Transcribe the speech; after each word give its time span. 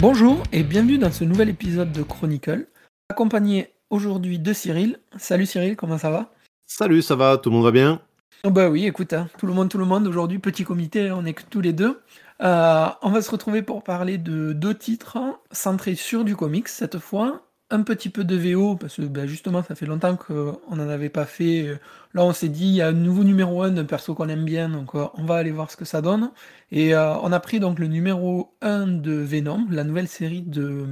Bonjour 0.00 0.44
et 0.52 0.62
bienvenue 0.62 0.96
dans 0.96 1.10
ce 1.10 1.24
nouvel 1.24 1.48
épisode 1.48 1.90
de 1.90 2.04
Chronicle, 2.04 2.68
accompagné 3.08 3.74
aujourd'hui 3.90 4.38
de 4.38 4.52
Cyril. 4.52 5.00
Salut 5.16 5.44
Cyril, 5.44 5.74
comment 5.74 5.98
ça 5.98 6.12
va? 6.12 6.30
Salut, 6.66 7.02
ça 7.02 7.16
va, 7.16 7.36
tout 7.36 7.50
le 7.50 7.56
monde 7.56 7.64
va 7.64 7.72
bien? 7.72 8.00
Oh 8.44 8.50
Bah 8.50 8.68
oui, 8.68 8.86
écoute, 8.86 9.12
hein, 9.12 9.28
tout 9.38 9.48
le 9.48 9.52
monde, 9.52 9.68
tout 9.68 9.76
le 9.76 9.84
monde, 9.84 10.06
aujourd'hui, 10.06 10.38
petit 10.38 10.62
comité, 10.62 11.10
on 11.10 11.24
est 11.24 11.32
que 11.32 11.42
tous 11.50 11.60
les 11.60 11.72
deux. 11.72 12.00
Euh, 12.40 12.86
on 13.02 13.10
va 13.10 13.22
se 13.22 13.30
retrouver 13.32 13.62
pour 13.62 13.82
parler 13.82 14.18
de 14.18 14.52
deux 14.52 14.74
titres 14.74 15.18
centrés 15.50 15.96
sur 15.96 16.24
du 16.24 16.36
comics 16.36 16.68
cette 16.68 17.00
fois, 17.00 17.47
un 17.70 17.82
petit 17.82 18.08
peu 18.08 18.24
de 18.24 18.36
VO, 18.36 18.76
parce 18.76 18.96
que 18.96 19.02
bah, 19.02 19.26
justement, 19.26 19.62
ça 19.62 19.74
fait 19.74 19.86
longtemps 19.86 20.16
qu'on 20.16 20.76
n'en 20.76 20.88
avait 20.88 21.10
pas 21.10 21.26
fait. 21.26 21.78
Là, 22.14 22.24
on 22.24 22.32
s'est 22.32 22.48
dit, 22.48 22.66
il 22.66 22.74
y 22.74 22.82
a 22.82 22.88
un 22.88 22.92
nouveau 22.92 23.22
numéro 23.24 23.62
1 23.62 23.70
d'un 23.70 23.84
perso 23.84 24.14
qu'on 24.14 24.28
aime 24.28 24.44
bien, 24.44 24.68
donc 24.68 24.94
euh, 24.94 25.06
on 25.14 25.24
va 25.24 25.36
aller 25.36 25.50
voir 25.50 25.70
ce 25.70 25.76
que 25.76 25.84
ça 25.84 26.00
donne. 26.00 26.30
Et 26.72 26.94
euh, 26.94 27.14
on 27.18 27.32
a 27.32 27.40
pris 27.40 27.60
donc 27.60 27.78
le 27.78 27.86
numéro 27.86 28.54
1 28.62 28.86
de 28.86 29.12
Venom, 29.12 29.66
la 29.70 29.84
nouvelle 29.84 30.08
série 30.08 30.42
de... 30.42 30.86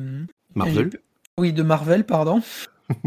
Marvel 0.54 0.90
Oui, 1.38 1.52
de 1.52 1.62
Marvel, 1.62 2.04
pardon. 2.04 2.42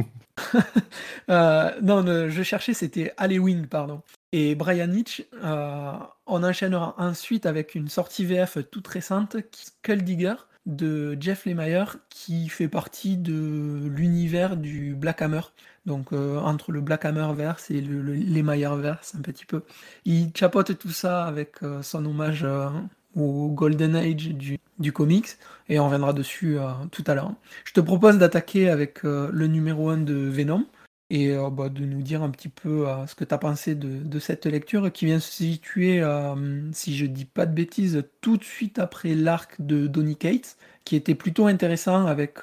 Euh, 1.29 1.71
non, 1.81 2.05
je 2.29 2.43
cherchais, 2.43 2.73
c'était 2.73 3.13
Halloween, 3.17 3.67
pardon. 3.67 4.01
Et 4.31 4.55
Brian 4.55 4.89
Hitch, 4.89 5.25
on 5.43 6.43
enchaînera 6.43 6.95
ensuite 6.97 7.45
avec 7.45 7.75
une 7.75 7.89
sortie 7.89 8.23
VF 8.23 8.57
toute 8.71 8.87
récente, 8.87 9.35
Skull 9.51 10.01
Digger, 10.03 10.35
de 10.69 11.17
Jeff 11.19 11.45
Lemire 11.45 11.97
qui 12.09 12.47
fait 12.47 12.67
partie 12.67 13.17
de 13.17 13.87
l'univers 13.87 14.55
du 14.55 14.95
Black 14.95 15.21
Hammer. 15.21 15.41
Donc 15.85 16.13
euh, 16.13 16.37
entre 16.37 16.71
le 16.71 16.81
Black 16.81 17.05
Hammer 17.05 17.27
verse 17.35 17.71
et 17.71 17.81
le, 17.81 18.01
Lemire 18.01 18.75
verse 18.75 19.15
un 19.17 19.21
petit 19.21 19.45
peu. 19.45 19.63
Il 20.05 20.31
chapote 20.35 20.77
tout 20.77 20.91
ça 20.91 21.25
avec 21.25 21.63
euh, 21.63 21.81
son 21.81 22.05
hommage 22.05 22.43
euh, 22.43 22.69
au 23.15 23.49
Golden 23.49 23.95
Age 23.95 24.29
du, 24.29 24.59
du, 24.77 24.93
comics 24.93 25.29
et 25.67 25.79
on 25.79 25.85
reviendra 25.85 26.13
dessus 26.13 26.57
tout 26.91 27.03
à 27.07 27.15
l'heure. 27.15 27.33
Je 27.65 27.73
te 27.73 27.79
propose 27.79 28.19
d'attaquer 28.19 28.69
avec 28.69 29.01
le 29.03 29.47
numéro 29.47 29.89
1 29.89 29.97
de 29.97 30.13
Venom 30.13 30.65
et 31.09 31.31
euh, 31.31 31.49
bah, 31.49 31.69
de 31.69 31.85
nous 31.85 32.01
dire 32.01 32.21
un 32.21 32.29
petit 32.29 32.49
peu 32.49 32.87
euh, 32.87 33.07
ce 33.07 33.15
que 33.15 33.23
tu 33.23 33.33
as 33.33 33.37
pensé 33.37 33.75
de, 33.75 34.19
cette 34.19 34.45
lecture 34.45 34.91
qui 34.91 35.05
vient 35.05 35.19
se 35.19 35.31
situer, 35.31 36.01
euh, 36.01 36.71
si 36.71 36.95
je 36.95 37.05
dis 37.05 37.25
pas 37.25 37.45
de 37.45 37.53
bêtises, 37.53 38.03
tout 38.21 38.37
de 38.37 38.43
suite 38.43 38.79
après 38.79 39.15
l'arc 39.15 39.55
de 39.59 39.87
Donny 39.87 40.15
Cates, 40.15 40.57
qui 40.85 40.95
était 40.95 41.15
plutôt 41.15 41.47
intéressant 41.47 42.05
avec 42.05 42.39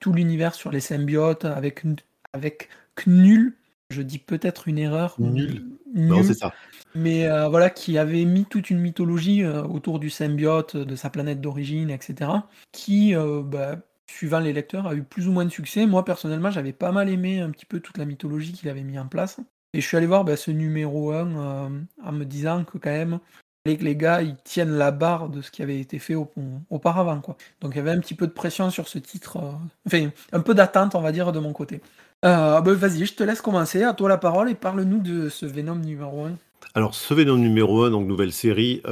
tout 0.00 0.12
l'univers 0.12 0.54
sur 0.54 0.70
les 0.70 0.80
symbiotes, 0.80 1.44
avec, 1.44 1.84
avec 2.32 2.68
Knull, 2.96 3.54
je 3.90 4.02
dis 4.02 4.18
peut-être 4.18 4.68
une 4.68 4.78
erreur. 4.78 5.16
Nul. 5.18 5.64
Non, 5.94 6.22
c'est 6.22 6.34
ça. 6.34 6.52
Mais 6.94 7.28
voilà, 7.48 7.70
qui 7.70 7.96
avait 7.96 8.24
mis 8.24 8.44
toute 8.44 8.70
une 8.70 8.80
mythologie 8.80 9.44
autour 9.46 10.00
du 10.00 10.10
symbiote, 10.10 10.76
de 10.76 10.96
sa 10.96 11.10
planète 11.10 11.40
d'origine, 11.40 11.90
etc. 11.90 12.30
Qui, 12.72 13.14
bah, 13.44 13.78
suivant 14.10 14.40
les 14.40 14.52
lecteurs, 14.52 14.86
a 14.86 14.94
eu 14.94 15.02
plus 15.02 15.28
ou 15.28 15.32
moins 15.32 15.44
de 15.44 15.50
succès. 15.50 15.86
Moi, 15.86 16.04
personnellement, 16.04 16.50
j'avais 16.50 16.72
pas 16.72 16.92
mal 16.92 17.08
aimé 17.08 17.40
un 17.40 17.50
petit 17.50 17.66
peu 17.66 17.80
toute 17.80 17.98
la 17.98 18.04
mythologie 18.04 18.52
qu'il 18.52 18.68
avait 18.68 18.82
mis 18.82 18.98
en 18.98 19.06
place. 19.06 19.38
Et 19.72 19.80
je 19.80 19.86
suis 19.86 19.96
allé 19.96 20.06
voir 20.06 20.24
bah, 20.24 20.36
ce 20.36 20.50
numéro 20.50 21.12
1 21.12 21.36
euh, 21.36 21.68
en 22.04 22.12
me 22.12 22.24
disant 22.24 22.64
que 22.64 22.78
quand 22.78 22.90
même, 22.90 23.20
les, 23.66 23.76
les 23.76 23.96
gars, 23.96 24.22
ils 24.22 24.36
tiennent 24.36 24.72
la 24.72 24.90
barre 24.90 25.28
de 25.28 25.42
ce 25.42 25.50
qui 25.50 25.62
avait 25.62 25.78
été 25.78 25.98
fait 25.98 26.16
auparavant. 26.70 27.22
Donc 27.60 27.74
il 27.74 27.76
y 27.76 27.80
avait 27.80 27.92
un 27.92 28.00
petit 28.00 28.14
peu 28.14 28.26
de 28.26 28.32
pression 28.32 28.70
sur 28.70 28.88
ce 28.88 28.98
titre. 28.98 29.38
Euh, 29.92 30.08
un 30.32 30.40
peu 30.40 30.54
d'attente, 30.54 30.94
on 30.94 31.00
va 31.00 31.12
dire, 31.12 31.30
de 31.32 31.38
mon 31.38 31.52
côté. 31.52 31.80
Euh, 32.24 32.60
bah, 32.60 32.72
vas-y, 32.74 33.06
je 33.06 33.14
te 33.14 33.22
laisse 33.22 33.40
commencer. 33.40 33.84
À 33.84 33.94
toi 33.94 34.08
la 34.08 34.18
parole 34.18 34.50
et 34.50 34.54
parle-nous 34.54 34.98
de 34.98 35.28
ce 35.28 35.46
Venom 35.46 35.76
numéro 35.76 36.24
1. 36.24 36.32
Alors, 36.74 36.94
ce 36.94 37.14
Venom 37.14 37.36
numéro 37.36 37.82
1, 37.82 37.90
donc 37.90 38.06
nouvelle 38.06 38.32
série, 38.32 38.82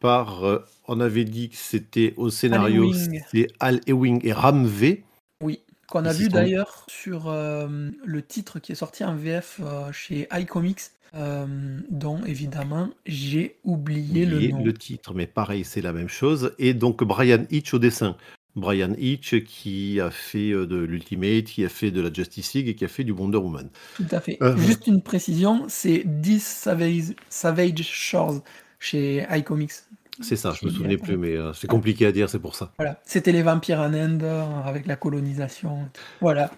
par 0.00 0.62
on 0.92 0.98
avait 0.98 1.24
dit 1.24 1.50
que 1.50 1.56
c'était 1.56 2.14
au 2.16 2.30
scénario, 2.30 2.92
c'est 3.32 3.46
Al 3.60 3.80
Ewing 3.86 4.26
et 4.26 4.32
Ram 4.32 4.66
V. 4.66 5.04
Oui, 5.40 5.60
qu'on 5.86 6.04
a 6.04 6.12
vu 6.12 6.28
d'ailleurs 6.28 6.84
sur 6.88 7.28
euh, 7.28 7.90
le 8.04 8.22
titre 8.22 8.58
qui 8.58 8.72
est 8.72 8.74
sorti 8.74 9.04
en 9.04 9.14
VF 9.14 9.60
euh, 9.62 9.92
chez 9.92 10.26
iComics, 10.32 10.80
euh, 11.14 11.46
dont 11.90 12.24
évidemment 12.24 12.90
j'ai 13.06 13.56
oublié 13.62 14.26
le 14.26 14.48
nom. 14.48 14.64
Le 14.64 14.72
titre, 14.72 15.14
mais 15.14 15.28
pareil, 15.28 15.62
c'est 15.62 15.80
la 15.80 15.92
même 15.92 16.08
chose. 16.08 16.54
Et 16.58 16.74
donc 16.74 17.04
Brian 17.04 17.44
Hitch 17.50 17.72
au 17.72 17.78
dessin. 17.78 18.16
Brian 18.56 18.94
Hitch 18.98 19.42
qui 19.44 20.00
a 20.00 20.10
fait 20.10 20.50
de 20.50 20.76
l'Ultimate, 20.76 21.44
qui 21.44 21.64
a 21.64 21.68
fait 21.68 21.90
de 21.90 22.00
la 22.00 22.12
Justice 22.12 22.54
League 22.54 22.68
et 22.68 22.74
qui 22.74 22.84
a 22.84 22.88
fait 22.88 23.04
du 23.04 23.12
Wonder 23.12 23.38
Woman. 23.38 23.68
Tout 23.96 24.06
à 24.10 24.20
fait. 24.20 24.38
Juste 24.56 24.86
une 24.86 25.02
précision, 25.02 25.66
c'est 25.68 26.02
10 26.04 26.42
Savage, 26.42 27.14
Savage 27.28 27.82
Shores 27.82 28.42
chez 28.78 29.26
iComics. 29.30 29.72
C'est 30.20 30.36
ça, 30.36 30.52
je 30.58 30.66
me 30.66 30.70
souvenais 30.70 30.96
plus, 30.96 31.16
mais 31.16 31.36
euh, 31.36 31.52
c'est 31.52 31.66
compliqué 31.66 32.06
à 32.06 32.12
dire, 32.12 32.28
c'est 32.28 32.38
pour 32.38 32.54
ça. 32.54 32.72
Voilà, 32.78 33.00
c'était 33.04 33.32
les 33.32 33.42
vampires 33.42 33.80
en 33.80 33.92
Inde 33.94 34.24
avec 34.64 34.86
la 34.86 34.96
colonisation. 34.96 35.78
Voilà. 36.20 36.50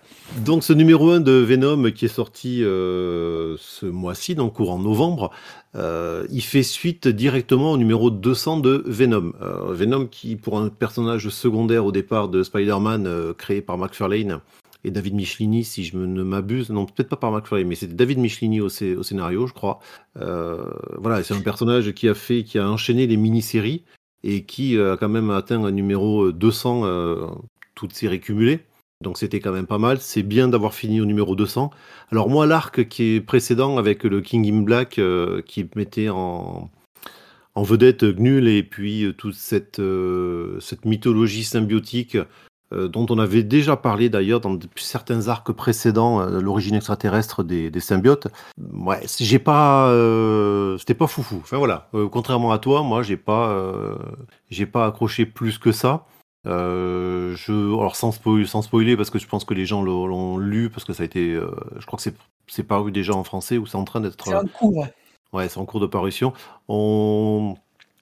Donc 0.45 0.65
ce 0.65 0.73
numéro 0.73 1.11
1 1.11 1.21
de 1.21 1.33
Venom 1.33 1.91
qui 1.93 2.07
est 2.07 2.09
sorti 2.09 2.63
euh, 2.63 3.57
ce 3.59 3.87
mois-ci, 3.87 4.35
donc 4.35 4.55
courant 4.55 4.79
novembre, 4.79 5.31
euh, 5.77 6.27
il 6.31 6.43
fait 6.43 6.63
suite 6.63 7.09
directement 7.09 7.73
au 7.73 7.77
numéro 7.77 8.11
200 8.11 8.59
de 8.59 8.83
Venom. 8.87 9.33
Venom 9.69 10.07
qui, 10.07 10.37
pour 10.37 10.59
un 10.59 10.69
personnage 10.69 11.29
secondaire 11.29 11.87
au 11.87 11.93
départ 11.93 12.29
de 12.29 12.43
Spider-Man 12.43 13.35
créé 13.39 13.63
par 13.63 13.79
McFarlane, 13.79 14.41
et 14.85 14.91
David 14.91 15.15
Michelini, 15.15 15.65
si 15.65 15.85
je 15.85 15.97
ne 15.97 16.23
m'abuse, 16.23 16.71
non, 16.71 16.87
peut-être 16.87 17.09
pas 17.09 17.17
par 17.17 17.31
McFly, 17.31 17.65
mais 17.65 17.77
c'était 17.77 17.95
David 17.95 18.19
Michelini 18.19 18.61
au, 18.61 18.69
scénario, 18.69 19.47
je 19.47 19.53
crois. 19.53 19.79
Euh, 20.17 20.65
voilà, 20.99 21.23
c'est 21.23 21.35
un 21.35 21.41
personnage 21.41 21.93
qui 21.93 22.09
a 22.09 22.15
fait, 22.15 22.43
qui 22.43 22.59
a 22.59 22.69
enchaîné 22.69 23.07
les 23.07 23.17
mini-séries 23.17 23.85
et 24.25 24.45
qui 24.45 24.79
a 24.79 24.97
quand 24.97 25.09
même 25.09 25.31
atteint 25.31 25.63
un 25.65 25.71
numéro 25.71 26.33
200, 26.33 26.83
euh, 26.85 27.29
toutes 27.75 27.93
séries 27.93 28.21
cumulées. 28.21 28.61
Donc 29.03 29.19
c'était 29.19 29.41
quand 29.41 29.53
même 29.53 29.67
pas 29.67 29.79
mal. 29.79 29.99
C'est 30.01 30.23
bien 30.23 30.49
d'avoir 30.49 30.75
fini 30.75 31.01
au 31.01 31.05
numéro 31.05 31.37
200. 31.37 31.71
Alors 32.11 32.29
moi, 32.29 32.47
l'arc 32.47 32.89
qui 32.89 33.15
est 33.15 33.21
précédent 33.21 33.79
avec 33.79 34.05
le 34.05 34.21
King 34.21 34.53
in 34.53 34.63
Black 34.63 34.99
euh, 34.99 35.43
qui 35.43 35.69
mettait 35.77 36.09
en, 36.09 36.71
vedette 37.57 38.05
Gnul 38.05 38.49
et 38.49 38.63
puis 38.63 39.13
toute 39.17 39.35
cette 39.35 39.81
mythologie 40.85 41.45
symbiotique 41.45 42.17
euh, 42.73 42.89
dont 42.89 43.07
on 43.11 43.19
avait 43.19 43.43
déjà 43.43 43.77
parlé 43.77 44.09
d'ailleurs 44.09 44.41
dans 44.41 44.59
certains 44.77 45.29
arcs 45.29 45.53
précédents, 45.53 46.21
euh, 46.21 46.41
l'origine 46.41 46.75
extraterrestre 46.75 47.43
des, 47.43 47.71
symbiotes. 47.81 48.29
Ouais, 48.73 49.01
j'ai 49.21 49.39
pas, 49.39 49.89
euh, 49.89 50.79
c'était 50.79 50.95
pas 50.95 51.07
foufou. 51.07 51.41
Enfin 51.43 51.59
voilà, 51.59 51.89
contrairement 52.11 52.53
à 52.53 52.59
toi, 52.59 52.83
moi 52.83 53.03
j'ai 53.03 53.17
pas, 53.17 53.55
j'ai 54.51 54.67
pas 54.67 54.87
accroché 54.87 55.27
plus 55.27 55.59
que 55.59 55.73
ça. 55.73 56.07
je, 56.45 57.79
alors 57.79 57.97
sans, 57.97 58.13
sans 58.47 58.63
spoiler 58.63 58.97
parce 58.97 59.11
que 59.11 59.19
je 59.19 59.27
pense 59.27 59.45
que 59.45 59.55
les 59.55 59.67
gens 59.67 59.83
l'ont 59.83 60.39
lu 60.39 60.71
parce 60.71 60.85
que 60.85 60.93
ça 60.93 61.03
a 61.03 61.07
été, 61.07 61.39
je 61.79 61.87
crois 61.87 61.97
que 61.97 62.03
c'est, 62.03 62.17
c'est 62.47 62.63
paru 62.63 62.93
déjà 62.93 63.15
en 63.15 63.25
français 63.25 63.59
ou 63.59 63.67
c'est 63.67 63.77
en 63.77 63.85
train 63.85 64.01
d'être. 64.01 64.25
C'est 64.25 64.35
en 64.35 64.47
cours. 64.47 64.87
Ouais, 65.33 65.49
c'est 65.49 65.59
en 65.59 65.65
cours 65.65 65.81
de 65.81 65.87
parution. 65.87 66.33
On 66.69 67.57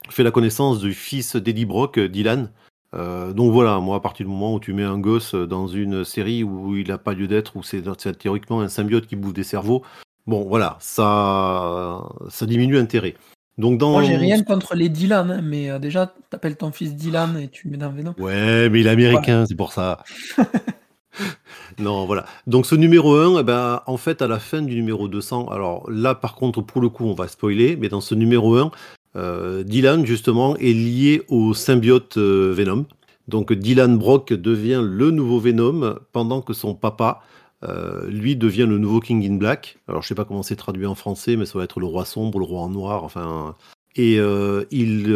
fait 0.09 0.23
la 0.23 0.31
connaissance 0.31 0.79
du 0.79 0.93
fils 0.93 1.35
d'Eddie 1.35 1.65
Brock, 1.65 1.99
Dylan, 1.99 2.51
euh, 2.93 3.33
donc 3.33 3.53
voilà, 3.53 3.79
moi, 3.79 3.97
à 3.97 3.99
partir 3.99 4.25
du 4.25 4.31
moment 4.31 4.53
où 4.53 4.59
tu 4.59 4.73
mets 4.73 4.83
un 4.83 4.99
gosse 4.99 5.33
dans 5.33 5.67
une 5.67 6.03
série 6.03 6.43
où 6.43 6.75
il 6.75 6.89
n'a 6.89 6.97
pas 6.97 7.13
lieu 7.13 7.27
d'être, 7.27 7.55
où 7.55 7.63
c'est 7.63 7.83
théoriquement 8.17 8.61
un 8.61 8.67
symbiote 8.67 9.07
qui 9.07 9.15
bouffe 9.15 9.33
des 9.33 9.43
cerveaux, 9.43 9.81
bon 10.27 10.43
voilà, 10.47 10.77
ça, 10.79 12.03
ça 12.29 12.45
diminue 12.45 12.75
l'intérêt. 12.75 13.15
Donc 13.57 13.77
dans... 13.77 13.91
Moi, 13.91 14.03
j'ai 14.03 14.17
rien 14.17 14.41
contre 14.43 14.75
les 14.75 14.89
Dylan, 14.89 15.29
hein, 15.29 15.41
mais 15.43 15.69
euh, 15.69 15.79
déjà, 15.79 16.13
t'appelles 16.29 16.57
ton 16.57 16.71
fils 16.71 16.95
Dylan 16.95 17.37
et 17.37 17.47
tu 17.47 17.67
mets 17.67 17.77
dans 17.77 17.91
Venom. 17.91 18.13
Ouais, 18.17 18.69
mais 18.69 18.79
il 18.81 18.87
est 18.87 18.89
américain, 18.89 19.45
c'est 19.47 19.55
pour 19.55 19.71
ça. 19.71 20.03
non, 21.79 22.05
voilà. 22.05 22.25
Donc 22.47 22.65
ce 22.65 22.75
numéro 22.75 23.15
1, 23.15 23.39
eh 23.39 23.43
ben, 23.43 23.81
en 23.85 23.97
fait, 23.97 24.21
à 24.21 24.27
la 24.27 24.39
fin 24.39 24.61
du 24.61 24.75
numéro 24.75 25.07
200, 25.07 25.47
alors 25.49 25.89
là, 25.89 26.15
par 26.15 26.35
contre, 26.35 26.61
pour 26.61 26.81
le 26.81 26.89
coup, 26.89 27.05
on 27.05 27.13
va 27.13 27.27
spoiler, 27.27 27.75
mais 27.75 27.89
dans 27.89 28.01
ce 28.01 28.15
numéro 28.15 28.55
1, 28.55 28.65
euh, 28.65 28.69
Dylan, 29.15 30.05
justement, 30.05 30.55
est 30.57 30.73
lié 30.73 31.23
au 31.27 31.53
symbiote 31.53 32.17
euh, 32.17 32.53
Venom. 32.55 32.85
Donc 33.27 33.53
Dylan 33.53 33.97
Brock 33.97 34.33
devient 34.33 34.81
le 34.83 35.11
nouveau 35.11 35.39
Venom 35.39 35.99
pendant 36.11 36.41
que 36.41 36.53
son 36.53 36.75
papa, 36.75 37.21
euh, 37.63 38.07
lui, 38.07 38.35
devient 38.35 38.65
le 38.67 38.77
nouveau 38.77 38.99
King 38.99 39.29
in 39.29 39.35
Black. 39.35 39.79
Alors 39.87 40.01
je 40.01 40.07
sais 40.07 40.15
pas 40.15 40.25
comment 40.25 40.43
c'est 40.43 40.55
traduit 40.55 40.85
en 40.85 40.95
français, 40.95 41.35
mais 41.35 41.45
ça 41.45 41.57
va 41.57 41.63
être 41.63 41.79
le 41.79 41.85
roi 41.85 42.05
sombre, 42.05 42.39
le 42.39 42.45
roi 42.45 42.61
en 42.61 42.69
noir, 42.69 43.03
enfin... 43.03 43.55
Et 43.97 44.15
il, 44.15 45.13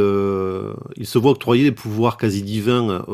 il 0.98 1.08
se 1.08 1.18
voit 1.18 1.32
octroyer 1.32 1.64
des 1.64 1.72
pouvoirs 1.72 2.18
quasi 2.18 2.44
divins 2.44 3.06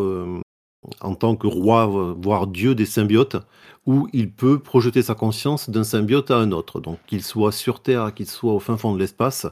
en 1.01 1.16
tant 1.16 1.36
que 1.36 1.45
roi, 1.45 1.86
voire 2.19 2.48
dieu 2.48 2.74
des 2.74 2.88
symbiotes, 2.88 3.38
où 3.86 4.07
il 4.12 4.31
peut 4.31 4.57
projeter 4.57 5.04
sa 5.04 5.13
conscience 5.13 5.69
d'un 5.69 5.83
symbiote 5.83 6.31
à 6.31 6.38
un 6.38 6.51
autre. 6.51 6.80
Donc 6.80 6.98
qu'il 7.06 7.22
soit 7.22 7.51
sur 7.51 7.80
Terre, 7.80 8.12
qu'il 8.16 8.25
soit 8.25 8.54
au 8.54 8.60
fin 8.60 8.75
fond 8.75 8.95
de 8.95 9.00
l'espace, 9.00 9.45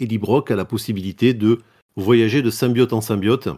Eddie 0.00 0.18
Brock 0.18 0.50
a 0.50 0.56
la 0.56 0.64
possibilité 0.64 1.34
de 1.34 1.60
voyager 1.96 2.42
de 2.42 2.50
symbiote 2.50 2.92
en 2.92 3.00
symbiote 3.00 3.48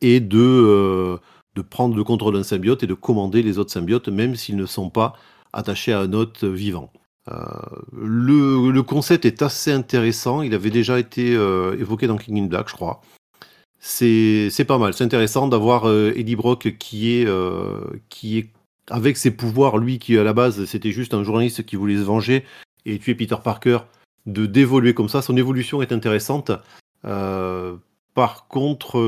et 0.00 0.20
de, 0.20 0.38
euh, 0.38 1.16
de 1.54 1.62
prendre 1.62 1.96
le 1.96 2.04
contrôle 2.04 2.34
d'un 2.34 2.42
symbiote 2.42 2.82
et 2.82 2.86
de 2.86 2.94
commander 2.94 3.42
les 3.42 3.58
autres 3.58 3.72
symbiotes, 3.72 4.08
même 4.08 4.34
s'ils 4.34 4.56
ne 4.56 4.66
sont 4.66 4.90
pas 4.90 5.14
attachés 5.52 5.92
à 5.92 6.00
un 6.00 6.12
hôte 6.12 6.44
vivant. 6.44 6.92
Euh, 7.30 7.44
le, 7.92 8.82
concept 8.82 9.24
est 9.24 9.42
assez 9.42 9.72
intéressant. 9.72 10.42
Il 10.42 10.54
avait 10.54 10.70
déjà 10.70 10.98
été 10.98 11.34
euh, 11.34 11.78
évoqué 11.78 12.06
dans 12.06 12.16
King 12.16 12.42
in 12.42 12.46
Black, 12.46 12.68
je 12.68 12.74
crois. 12.74 13.00
c'est 13.78 14.64
pas 14.66 14.78
mal. 14.78 14.94
C'est 14.94 15.04
intéressant 15.04 15.46
d'avoir 15.48 15.90
Eddie 15.90 16.36
Brock 16.36 16.76
qui 16.78 17.12
est, 17.12 17.28
qui 18.08 18.38
est 18.38 18.50
avec 18.90 19.16
ses 19.16 19.30
pouvoirs, 19.30 19.78
lui 19.78 19.98
qui 19.98 20.18
à 20.18 20.24
la 20.24 20.34
base 20.34 20.64
c'était 20.66 20.90
juste 20.90 21.14
un 21.14 21.22
journaliste 21.22 21.64
qui 21.64 21.76
voulait 21.76 21.96
se 21.96 22.02
venger 22.02 22.44
et 22.84 22.98
tuer 22.98 23.14
Peter 23.14 23.36
Parker, 23.42 23.78
de 24.26 24.46
d'évoluer 24.46 24.94
comme 24.94 25.08
ça. 25.08 25.22
Son 25.22 25.36
évolution 25.36 25.82
est 25.82 25.92
intéressante. 25.92 26.52
par 27.02 28.46
contre, 28.48 29.00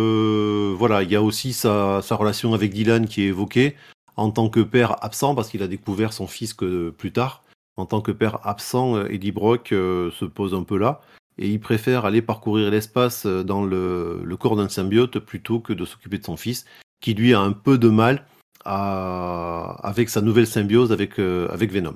voilà, 0.76 1.02
il 1.02 1.10
y 1.10 1.16
a 1.16 1.22
aussi 1.22 1.52
sa, 1.52 2.00
relation 2.10 2.54
avec 2.54 2.72
Dylan 2.72 3.06
qui 3.06 3.22
est 3.22 3.28
évoquée 3.28 3.76
en 4.16 4.30
tant 4.30 4.48
que 4.48 4.60
père 4.60 5.02
absent 5.04 5.34
parce 5.34 5.48
qu'il 5.48 5.62
a 5.62 5.68
découvert 5.68 6.12
son 6.12 6.26
fils 6.26 6.54
que 6.54 6.90
plus 6.90 7.12
tard 7.12 7.42
en 7.76 7.86
tant 7.86 8.00
que 8.00 8.12
père 8.12 8.46
absent, 8.46 8.96
euh, 8.96 9.08
Eddie 9.08 9.32
Brock 9.32 9.72
euh, 9.72 10.10
se 10.12 10.24
pose 10.24 10.54
un 10.54 10.62
peu 10.62 10.78
là. 10.78 11.00
Et 11.38 11.50
il 11.50 11.60
préfère 11.60 12.06
aller 12.06 12.22
parcourir 12.22 12.70
l'espace 12.70 13.26
euh, 13.26 13.42
dans 13.42 13.64
le, 13.64 14.36
corps 14.38 14.56
d'un 14.56 14.68
symbiote 14.68 15.18
plutôt 15.18 15.60
que 15.60 15.72
de 15.72 15.84
s'occuper 15.84 16.18
de 16.18 16.24
son 16.24 16.36
fils, 16.36 16.64
qui 17.00 17.14
lui 17.14 17.34
a 17.34 17.40
un 17.40 17.52
peu 17.52 17.78
de 17.78 17.88
mal 17.88 18.26
avec 18.68 20.08
sa 20.08 20.20
nouvelle 20.20 20.46
symbiose 20.48 20.90
avec, 20.90 21.20
avec 21.20 21.70
Venom. 21.70 21.94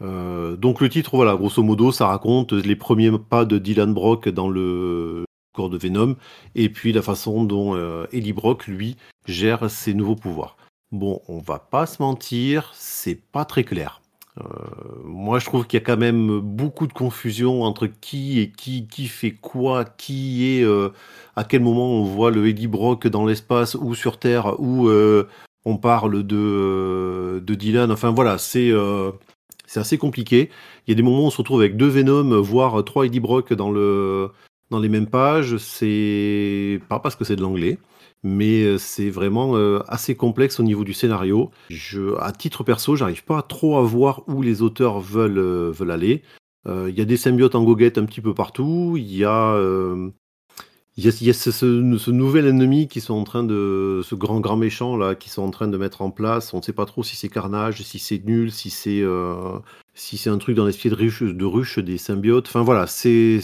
Donc 0.00 0.80
le 0.80 0.88
titre, 0.88 1.14
voilà, 1.14 1.34
grosso 1.36 1.62
modo, 1.62 1.92
ça 1.92 2.06
raconte 2.06 2.52
les 2.52 2.76
premiers 2.76 3.10
pas 3.18 3.44
de 3.44 3.58
Dylan 3.58 3.92
Brock 3.92 4.28
dans 4.28 4.48
le 4.48 5.24
corps 5.54 5.70
de 5.70 5.78
Venom, 5.78 6.16
et 6.54 6.68
puis 6.68 6.92
la 6.92 7.02
façon 7.02 7.44
dont 7.44 7.76
Eddie 8.12 8.32
Brock, 8.32 8.66
lui, 8.66 8.96
gère 9.26 9.70
ses 9.70 9.94
nouveaux 9.94 10.16
pouvoirs. 10.16 10.56
Bon, 10.92 11.20
on 11.28 11.38
va 11.38 11.58
pas 11.58 11.86
se 11.86 12.02
mentir, 12.02 12.70
c'est 12.74 13.20
pas 13.30 13.44
très 13.44 13.62
clair. 13.62 14.00
Euh, 14.38 14.44
moi, 15.04 15.38
je 15.38 15.46
trouve 15.46 15.66
qu'il 15.66 15.78
y 15.78 15.82
a 15.82 15.84
quand 15.84 15.96
même 15.96 16.40
beaucoup 16.40 16.86
de 16.86 16.92
confusion 16.92 17.62
entre 17.62 17.86
qui 17.86 18.40
et 18.40 18.50
qui, 18.50 18.86
qui 18.86 19.06
fait 19.06 19.32
quoi, 19.32 19.84
qui 19.84 20.46
est, 20.46 20.64
euh, 20.64 20.90
à 21.36 21.44
quel 21.44 21.62
moment 21.62 21.90
on 21.90 22.04
voit 22.04 22.30
le 22.30 22.48
Eddie 22.48 22.66
Brock 22.68 23.06
dans 23.06 23.26
l'espace 23.26 23.74
ou 23.74 23.94
sur 23.94 24.18
Terre, 24.18 24.60
ou 24.60 24.88
euh, 24.88 25.28
on 25.64 25.76
parle 25.76 26.22
de, 26.24 27.42
de 27.44 27.54
Dylan. 27.54 27.90
Enfin 27.90 28.10
voilà, 28.10 28.38
c'est 28.38 28.72
c'est 29.70 29.80
assez 29.80 29.98
compliqué. 29.98 30.50
Il 30.86 30.90
y 30.90 30.92
a 30.92 30.96
des 30.96 31.02
moments 31.02 31.22
où 31.22 31.26
on 31.26 31.30
se 31.30 31.38
retrouve 31.38 31.60
avec 31.60 31.76
deux 31.76 31.88
Venom, 31.88 32.40
voire 32.40 32.84
trois 32.84 33.06
Eddie 33.06 33.20
Brock 33.20 33.52
dans, 33.52 33.70
le, 33.70 34.30
dans 34.70 34.80
les 34.80 34.88
mêmes 34.88 35.06
pages. 35.06 35.56
C'est 35.58 36.80
pas 36.88 36.98
parce 36.98 37.14
que 37.14 37.24
c'est 37.24 37.36
de 37.36 37.42
l'anglais 37.42 37.78
mais 38.22 38.62
euh, 38.62 38.78
c'est 38.78 39.10
vraiment 39.10 39.56
euh, 39.56 39.80
assez 39.88 40.14
complexe 40.14 40.60
au 40.60 40.62
niveau 40.62 40.84
du 40.84 40.92
scénario. 40.92 41.50
Je, 41.70 42.16
à 42.20 42.32
titre 42.32 42.64
perso, 42.64 42.96
j'arrive 42.96 43.24
pas 43.24 43.42
trop 43.42 43.78
à 43.78 43.82
voir 43.82 44.22
où 44.28 44.42
les 44.42 44.62
auteurs 44.62 45.00
veulent, 45.00 45.38
euh, 45.38 45.70
veulent 45.70 45.90
aller. 45.90 46.22
Il 46.66 46.94
y 46.94 47.00
a 47.00 47.06
des 47.06 47.16
symbiotes 47.16 47.54
en 47.54 47.64
goguette 47.64 47.96
un 47.96 48.04
petit 48.04 48.20
peu 48.20 48.34
partout. 48.34 48.94
Il 48.98 49.16
y 49.16 49.24
a, 49.24 49.56
il 50.96 51.04
y 51.04 51.30
a, 51.30 51.32
ce, 51.32 52.10
nouvel 52.10 52.46
ennemi 52.46 52.88
qui 52.88 53.00
sont 53.00 53.14
en 53.14 53.24
train 53.24 53.44
de, 53.44 54.02
ce 54.04 54.14
grand 54.14 54.40
grand 54.40 54.56
méchant 54.56 54.96
là, 54.96 55.14
qui 55.14 55.30
sont 55.30 55.42
en 55.42 55.50
train 55.50 55.68
de 55.68 55.76
mettre 55.78 56.02
en 56.02 56.10
place. 56.10 56.52
On 56.52 56.58
ne 56.58 56.62
sait 56.62 56.72
pas 56.72 56.86
trop 56.86 57.02
si 57.02 57.16
c'est 57.16 57.28
Carnage, 57.28 57.82
si 57.82 57.98
c'est 57.98 58.24
nul, 58.24 58.52
si 58.52 58.70
c'est, 58.70 59.02
si 59.94 60.18
c'est 60.18 60.30
un 60.30 60.38
truc 60.38 60.56
dans 60.56 60.66
l'esprit 60.66 60.90
de 60.90 60.94
ruche, 60.94 61.22
de 61.22 61.44
ruche 61.44 61.78
des 61.78 61.96
symbiotes. 61.96 62.48
Enfin 62.48 62.62
voilà, 62.62 62.86
c'est, 62.86 63.40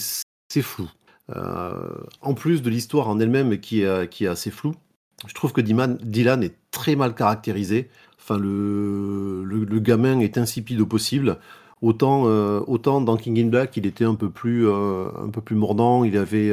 flou. 0.61 0.91
Euh, 1.35 1.73
en 2.21 2.35
plus 2.35 2.63
de 2.63 2.71
l'histoire 2.71 3.09
en 3.09 3.19
elle-même 3.21 3.59
qui 3.59 3.83
est, 3.83 4.09
qui 4.11 4.25
est 4.25 4.29
assez 4.29 4.51
floue, 4.51 4.75
je 5.27 5.35
trouve 5.35 5.53
que 5.53 5.61
Dylan 5.61 6.43
est 6.43 6.57
très 6.71 6.97
mal 6.97 7.15
caractérisé. 7.15 7.89
Enfin, 8.19 8.39
le, 8.39 9.45
le, 9.45 9.81
gamin 9.81 10.21
est 10.21 10.37
insipide 10.37 10.81
au 10.81 10.87
possible. 10.87 11.39
Autant, 11.81 12.25
euh, 12.27 12.61
autant 12.67 13.01
dans 13.01 13.17
King 13.17 13.39
in 13.39 13.49
Black, 13.49 13.77
il 13.77 13.87
était 13.87 14.05
un 14.05 14.15
peu 14.15 14.31
plus, 14.31 14.67
euh, 14.67 15.09
un 15.17 15.31
peu 15.31 15.41
plus 15.41 15.57
mordant, 15.57 16.05
il, 16.05 16.17
avait, 16.17 16.53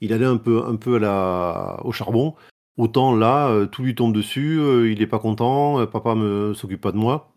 il 0.00 0.12
allait 0.12 0.26
un 0.26 0.36
peu, 0.36 0.64
un 0.66 0.76
peu 0.76 0.96
à 0.96 0.98
la, 0.98 1.80
au 1.84 1.92
charbon. 1.92 2.34
Autant 2.78 3.14
là, 3.14 3.66
tout 3.66 3.82
lui 3.82 3.94
tombe 3.94 4.14
dessus, 4.14 4.60
il 4.90 5.00
est 5.00 5.06
pas 5.06 5.18
content, 5.18 5.86
papa 5.86 6.14
ne 6.14 6.52
s'occupe 6.54 6.82
pas 6.82 6.92
de 6.92 6.98
moi. 6.98 7.32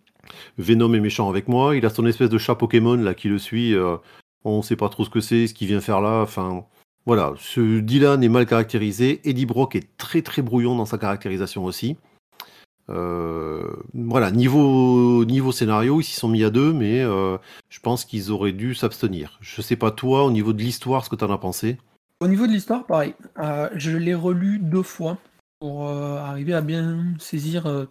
Venom 0.57 0.93
est 0.93 0.99
méchant 0.99 1.29
avec 1.29 1.47
moi, 1.47 1.77
il 1.77 1.85
a 1.85 1.89
son 1.89 2.05
espèce 2.05 2.29
de 2.29 2.37
chat 2.37 2.55
Pokémon 2.55 2.95
là 2.95 3.13
qui 3.13 3.29
le 3.29 3.37
suit, 3.37 3.73
on 4.43 4.57
ne 4.57 4.61
sait 4.61 4.75
pas 4.75 4.89
trop 4.89 5.05
ce 5.05 5.09
que 5.09 5.21
c'est, 5.21 5.47
ce 5.47 5.53
qu'il 5.53 5.67
vient 5.67 5.79
faire 5.79 6.01
là. 6.01 6.21
Enfin, 6.21 6.65
voilà, 7.05 7.33
ce 7.37 7.79
Dylan 7.79 8.23
est 8.23 8.29
mal 8.29 8.45
caractérisé. 8.45 9.21
Eddie 9.23 9.45
Brock 9.45 9.75
est 9.75 9.97
très 9.97 10.21
très 10.21 10.41
brouillon 10.41 10.75
dans 10.75 10.85
sa 10.85 10.97
caractérisation 10.97 11.65
aussi. 11.65 11.97
Euh, 12.89 13.63
voilà, 13.93 14.31
niveau, 14.31 15.23
niveau 15.25 15.51
scénario, 15.51 16.01
ils 16.01 16.03
s'y 16.03 16.15
sont 16.15 16.27
mis 16.27 16.43
à 16.43 16.49
deux, 16.49 16.73
mais 16.73 17.01
euh, 17.01 17.37
je 17.69 17.79
pense 17.79 18.03
qu'ils 18.03 18.31
auraient 18.31 18.51
dû 18.51 18.73
s'abstenir. 18.73 19.37
Je 19.41 19.61
sais 19.61 19.75
pas 19.75 19.91
toi, 19.91 20.25
au 20.25 20.31
niveau 20.31 20.53
de 20.53 20.61
l'histoire, 20.61 21.05
ce 21.05 21.09
que 21.09 21.15
tu 21.15 21.23
en 21.23 21.31
as 21.31 21.37
pensé. 21.37 21.77
Au 22.21 22.27
niveau 22.27 22.47
de 22.47 22.51
l'histoire, 22.51 22.85
pareil. 22.85 23.15
Euh, 23.39 23.69
je 23.75 23.91
l'ai 23.91 24.13
relu 24.13 24.59
deux 24.59 24.83
fois 24.83 25.17
pour 25.59 25.89
arriver 25.89 26.53
à 26.53 26.61
bien 26.61 27.03
saisir 27.19 27.87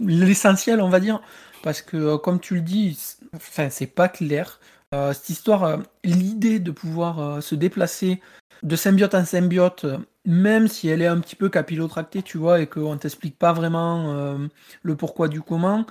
l'essentiel, 0.00 0.80
on 0.80 0.88
va 0.88 1.00
dire. 1.00 1.20
Parce 1.62 1.82
que, 1.82 2.16
comme 2.16 2.40
tu 2.40 2.54
le 2.54 2.60
dis, 2.60 2.98
enfin, 3.34 3.70
c'est 3.70 3.86
pas 3.86 4.08
clair. 4.08 4.60
Euh, 4.94 5.12
cette 5.12 5.30
histoire, 5.30 5.64
euh, 5.64 5.78
l'idée 6.04 6.60
de 6.60 6.70
pouvoir 6.70 7.18
euh, 7.18 7.40
se 7.40 7.56
déplacer 7.56 8.20
de 8.62 8.76
symbiote 8.76 9.14
en 9.14 9.24
symbiote, 9.24 9.86
même 10.24 10.68
si 10.68 10.88
elle 10.88 11.02
est 11.02 11.06
un 11.06 11.18
petit 11.18 11.34
peu 11.36 11.48
capillotractée, 11.48 12.22
tu 12.22 12.38
vois, 12.38 12.60
et 12.60 12.66
qu'on 12.66 12.96
t'explique 12.96 13.38
pas 13.38 13.52
vraiment 13.52 14.38
le 14.82 14.96
pourquoi 14.96 15.28
du 15.28 15.42
comment. 15.42 15.84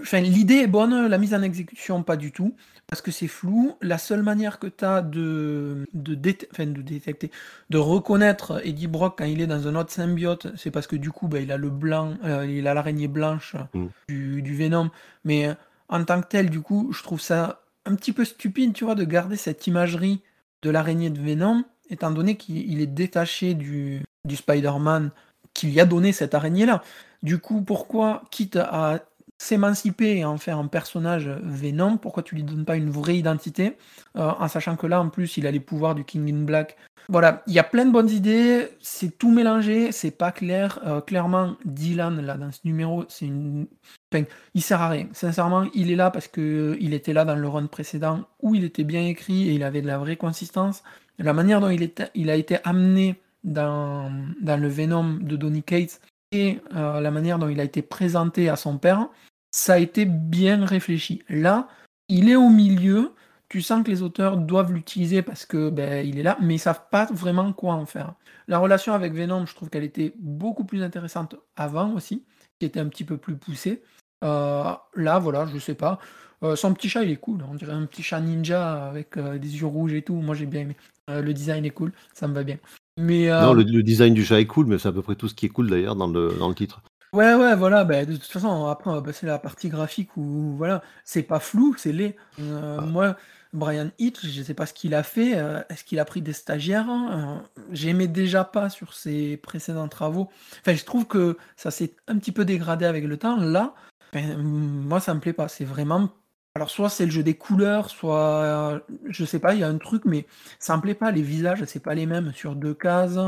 Enfin, 0.00 0.20
l'idée 0.20 0.56
est 0.56 0.66
bonne, 0.66 1.06
la 1.06 1.18
mise 1.18 1.34
en 1.34 1.42
exécution, 1.42 2.02
pas 2.02 2.16
du 2.16 2.32
tout, 2.32 2.54
parce 2.86 3.02
que 3.02 3.10
c'est 3.10 3.28
flou. 3.28 3.76
La 3.80 3.98
seule 3.98 4.22
manière 4.22 4.58
que 4.58 4.66
tu 4.66 4.84
as 4.84 5.02
de, 5.02 5.86
de, 5.92 6.14
de, 6.14 6.82
détecter, 6.82 7.30
de 7.70 7.78
reconnaître 7.78 8.60
Eddie 8.66 8.86
Brock 8.86 9.16
quand 9.18 9.24
il 9.24 9.40
est 9.40 9.46
dans 9.46 9.68
un 9.68 9.74
autre 9.74 9.92
symbiote, 9.92 10.48
c'est 10.56 10.70
parce 10.70 10.86
que 10.86 10.96
du 10.96 11.10
coup, 11.10 11.28
bah, 11.28 11.40
il 11.40 11.52
a 11.52 11.56
le 11.56 11.70
blanc, 11.70 12.16
il 12.48 12.66
a 12.66 12.74
l'araignée 12.74 13.08
blanche 13.08 13.56
mm. 13.74 13.86
du, 14.08 14.42
du 14.42 14.56
Venom. 14.56 14.90
Mais 15.24 15.54
en 15.88 16.04
tant 16.04 16.20
que 16.20 16.28
tel, 16.28 16.50
du 16.50 16.60
coup, 16.60 16.92
je 16.92 17.02
trouve 17.02 17.20
ça 17.20 17.62
un 17.86 17.94
petit 17.94 18.12
peu 18.12 18.24
stupide, 18.24 18.72
tu 18.72 18.84
vois, 18.84 18.94
de 18.94 19.04
garder 19.04 19.36
cette 19.36 19.66
imagerie 19.66 20.22
de 20.62 20.70
l'araignée 20.70 21.10
de 21.10 21.20
Venom, 21.20 21.64
étant 21.88 22.10
donné 22.10 22.36
qu'il 22.36 22.80
est 22.80 22.86
détaché 22.86 23.54
du, 23.54 24.02
du 24.24 24.36
Spider-Man 24.36 25.10
qui 25.54 25.66
lui 25.66 25.80
a 25.80 25.84
donné 25.84 26.12
cette 26.12 26.34
araignée-là. 26.34 26.82
Du 27.22 27.38
coup, 27.38 27.62
pourquoi, 27.62 28.22
quitte 28.30 28.56
à 28.56 29.00
s'émanciper 29.40 30.18
et 30.18 30.24
en 30.26 30.36
faire 30.36 30.58
un 30.58 30.66
personnage 30.66 31.30
Venom, 31.42 31.96
pourquoi 31.96 32.22
tu 32.22 32.34
lui 32.34 32.42
donnes 32.42 32.66
pas 32.66 32.76
une 32.76 32.90
vraie 32.90 33.16
identité, 33.16 33.78
euh, 34.18 34.32
en 34.38 34.48
sachant 34.48 34.76
que 34.76 34.86
là, 34.86 35.00
en 35.00 35.08
plus, 35.08 35.38
il 35.38 35.46
a 35.46 35.50
les 35.50 35.60
pouvoirs 35.60 35.94
du 35.94 36.04
King 36.04 36.30
in 36.30 36.44
Black. 36.44 36.76
Voilà, 37.08 37.42
il 37.46 37.54
y 37.54 37.58
a 37.58 37.64
plein 37.64 37.86
de 37.86 37.90
bonnes 37.90 38.10
idées, 38.10 38.68
c'est 38.82 39.16
tout 39.16 39.30
mélangé, 39.30 39.92
c'est 39.92 40.10
pas 40.10 40.30
clair. 40.30 40.78
Euh, 40.84 41.00
clairement, 41.00 41.56
Dylan, 41.64 42.20
là, 42.20 42.36
dans 42.36 42.52
ce 42.52 42.60
numéro, 42.64 43.06
c'est 43.08 43.24
une... 43.24 43.66
Enfin, 44.12 44.24
il 44.52 44.60
sert 44.60 44.82
à 44.82 44.90
rien. 44.90 45.08
Sincèrement, 45.14 45.64
il 45.72 45.90
est 45.90 45.96
là 45.96 46.10
parce 46.10 46.28
que 46.28 46.76
il 46.78 46.92
était 46.92 47.14
là 47.14 47.24
dans 47.24 47.34
le 47.34 47.48
run 47.48 47.66
précédent, 47.66 48.26
où 48.42 48.54
il 48.54 48.62
était 48.62 48.84
bien 48.84 49.06
écrit 49.06 49.48
et 49.48 49.54
il 49.54 49.62
avait 49.64 49.80
de 49.80 49.86
la 49.86 49.96
vraie 49.96 50.16
consistance. 50.16 50.82
La 51.18 51.32
manière 51.32 51.62
dont 51.62 51.70
il, 51.70 51.82
était, 51.82 52.10
il 52.14 52.28
a 52.28 52.36
été 52.36 52.58
amené 52.64 53.18
dans, 53.42 54.12
dans 54.42 54.60
le 54.60 54.68
Venom 54.68 55.14
de 55.14 55.36
Donny 55.36 55.62
Cates, 55.62 56.02
et 56.32 56.58
euh, 56.76 57.00
la 57.00 57.10
manière 57.10 57.38
dont 57.38 57.48
il 57.48 57.58
a 57.58 57.64
été 57.64 57.82
présenté 57.82 58.48
à 58.48 58.56
son 58.56 58.78
père, 58.78 59.08
ça 59.50 59.74
a 59.74 59.78
été 59.78 60.04
bien 60.04 60.64
réfléchi. 60.64 61.22
Là, 61.28 61.68
il 62.08 62.28
est 62.28 62.36
au 62.36 62.48
milieu, 62.48 63.14
tu 63.48 63.62
sens 63.62 63.84
que 63.84 63.90
les 63.90 64.02
auteurs 64.02 64.36
doivent 64.36 64.72
l'utiliser 64.72 65.22
parce 65.22 65.46
que 65.46 65.70
ben, 65.70 66.06
il 66.06 66.18
est 66.18 66.22
là, 66.22 66.36
mais 66.40 66.56
ils 66.56 66.60
savent 66.60 66.88
pas 66.90 67.06
vraiment 67.06 67.52
quoi 67.52 67.74
en 67.74 67.86
faire. 67.86 68.14
La 68.48 68.58
relation 68.58 68.92
avec 68.92 69.12
Venom, 69.12 69.46
je 69.46 69.54
trouve 69.54 69.70
qu'elle 69.70 69.84
était 69.84 70.14
beaucoup 70.18 70.64
plus 70.64 70.82
intéressante 70.82 71.36
avant 71.56 71.92
aussi, 71.92 72.24
qui 72.58 72.66
était 72.66 72.80
un 72.80 72.88
petit 72.88 73.04
peu 73.04 73.16
plus 73.16 73.36
poussée. 73.36 73.82
Euh, 74.24 74.72
là, 74.94 75.18
voilà, 75.18 75.46
je 75.46 75.58
sais 75.58 75.74
pas. 75.74 75.98
Euh, 76.42 76.56
son 76.56 76.72
petit 76.74 76.88
chat, 76.88 77.04
il 77.04 77.10
est 77.10 77.16
cool. 77.16 77.44
On 77.48 77.54
dirait 77.54 77.72
un 77.72 77.86
petit 77.86 78.02
chat 78.02 78.20
ninja 78.20 78.86
avec 78.86 79.18
des 79.18 79.58
yeux 79.58 79.66
rouges 79.66 79.92
et 79.92 80.02
tout. 80.02 80.14
Moi, 80.14 80.34
j'ai 80.34 80.46
bien 80.46 80.62
aimé. 80.62 80.76
le 81.08 81.32
design 81.32 81.64
est 81.64 81.70
cool, 81.70 81.92
ça 82.12 82.28
me 82.28 82.34
va 82.34 82.44
bien. 82.44 82.58
Non, 83.00 83.54
le, 83.54 83.82
design 83.82 84.14
du 84.14 84.24
chat 84.24 84.40
est 84.40 84.46
cool, 84.46 84.66
mais 84.66 84.78
c'est 84.78 84.88
à 84.88 84.92
peu 84.92 85.02
près 85.02 85.14
tout 85.14 85.28
ce 85.28 85.34
qui 85.34 85.46
est 85.46 85.50
cool 85.50 85.70
d'ailleurs 85.70 85.96
dans 85.96 86.06
le, 86.06 86.34
dans 86.38 86.48
le 86.48 86.54
titre. 86.54 86.82
Ouais, 87.12 87.34
ouais, 87.34 87.56
voilà, 87.56 87.84
bah, 87.84 88.04
de 88.04 88.14
toute 88.14 88.30
façon, 88.30 88.66
après, 88.66 88.90
c'est 89.12 89.26
la 89.26 89.38
partie 89.38 89.68
graphique 89.68 90.16
où, 90.16 90.54
voilà, 90.56 90.82
c'est 91.04 91.24
pas 91.24 91.40
flou, 91.40 91.74
c'est 91.76 91.92
laid. 91.92 92.16
Euh, 92.38 92.78
ah. 92.80 92.82
Moi, 92.82 93.16
Brian 93.52 93.90
Hitch, 93.98 94.24
je 94.24 94.42
sais 94.42 94.54
pas 94.54 94.66
ce 94.66 94.72
qu'il 94.72 94.94
a 94.94 95.02
fait. 95.02 95.36
Euh, 95.36 95.60
est-ce 95.70 95.82
qu'il 95.82 95.98
a 95.98 96.04
pris 96.04 96.22
des 96.22 96.32
stagiaires 96.32 96.88
hein, 96.88 97.42
euh, 97.58 97.62
J'aimais 97.72 98.06
déjà 98.06 98.44
pas 98.44 98.70
sur 98.70 98.94
ses 98.94 99.36
précédents 99.38 99.88
travaux. 99.88 100.30
Enfin, 100.60 100.74
je 100.74 100.84
trouve 100.84 101.06
que 101.06 101.36
ça 101.56 101.72
s'est 101.72 101.96
un 102.06 102.16
petit 102.18 102.32
peu 102.32 102.44
dégradé 102.44 102.84
avec 102.84 103.04
le 103.04 103.16
temps. 103.16 103.36
Là, 103.36 103.74
ben, 104.12 104.38
moi, 104.38 105.00
ça 105.00 105.12
me 105.12 105.20
plaît 105.20 105.32
pas. 105.32 105.48
C'est 105.48 105.64
vraiment 105.64 106.10
alors 106.56 106.68
soit 106.68 106.88
c'est 106.88 107.04
le 107.04 107.12
jeu 107.12 107.22
des 107.22 107.34
couleurs, 107.34 107.90
soit 107.90 108.82
je 109.08 109.24
sais 109.24 109.38
pas, 109.38 109.54
il 109.54 109.60
y 109.60 109.62
a 109.62 109.68
un 109.68 109.78
truc, 109.78 110.04
mais 110.04 110.26
ça 110.58 110.76
me 110.76 110.82
plaît 110.82 110.94
pas. 110.94 111.12
Les 111.12 111.22
visages, 111.22 111.64
c'est 111.64 111.82
pas 111.82 111.94
les 111.94 112.06
mêmes 112.06 112.32
sur 112.32 112.56
deux 112.56 112.74
cases. 112.74 113.18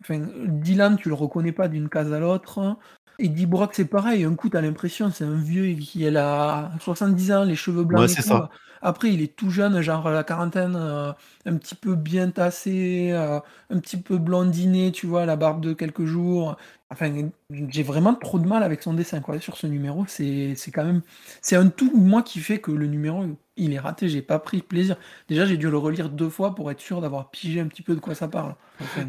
Enfin, 0.00 0.26
Dylan, 0.46 0.96
tu 0.96 1.08
le 1.10 1.14
reconnais 1.14 1.52
pas 1.52 1.68
d'une 1.68 1.90
case 1.90 2.10
à 2.12 2.18
l'autre. 2.18 2.78
Eddie 3.20 3.46
Brock, 3.46 3.74
c'est 3.74 3.84
pareil. 3.86 4.24
Un 4.24 4.34
coup, 4.34 4.48
t'as 4.48 4.60
l'impression, 4.60 5.10
c'est 5.10 5.24
un 5.24 5.36
vieux 5.36 5.74
qui 5.74 6.06
a 6.08 6.72
70 6.80 7.32
ans, 7.32 7.44
les 7.44 7.56
cheveux 7.56 7.84
blancs. 7.84 8.02
Ouais, 8.02 8.08
et 8.08 8.08
c'est 8.08 8.22
tout. 8.22 8.28
ça. 8.28 8.50
Après, 8.82 9.12
il 9.12 9.20
est 9.22 9.36
tout 9.36 9.50
jeune, 9.50 9.80
genre 9.82 10.06
à 10.08 10.12
la 10.12 10.24
quarantaine, 10.24 10.74
euh, 10.76 11.12
un 11.44 11.56
petit 11.56 11.74
peu 11.74 11.94
bien 11.96 12.30
tassé, 12.30 13.10
euh, 13.12 13.38
un 13.68 13.78
petit 13.78 13.98
peu 13.98 14.16
blondiné, 14.18 14.90
tu 14.92 15.06
vois, 15.06 15.26
la 15.26 15.36
barbe 15.36 15.60
de 15.60 15.74
quelques 15.74 16.06
jours. 16.06 16.56
Enfin, 16.90 17.30
j'ai 17.50 17.82
vraiment 17.82 18.14
trop 18.14 18.38
de 18.38 18.46
mal 18.46 18.62
avec 18.62 18.82
son 18.82 18.94
dessin, 18.94 19.20
quoi. 19.20 19.38
Sur 19.38 19.56
ce 19.56 19.66
numéro, 19.66 20.06
c'est 20.08 20.54
c'est 20.56 20.70
quand 20.70 20.84
même. 20.84 21.02
C'est 21.42 21.56
un 21.56 21.68
tout, 21.68 21.92
moi, 21.94 22.22
qui 22.22 22.40
fait 22.40 22.60
que 22.60 22.70
le 22.72 22.86
numéro, 22.86 23.24
il 23.60 23.72
est 23.72 23.78
raté. 23.78 24.08
J'ai 24.08 24.22
pas 24.22 24.38
pris 24.38 24.62
plaisir. 24.62 24.96
Déjà, 25.28 25.46
j'ai 25.46 25.56
dû 25.56 25.70
le 25.70 25.78
relire 25.78 26.08
deux 26.08 26.28
fois 26.30 26.54
pour 26.54 26.70
être 26.70 26.80
sûr 26.80 27.00
d'avoir 27.00 27.30
pigé 27.30 27.60
un 27.60 27.66
petit 27.68 27.82
peu 27.82 27.94
de 27.94 28.00
quoi 28.00 28.14
ça 28.14 28.28
parle. 28.28 28.54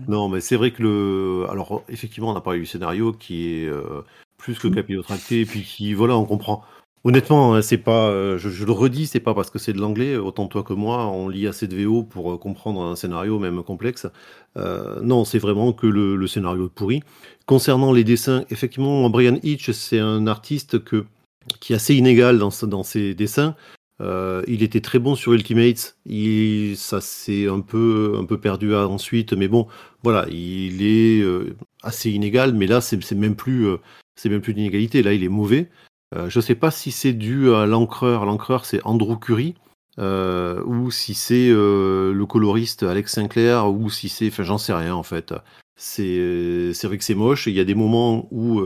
Non, 0.08 0.30
mais 0.30 0.42
c'est 0.42 0.56
vrai 0.58 0.72
que 0.72 0.84
le. 0.84 1.48
Alors, 1.50 1.84
effectivement, 1.90 2.30
on 2.32 2.36
a 2.36 2.42
parlé 2.42 2.60
du 2.60 2.66
scénario 2.66 3.14
qui 3.14 3.48
est 3.64 3.68
euh, 3.68 4.02
plus 4.38 4.60
que 4.60 4.68
Mm. 4.68 4.76
capillotracté, 4.76 5.42
et 5.42 5.46
puis 5.46 5.64
qui, 5.64 5.94
voilà, 5.94 6.18
on 6.18 6.26
comprend. 6.26 6.64
Honnêtement, 7.04 7.56
hein, 7.56 7.62
c'est 7.64 7.78
pas. 7.80 8.10
euh, 8.10 8.38
je, 8.38 8.50
je 8.50 8.64
le 8.66 8.72
redis, 8.74 9.08
c'est 9.08 9.20
pas 9.20 9.34
parce 9.34 9.50
que 9.50 9.58
c'est 9.60 9.74
de 9.74 9.80
l'anglais, 9.80 10.18
autant 10.18 10.48
toi 10.48 10.62
que 10.64 10.74
moi, 10.74 11.08
on 11.08 11.30
lit 11.30 11.48
assez 11.48 11.68
de 11.68 11.76
VO 11.84 12.04
pour 12.04 12.32
euh, 12.34 12.38
comprendre 12.38 12.82
un 12.84 12.96
scénario, 12.96 13.40
même 13.40 13.64
complexe. 13.64 14.06
Euh, 14.58 15.00
non, 15.02 15.26
c'est 15.26 15.40
vraiment 15.40 15.74
que 15.74 15.88
le, 15.88 16.16
le 16.16 16.28
scénario 16.28 16.68
est 16.68 16.70
pourri. 16.70 17.02
Concernant 17.48 17.92
les 17.92 18.04
dessins, 18.04 18.46
effectivement, 18.52 19.10
Brian 19.10 19.38
Hitch, 19.44 19.72
c'est 19.72 20.00
un 20.00 20.28
artiste 20.28 20.84
que, 20.84 21.06
qui 21.60 21.74
est 21.74 21.76
assez 21.78 21.96
inégal 21.96 22.38
dans, 22.38 22.52
dans 22.64 22.84
ses 22.84 23.16
dessins. 23.16 23.56
Euh, 24.02 24.42
il 24.48 24.64
était 24.64 24.82
très 24.82 25.00
bon 25.00 25.16
sur 25.16 25.34
Ultimates, 25.34 25.96
il, 26.06 26.76
ça 26.76 27.02
s'est 27.02 27.48
un 27.48 27.60
peu, 27.60 28.26
perdu 28.42 28.74
ensuite, 28.74 29.34
mais 29.34 29.48
bon, 29.48 29.68
voilà, 30.04 30.26
il 30.32 30.82
est 30.82 31.22
euh, 31.22 31.56
assez 31.84 32.10
inégal, 32.10 32.54
mais 32.54 32.66
là, 32.66 32.82
c'est 32.82 33.12
même 33.12 33.36
plus, 33.36 33.68
euh, 33.68 33.78
c'est 34.16 34.30
même 34.30 34.42
plus 34.42 34.54
d'inégalité. 34.54 35.04
Là, 35.04 35.14
il 35.14 35.24
est 35.24 35.30
mauvais. 35.30 35.70
Je 36.28 36.42
sais 36.42 36.56
pas 36.56 36.72
si 36.72 36.92
c'est 36.92 37.14
dû 37.14 37.54
à 37.54 37.66
l'encreur. 37.66 38.26
L'encreur, 38.26 38.66
c'est 38.66 38.82
Andrew 38.84 39.16
Curry, 39.18 39.56
ou 39.98 40.92
si 40.92 41.14
c'est 41.14 41.50
le 41.50 42.26
coloriste 42.26 42.84
Alex 42.84 43.14
Sinclair, 43.14 43.72
ou 43.72 43.90
si 43.90 44.10
c'est, 44.10 44.28
enfin, 44.28 44.44
j'en 44.44 44.58
sais 44.58 44.74
rien 44.74 44.94
en 44.94 45.04
fait. 45.04 45.34
C'est, 45.78 46.74
vrai 46.84 46.98
que 46.98 47.04
c'est 47.06 47.16
moche. 47.16 47.48
Il 47.48 47.54
y 47.54 47.62
a 47.62 47.64
des 47.64 47.76
moments 47.76 48.28
où, 48.30 48.62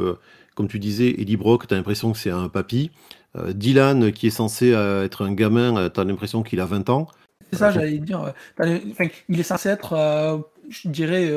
comme 0.55 0.67
tu 0.67 0.79
disais, 0.79 1.21
Eddie 1.21 1.37
Brock, 1.37 1.67
t'as 1.67 1.75
l'impression 1.75 2.13
que 2.13 2.17
c'est 2.17 2.31
un 2.31 2.49
papy. 2.49 2.89
Euh, 3.37 3.53
Dylan, 3.53 4.11
qui 4.11 4.27
est 4.27 4.31
censé 4.31 4.73
euh, 4.73 5.03
être 5.03 5.25
un 5.25 5.33
gamin, 5.33 5.77
euh, 5.77 5.89
t'as 5.89 6.03
l'impression 6.03 6.43
qu'il 6.43 6.59
a 6.59 6.65
20 6.65 6.89
ans. 6.89 7.07
c'est 7.51 7.59
ça, 7.59 7.71
j'allais 7.71 7.97
dire. 7.97 8.33
enfin, 8.59 9.07
il 9.29 9.39
est 9.39 9.43
censé 9.43 9.69
être, 9.69 10.45
je 10.69 10.89
dirais, 10.89 11.31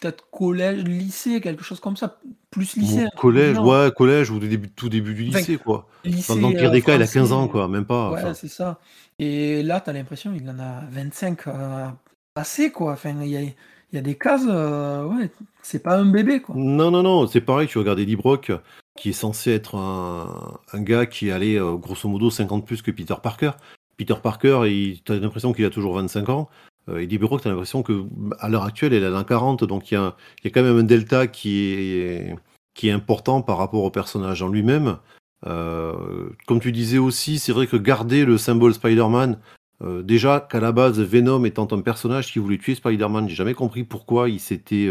peut-être 0.00 0.28
collège, 0.30 0.84
lycée, 0.84 1.40
quelque 1.40 1.62
chose 1.62 1.80
comme 1.80 1.96
ça. 1.96 2.18
Plus 2.50 2.76
lycée. 2.76 3.04
Du 3.04 3.16
collège, 3.16 3.58
ouais, 3.58 3.90
collège 3.96 4.30
ou 4.30 4.38
début, 4.38 4.68
tout 4.70 4.88
début 4.88 5.14
du 5.14 5.28
Enfin, 5.28 5.38
lycée, 5.38 5.56
quoi. 5.56 5.86
Dans, 6.04 6.10
lycée 6.10 6.40
dans 6.40 6.50
le 6.50 6.56
pire 6.56 6.70
des 6.70 6.82
cas, 6.82 6.96
il 6.96 7.02
a 7.02 7.06
15 7.06 7.32
ans, 7.32 7.48
quoi, 7.48 7.68
même 7.68 7.84
pas. 7.84 8.10
Ouais, 8.10 8.34
c'est 8.34 8.48
ça. 8.48 8.80
Et 9.18 9.62
là, 9.62 9.80
t'as 9.80 9.92
l'impression 9.92 10.32
qu'il 10.32 10.48
en 10.48 10.58
a 10.58 10.80
25 10.90 11.46
euh, 11.46 11.86
passés, 12.34 12.72
quoi. 12.72 12.92
Enfin, 12.92 13.14
il 13.22 13.28
y 13.28 13.36
a, 13.36 13.42
il 13.42 13.54
y 13.92 13.98
a 13.98 14.00
des 14.00 14.16
cases, 14.16 14.42
euh, 14.48 15.04
ouais, 15.04 15.30
c'est 15.62 15.82
pas 15.82 15.96
un 15.96 16.06
bébé, 16.06 16.40
quoi. 16.40 16.54
non, 16.56 16.90
non, 16.90 17.02
non, 17.02 17.26
c'est 17.26 17.40
pareil, 17.40 17.68
tu 17.68 17.78
regardes 17.78 17.98
Eddie 17.98 18.16
Brock, 18.16 18.50
qui 19.00 19.08
est 19.08 19.14
censé 19.14 19.50
être 19.50 19.76
un, 19.76 20.60
gars 20.82 21.06
qui 21.06 21.30
allait 21.30 21.58
euh, 21.58 21.76
grosso 21.76 22.06
modo 22.06 22.30
50 22.30 22.66
plus 22.66 22.82
que 22.82 22.90
Peter 22.90 23.14
Parker. 23.22 23.52
Peter 23.96 24.14
Parker, 24.22 24.62
il, 24.66 25.00
t'as 25.02 25.16
l'impression 25.16 25.54
qu'il 25.54 25.64
a 25.64 25.70
toujours 25.70 25.94
25 25.94 26.28
ans. 26.28 26.50
Euh, 26.90 26.98
Eddie 26.98 27.16
Brock, 27.16 27.40
t'as 27.42 27.48
l'impression 27.48 27.82
que 27.82 28.04
à 28.38 28.50
l'heure 28.50 28.64
actuelle, 28.64 28.92
il 28.92 29.04
en 29.04 29.16
a 29.16 29.24
40, 29.24 29.64
donc 29.64 29.90
il 29.90 29.94
y 29.94 29.96
a, 29.96 30.14
quand 30.44 30.62
même 30.62 30.78
un 30.78 30.82
delta 30.82 31.26
qui 31.26 31.72
est, 31.72 32.36
est 32.82 32.90
important 32.90 33.40
par 33.40 33.56
rapport 33.56 33.84
au 33.84 33.90
personnage 33.90 34.42
en 34.42 34.48
lui-même. 34.48 34.98
Euh, 35.46 36.28
comme 36.46 36.60
tu 36.60 36.70
disais 36.70 36.98
aussi, 36.98 37.38
c'est 37.38 37.52
vrai 37.52 37.66
que 37.66 37.76
garder 37.76 38.26
le 38.26 38.36
symbole 38.36 38.74
Spider-Man, 38.74 39.38
euh, 39.82 40.02
déjà 40.02 40.40
qu'à 40.40 40.60
la 40.60 40.72
base, 40.72 41.00
Venom 41.00 41.46
étant 41.46 41.68
un 41.72 41.80
personnage 41.80 42.32
qui 42.32 42.38
voulait 42.38 42.58
tuer 42.58 42.74
Spider-Man, 42.74 43.30
j'ai 43.30 43.34
jamais 43.34 43.54
compris 43.54 43.84
pourquoi 43.84 44.28
il 44.28 44.40
s'était, 44.40 44.88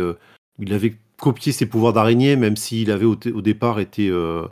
il 0.58 0.74
avait 0.74 0.96
copié 1.20 1.52
ses 1.52 1.66
pouvoirs 1.68 1.94
d'araignée, 1.94 2.36
même 2.36 2.56
s'il 2.56 2.92
avait 2.92 3.06
au, 3.06 3.16
départ 3.16 3.80
été, 3.80 4.10
euh, 4.10 4.44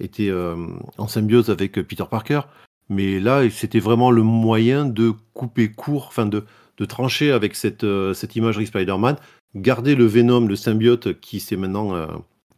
été 0.00 0.30
euh, 0.30 0.56
en 0.98 1.08
symbiose 1.08 1.50
avec 1.50 1.72
Peter 1.82 2.04
Parker. 2.10 2.40
Mais 2.88 3.20
là, 3.20 3.48
c'était 3.50 3.78
vraiment 3.80 4.10
le 4.10 4.22
moyen 4.22 4.84
de 4.84 5.12
couper 5.32 5.70
court, 5.70 6.06
enfin 6.08 6.26
de, 6.26 6.44
de 6.78 6.84
trancher 6.84 7.30
avec 7.32 7.54
cette, 7.54 7.84
euh, 7.84 8.12
cette 8.14 8.36
imagerie 8.36 8.66
Spider-Man, 8.66 9.16
garder 9.54 9.94
le 9.94 10.06
Venom, 10.06 10.46
le 10.46 10.56
symbiote 10.56 11.20
qui 11.20 11.40
s'est 11.40 11.56
maintenant 11.56 11.94
euh, 11.94 12.06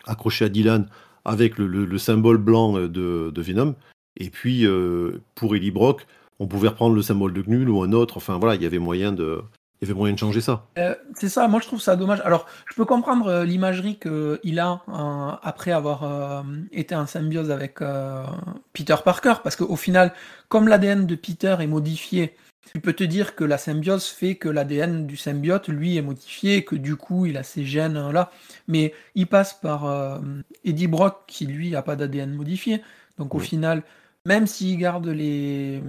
accroché 0.07 0.45
à 0.45 0.49
Dylan 0.49 0.89
avec 1.25 1.59
le, 1.59 1.67
le- 1.67 1.85
le 1.85 1.99
symbole 1.99 2.39
blanc 2.39 2.77
euh, 2.77 2.89
de, 2.89 3.31
de 3.33 3.43
Venom. 3.43 3.75
Et 4.17 4.31
puis, 4.31 4.65
euh, 4.67 5.21
pour 5.35 5.55
Ellie 5.55 5.71
Brock, 5.71 6.07
on 6.39 6.47
pouvait 6.47 6.69
reprendre 6.69 6.95
le 6.97 7.03
symbole 7.03 7.33
de 7.33 7.43
Gnull 7.43 7.69
ou 7.69 7.83
un 7.83 7.93
autre. 7.93 8.17
Enfin, 8.17 8.39
voilà, 8.39 8.55
il 8.55 8.63
y 8.63 8.67
avait 8.67 8.79
moyen 8.79 9.13
de, 9.13 9.43
il 9.81 9.87
y 9.89 9.91
avait 9.91 9.97
moyen 9.99 10.15
de 10.15 10.19
changer 10.19 10.41
ça. 10.41 10.67
Euh, 10.79 10.95
c'est 11.15 11.29
ça, 11.29 11.49
moi 11.49 11.61
je 11.61 11.67
trouve 11.67 11.81
ça 11.81 11.97
dommage. 11.97 12.21
Alors, 12.25 12.47
je 12.69 12.75
peux 12.75 12.85
comprendre 12.85 13.27
euh, 13.29 13.45
l'imagerie 13.45 13.99
qu'il 13.99 14.59
a 14.59 14.83
euh, 14.89 15.31
après 15.43 15.73
avoir 15.73 16.45
été 16.73 16.95
en 16.95 17.07
symbiose 17.07 17.51
avec 17.51 17.81
Peter 18.73 18.97
Parker, 19.05 19.35
parce 19.43 19.57
qu'au 19.57 19.77
final, 19.77 20.13
comme 20.49 20.69
l'ADN 20.69 21.07
de 21.07 21.15
Peter 21.15 21.57
est 21.61 21.67
modifié, 21.67 22.37
tu 22.73 22.81
peux 22.81 22.93
te 22.93 23.05
dire 23.05 23.37
que 23.37 23.45
la 23.45 23.59
symbiose 23.59 24.07
fait 24.07 24.35
que 24.37 24.49
l'ADN 24.49 25.07
du 25.07 25.17
symbiote, 25.17 25.69
lui, 25.69 25.97
est 25.97 26.03
modifié, 26.03 26.57
et 26.57 26.65
que 26.65 26.75
du 26.77 26.97
coup, 26.97 27.27
il 27.27 27.37
a 27.37 27.43
ces 27.43 27.65
gènes 27.65 27.97
euh, 27.97 28.13
là. 28.13 28.31
Mais 28.69 28.93
il 29.15 29.27
passe 29.27 29.55
par 29.55 30.21
Eddie 30.65 30.89
Brock, 30.89 31.25
qui 31.27 31.47
lui 31.47 31.77
a 31.77 31.83
pas 31.83 31.97
d'ADN 31.97 32.33
modifié. 32.35 32.83
Donc 33.19 33.35
au 33.35 33.39
Oui. 33.39 33.47
final, 33.47 33.83
même 34.25 34.47
s'il 34.47 34.77
garde 34.79 35.07
les, 35.07 35.81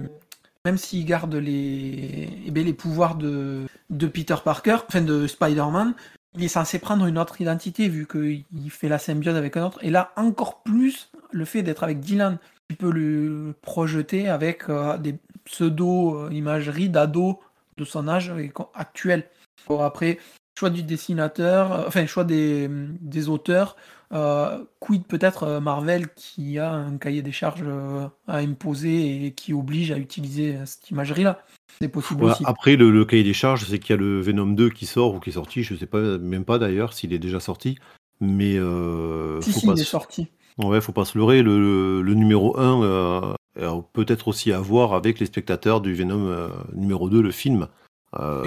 même 0.68 0.76
s'il 0.76 1.06
garde 1.06 1.34
les, 1.34 2.28
eh 2.44 2.50
bien, 2.50 2.62
les 2.62 2.74
pouvoirs 2.74 3.14
de, 3.14 3.64
de 3.88 4.06
Peter 4.06 4.34
Parker, 4.44 4.76
enfin 4.86 5.00
de 5.00 5.26
Spider-Man, 5.26 5.94
il 6.36 6.44
est 6.44 6.48
censé 6.48 6.78
prendre 6.78 7.06
une 7.06 7.16
autre 7.16 7.40
identité 7.40 7.88
vu 7.88 8.06
qu'il 8.06 8.70
fait 8.70 8.90
la 8.90 8.98
symbiose 8.98 9.34
avec 9.34 9.56
un 9.56 9.64
autre. 9.64 9.78
Et 9.80 9.88
là, 9.88 10.12
encore 10.16 10.62
plus, 10.62 11.10
le 11.30 11.46
fait 11.46 11.62
d'être 11.62 11.84
avec 11.84 12.00
Dylan, 12.00 12.36
tu 12.68 12.76
peux 12.76 12.90
le 12.90 13.54
projeter 13.62 14.28
avec 14.28 14.68
euh, 14.68 14.98
des 14.98 15.16
pseudo-imageries 15.46 16.90
d'ados 16.90 17.36
de 17.78 17.84
son 17.86 18.06
âge 18.06 18.30
actuel. 18.74 19.24
Après, 19.70 20.18
choix 20.58 20.68
du 20.68 20.82
dessinateur, 20.82 21.72
euh, 21.72 21.84
enfin, 21.86 22.04
choix 22.04 22.24
des, 22.24 22.68
des 23.00 23.30
auteurs. 23.30 23.74
Euh, 24.12 24.64
quid 24.80 25.04
peut-être 25.04 25.42
euh, 25.42 25.60
Marvel 25.60 26.08
qui 26.14 26.58
a 26.58 26.72
un 26.72 26.96
cahier 26.96 27.20
des 27.20 27.32
charges 27.32 27.62
euh, 27.62 28.08
à 28.26 28.38
imposer 28.38 29.26
et 29.26 29.32
qui 29.32 29.52
oblige 29.52 29.90
à 29.90 29.98
utiliser 29.98 30.56
euh, 30.56 30.64
cette 30.66 30.90
imagerie-là? 30.90 31.44
C'est 31.82 31.88
possible 31.88 32.24
Ouais, 32.24 32.30
aussi. 32.32 32.42
après, 32.46 32.76
le, 32.76 32.90
le 32.90 33.04
cahier 33.04 33.22
des 33.22 33.34
charges, 33.34 33.64
c'est 33.66 33.78
qu'il 33.78 33.90
y 33.94 33.98
a 33.98 34.00
le 34.00 34.20
Venom 34.20 34.46
2 34.46 34.70
qui 34.70 34.86
sort 34.86 35.14
ou 35.14 35.20
qui 35.20 35.30
est 35.30 35.34
sorti. 35.34 35.62
Je 35.62 35.74
sais 35.74 35.86
pas, 35.86 36.16
même 36.18 36.44
pas 36.44 36.58
d'ailleurs 36.58 36.94
s'il 36.94 37.12
est 37.12 37.18
déjà 37.18 37.38
sorti. 37.38 37.78
Mais 38.20 38.56
euh, 38.56 39.40
si, 39.42 39.52
faut 39.52 39.60
si, 39.60 39.66
pas 39.66 39.72
il 39.74 39.80
est 39.80 39.84
se- 39.84 39.90
sorti. 39.90 40.28
Ouais, 40.56 40.80
faut 40.80 40.92
pas 40.92 41.04
se 41.04 41.16
leurrer. 41.18 41.42
Le, 41.42 41.58
le- 41.58 42.02
le 42.02 42.14
numéro 42.14 42.58
1 42.58 42.82
euh, 42.82 43.34
a 43.60 43.82
peut-être 43.92 44.26
aussi 44.28 44.52
à 44.52 44.58
voir 44.58 44.94
avec 44.94 45.20
les 45.20 45.26
spectateurs 45.26 45.80
du 45.80 45.94
Venom 45.94 46.48
numéro 46.74 47.08
2, 47.08 47.20
le 47.22 47.30
film. 47.30 47.68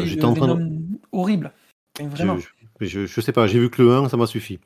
J'étais 0.03 0.25
en 0.25 0.33
train 0.33 0.55
de... 0.55 0.81
Horrible. 1.11 1.53
Vraiment. 1.99 2.37
Je, 2.37 2.85
je, 2.87 3.05
je 3.05 3.21
sais 3.21 3.31
pas, 3.31 3.47
j'ai 3.47 3.59
vu 3.59 3.69
que 3.69 3.81
le 3.81 3.93
1, 3.93 4.09
ça 4.09 4.17
m'a 4.17 4.25
suffi. 4.27 4.59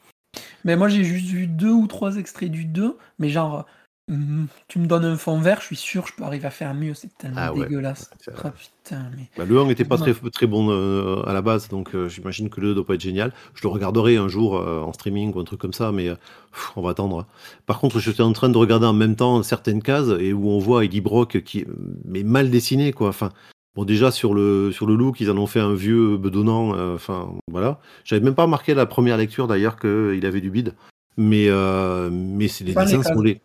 Mais 0.66 0.76
moi, 0.76 0.90
j'ai 0.90 1.04
juste 1.06 1.28
vu 1.28 1.48
deux 1.48 1.72
ou 1.72 1.88
trois 1.88 2.18
extraits 2.18 2.52
du 2.52 2.66
2, 2.66 2.98
mais 3.20 3.30
genre, 3.30 3.66
hum, 4.12 4.48
tu 4.68 4.80
me 4.80 4.88
donnes 4.88 5.06
un 5.06 5.16
fond 5.16 5.40
vert, 5.40 5.62
je 5.62 5.68
suis 5.68 5.76
sûr, 5.76 6.08
je 6.08 6.14
peux 6.14 6.24
arriver 6.24 6.48
à 6.48 6.52
faire 6.52 6.74
mieux. 6.74 6.94
C'est 6.96 7.16
tellement 7.18 7.38
Ah 7.40 7.54
ouais. 7.54 7.62
dégueulasse. 7.68 8.10
Ah, 8.44 8.52
putain, 8.52 9.10
mais. 9.16 9.30
Bah, 9.38 9.46
le 9.46 9.60
1 9.60 9.66
n'était 9.68 9.86
pas 9.86 9.96
Ouais. 10.02 10.12
très, 10.14 10.30
très 10.32 10.48
bon 10.48 10.70
euh, 10.72 11.22
à 11.28 11.34
la 11.34 11.42
base, 11.42 11.70
donc 11.70 11.94
euh, 11.96 12.10
j'imagine 12.10 12.50
que 12.50 12.60
le 12.62 12.70
2 12.70 12.76
doit 12.76 12.86
pas 12.86 12.96
être 12.96 13.02
génial. 13.02 13.32
Je 13.54 13.62
le 13.64 13.70
regarderai 13.70 14.18
un 14.18 14.28
jour 14.28 14.58
euh, 14.58 14.82
en 14.82 14.92
streaming 14.94 15.34
ou 15.36 15.40
un 15.40 15.44
truc 15.46 15.60
comme 15.62 15.74
ça, 15.74 15.92
mais 15.92 16.10
pff, 16.10 16.72
on 16.76 16.82
va 16.82 16.90
attendre. 16.92 17.26
Par 17.68 17.80
contre, 17.80 18.00
j'étais 18.00 18.24
en 18.24 18.34
train 18.34 18.50
de 18.50 18.58
regarder 18.58 18.88
en 18.88 18.94
même 18.94 19.16
temps 19.16 19.44
certaines 19.44 19.82
cases 19.84 20.10
et 20.20 20.34
où 20.34 20.50
on 20.50 20.60
voit 20.60 20.84
Eddie 20.84 21.02
Brock 21.02 21.42
qui 21.44 21.60
est 21.60 21.68
mais 22.06 22.24
mal 22.24 22.50
dessiné, 22.50 22.92
quoi. 22.92 23.10
Enfin, 23.10 23.30
bon, 23.76 23.84
déjà 23.86 24.12
sur 24.12 24.34
le, 24.34 24.72
sur 24.72 24.86
le 24.88 24.96
look, 24.96 25.20
ils 25.20 25.30
en 25.32 25.38
ont 25.38 25.48
fait 25.48 25.60
un 25.60 25.74
vieux 25.74 26.18
bedonnant. 26.18 26.76
euh, 26.76 26.96
Enfin, 26.96 27.34
voilà. 27.52 27.80
J'avais 28.04 28.24
même 28.24 28.36
pas 28.36 28.44
remarqué 28.44 28.72
à 28.74 28.76
la 28.76 28.86
première 28.86 29.18
lecture 29.18 29.48
d'ailleurs 29.48 29.78
qu'il 29.80 30.26
avait 30.26 30.42
du 30.42 30.50
bide, 30.50 30.74
mais, 31.18 31.48
euh, 31.50 32.10
mais 32.12 32.48
c'est 32.48 32.64
les 32.64 32.74
dessins 32.86 33.04
sont 33.04 33.22
laids. 33.22 33.42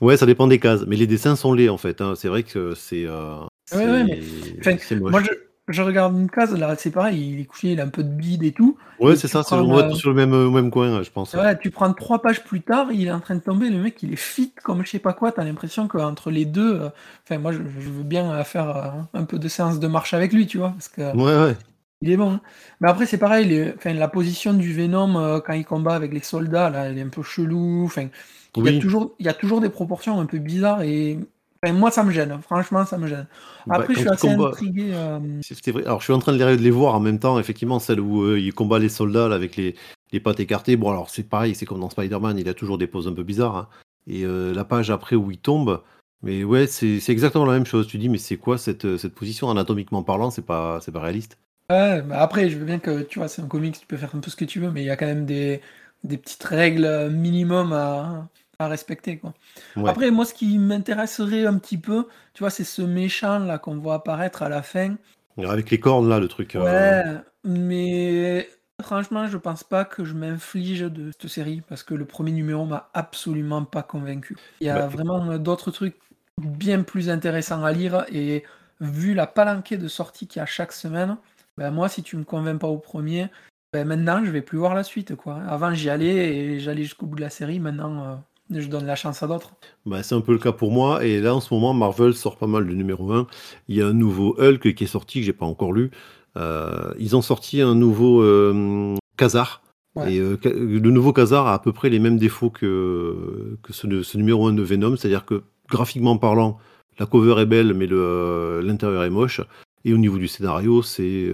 Ouais, 0.00 0.16
ça 0.16 0.26
dépend 0.26 0.46
des 0.48 0.58
cases, 0.58 0.84
mais 0.86 0.96
les 0.96 1.06
dessins 1.06 1.36
sont 1.36 1.52
laids 1.52 1.68
en 1.68 1.78
fait. 1.78 2.00
hein. 2.00 2.14
C'est 2.16 2.28
vrai 2.28 2.42
que 2.42 2.74
c'est. 2.74 3.04
euh, 3.06 3.36
Ouais, 3.72 3.78
ouais, 3.86 4.04
mais- 4.04 4.20
c'est- 4.22 4.60
Enfin. 4.76 5.10
Moi, 5.10 5.22
je, 5.22 5.30
je 5.68 5.82
regarde 5.82 6.16
une 6.16 6.30
case, 6.30 6.54
là, 6.56 6.74
c'est 6.76 6.90
pareil, 6.90 7.32
il 7.32 7.40
est 7.40 7.44
couché, 7.44 7.72
il 7.72 7.80
a 7.80 7.84
un 7.84 7.88
peu 7.88 8.02
de 8.04 8.08
bide 8.08 8.42
et 8.44 8.52
tout. 8.52 8.76
Ouais, 9.00 9.16
c'est 9.16 9.28
ça, 9.28 9.42
c'est 9.42 9.54
on 9.54 9.94
sur 9.94 10.12
le 10.12 10.26
même, 10.26 10.70
coin, 10.70 11.02
je 11.02 11.10
pense. 11.10 11.34
Ouais, 11.34 11.58
tu 11.58 11.70
prends 11.70 11.92
trois 11.92 12.20
pages 12.22 12.44
plus 12.44 12.60
tard, 12.62 12.92
il 12.92 13.06
est 13.06 13.12
en 13.12 13.20
train 13.20 13.34
de 13.34 13.40
tomber, 13.40 13.70
le 13.70 13.78
mec 13.78 14.02
il 14.02 14.12
est 14.12 14.16
fit 14.16 14.52
comme 14.62 14.84
je 14.84 14.90
sais 14.90 14.98
pas 14.98 15.12
quoi, 15.14 15.32
t'as 15.32 15.44
l'impression 15.44 15.88
qu'entre 15.88 16.30
les 16.30 16.44
deux, 16.44 16.80
euh, 16.80 16.88
enfin 17.24 17.38
moi 17.38 17.52
je, 17.52 17.58
je 17.58 17.90
veux 17.90 18.02
bien 18.04 18.42
faire 18.44 18.68
euh, 18.76 18.90
un 19.14 19.24
peu 19.24 19.38
de 19.38 19.48
séance 19.48 19.80
de 19.80 19.86
marche 19.88 20.14
avec 20.14 20.32
lui, 20.32 20.46
tu 20.46 20.58
vois, 20.58 20.70
parce 20.70 20.88
que 20.88 21.14
Ouais, 21.16 21.44
ouais. 21.46 21.56
Il 22.00 22.10
est 22.10 22.16
bon. 22.16 22.32
hein. 22.34 22.40
Mais 22.80 22.88
après, 22.90 23.06
c'est 23.06 23.18
pareil, 23.18 23.46
les- 23.48 23.72
enfin, 23.76 23.94
la 23.94 24.08
position 24.08 24.52
du 24.52 24.72
Venom 24.74 25.16
euh, 25.18 25.40
quand 25.40 25.54
il 25.54 25.64
combat 25.64 25.94
avec 25.94 26.12
les 26.12 26.20
soldats, 26.20 26.68
là, 26.70 26.86
elle 26.86 26.98
est 26.98 27.02
un 27.02 27.08
peu 27.08 27.22
chelou. 27.22 27.84
Enfin, 27.86 28.08
il 28.56 28.64
y, 28.64 28.68
a 28.68 28.72
Oui. 28.72 28.78
toujours, 28.78 29.14
il 29.18 29.26
y 29.26 29.28
a 29.28 29.32
toujours 29.34 29.60
des 29.60 29.70
proportions 29.70 30.20
un 30.20 30.26
peu 30.26 30.38
bizarres 30.38 30.82
et 30.82 31.18
enfin, 31.64 31.72
moi, 31.72 31.90
ça 31.90 32.02
me 32.04 32.10
gêne. 32.10 32.38
Franchement, 32.42 32.84
ça 32.84 32.98
me 32.98 33.06
gêne. 33.06 33.26
Bah, 33.66 33.76
Après, 33.76 33.94
je 33.94 34.00
suis 34.00 34.08
assez 34.08 34.28
combat- 34.28 34.48
intrigué. 34.50 34.90
euh, 34.92 35.18
C'est 35.42 35.70
vrai. 35.72 35.84
Alors, 35.84 36.00
je 36.00 36.04
suis 36.04 36.12
en 36.12 36.18
train 36.18 36.32
de 36.32 36.44
les, 36.44 36.56
de 36.56 36.62
les 36.62 36.70
voir 36.70 36.94
en 36.94 37.00
même 37.00 37.18
temps, 37.18 37.38
effectivement, 37.38 37.78
celle 37.78 38.00
où 38.00 38.22
euh, 38.24 38.38
il 38.38 38.52
combat 38.52 38.78
les 38.78 38.88
soldats 38.88 39.28
là, 39.28 39.34
avec 39.34 39.56
les, 39.56 39.74
les 40.12 40.20
pattes 40.20 40.40
écartées. 40.40 40.76
Bon, 40.76 40.90
alors, 40.90 41.10
c'est 41.10 41.22
pareil, 41.28 41.54
c'est 41.54 41.66
comme 41.66 41.80
dans 41.80 41.90
Spider-Man, 41.90 42.38
il 42.38 42.48
a 42.48 42.54
toujours 42.54 42.78
des 42.78 42.86
poses 42.86 43.08
un 43.08 43.12
peu 43.12 43.22
bizarres. 43.22 43.56
hein. 43.56 43.68
Et 44.06 44.24
euh, 44.24 44.52
la 44.52 44.64
page 44.64 44.90
après 44.90 45.16
où 45.16 45.30
il 45.30 45.38
tombe, 45.38 45.80
mais 46.22 46.44
ouais, 46.44 46.66
c'est 46.66 47.00
exactement 47.08 47.46
la 47.46 47.54
même 47.54 47.66
chose. 47.66 47.86
Tu 47.86 47.96
dis, 47.98 48.08
mais 48.10 48.18
c'est 48.18 48.36
quoi 48.36 48.58
cette, 48.58 48.96
cette 48.98 49.14
position? 49.14 49.50
Anatomiquement 49.50 50.02
parlant 50.02 50.30
C'est 50.30 50.44
pas, 50.44 50.80
pas 50.92 51.00
réaliste. 51.00 51.38
Ouais, 51.70 52.02
mais 52.02 52.14
après, 52.14 52.50
je 52.50 52.58
veux 52.58 52.66
bien 52.66 52.78
que 52.78 53.02
tu 53.02 53.18
vois, 53.18 53.28
c'est 53.28 53.40
un 53.40 53.46
comics, 53.46 53.78
tu 53.80 53.86
peux 53.86 53.96
faire 53.96 54.14
un 54.14 54.18
peu 54.20 54.30
ce 54.30 54.36
que 54.36 54.44
tu 54.44 54.60
veux, 54.60 54.70
mais 54.70 54.82
il 54.82 54.86
y 54.86 54.90
a 54.90 54.96
quand 54.96 55.06
même 55.06 55.24
des, 55.24 55.62
des 56.04 56.18
petites 56.18 56.44
règles 56.44 57.08
minimum 57.10 57.72
à, 57.72 58.28
à 58.58 58.68
respecter, 58.68 59.18
quoi. 59.18 59.34
Ouais. 59.76 59.90
Après, 59.90 60.10
moi, 60.10 60.24
ce 60.24 60.34
qui 60.34 60.58
m'intéresserait 60.58 61.46
un 61.46 61.58
petit 61.58 61.78
peu, 61.78 62.06
tu 62.34 62.42
vois, 62.42 62.50
c'est 62.50 62.64
ce 62.64 62.82
méchant 62.82 63.38
là 63.40 63.58
qu'on 63.58 63.76
voit 63.78 63.94
apparaître 63.94 64.42
à 64.42 64.48
la 64.48 64.62
fin. 64.62 64.96
Avec 65.38 65.70
les 65.70 65.80
cornes 65.80 66.08
là, 66.08 66.20
le 66.20 66.28
truc. 66.28 66.54
euh, 66.54 66.60
Ouais, 66.62 67.20
mais 67.44 68.48
franchement, 68.82 69.26
je 69.26 69.36
pense 69.36 69.64
pas 69.64 69.84
que 69.84 70.04
je 70.04 70.14
m'inflige 70.14 70.80
de 70.82 71.10
cette 71.12 71.28
série 71.30 71.62
parce 71.68 71.82
que 71.82 71.94
le 71.94 72.04
premier 72.04 72.30
numéro 72.32 72.64
m'a 72.66 72.90
absolument 72.94 73.64
pas 73.64 73.82
convaincu. 73.82 74.36
Il 74.60 74.66
y 74.68 74.70
a 74.70 74.74
Bah, 74.74 74.86
vraiment 74.86 75.36
d'autres 75.38 75.70
trucs 75.70 75.96
bien 76.40 76.82
plus 76.82 77.10
intéressants 77.10 77.64
à 77.64 77.72
lire 77.72 78.04
et 78.12 78.44
vu 78.80 79.14
la 79.14 79.26
palanquée 79.26 79.76
de 79.76 79.88
sorties 79.88 80.26
qu'il 80.26 80.40
y 80.40 80.42
a 80.42 80.46
chaque 80.46 80.72
semaine, 80.72 81.16
ben 81.56 81.70
moi, 81.70 81.88
si 81.88 82.02
tu 82.02 82.16
me 82.16 82.24
convaincs 82.24 82.58
pas 82.60 82.66
au 82.68 82.78
premier, 82.78 83.28
ben 83.72 83.86
maintenant, 83.86 84.24
je 84.24 84.30
vais 84.30 84.42
plus 84.42 84.58
voir 84.58 84.74
la 84.74 84.82
suite, 84.84 85.14
quoi. 85.16 85.42
Avant, 85.48 85.72
j'y 85.74 85.90
allais 85.90 86.36
et 86.36 86.60
j'allais 86.60 86.82
jusqu'au 86.82 87.06
bout 87.06 87.16
de 87.16 87.20
la 87.20 87.30
série. 87.30 87.60
Maintenant, 87.60 88.04
euh, 88.04 88.16
je 88.50 88.68
donne 88.68 88.86
la 88.86 88.96
chance 88.96 89.22
à 89.22 89.26
d'autres. 89.26 89.52
Bah, 89.86 90.02
c'est 90.02 90.14
un 90.14 90.20
peu 90.20 90.32
le 90.32 90.38
cas 90.38 90.52
pour 90.52 90.70
moi. 90.70 91.04
Et 91.04 91.20
là, 91.20 91.34
en 91.34 91.40
ce 91.40 91.52
moment, 91.52 91.72
Marvel 91.74 92.14
sort 92.14 92.36
pas 92.36 92.46
mal 92.46 92.66
de 92.66 92.74
numéro 92.74 93.12
1. 93.12 93.26
Il 93.68 93.76
y 93.76 93.82
a 93.82 93.86
un 93.86 93.92
nouveau 93.92 94.36
Hulk 94.38 94.74
qui 94.74 94.84
est 94.84 94.88
sorti, 94.88 95.20
que 95.20 95.26
j'ai 95.26 95.32
pas 95.32 95.46
encore 95.46 95.72
lu. 95.72 95.90
Euh, 96.36 96.92
ils 96.98 97.14
ont 97.16 97.22
sorti 97.22 97.60
un 97.60 97.74
nouveau 97.74 98.20
euh, 98.22 98.94
Khazar. 99.16 99.62
Ouais. 99.94 100.14
Et 100.14 100.18
euh, 100.18 100.36
le 100.44 100.90
nouveau 100.90 101.12
Khazar 101.12 101.46
a 101.46 101.54
à 101.54 101.58
peu 101.58 101.72
près 101.72 101.88
les 101.88 102.00
mêmes 102.00 102.18
défauts 102.18 102.50
que, 102.50 103.56
que 103.62 103.72
ce, 103.72 104.02
ce 104.02 104.16
numéro 104.18 104.46
1 104.48 104.52
de 104.54 104.62
Venom. 104.62 104.96
C'est-à-dire 104.96 105.24
que 105.24 105.42
graphiquement 105.68 106.18
parlant, 106.18 106.58
la 106.98 107.06
cover 107.06 107.40
est 107.40 107.46
belle, 107.46 107.74
mais 107.74 107.86
le, 107.86 107.98
euh, 108.00 108.62
l'intérieur 108.62 109.04
est 109.04 109.10
moche. 109.10 109.40
Et 109.86 109.92
au 109.92 109.98
niveau 109.98 110.16
du 110.18 110.28
scénario, 110.28 110.80
c'est 110.82 111.30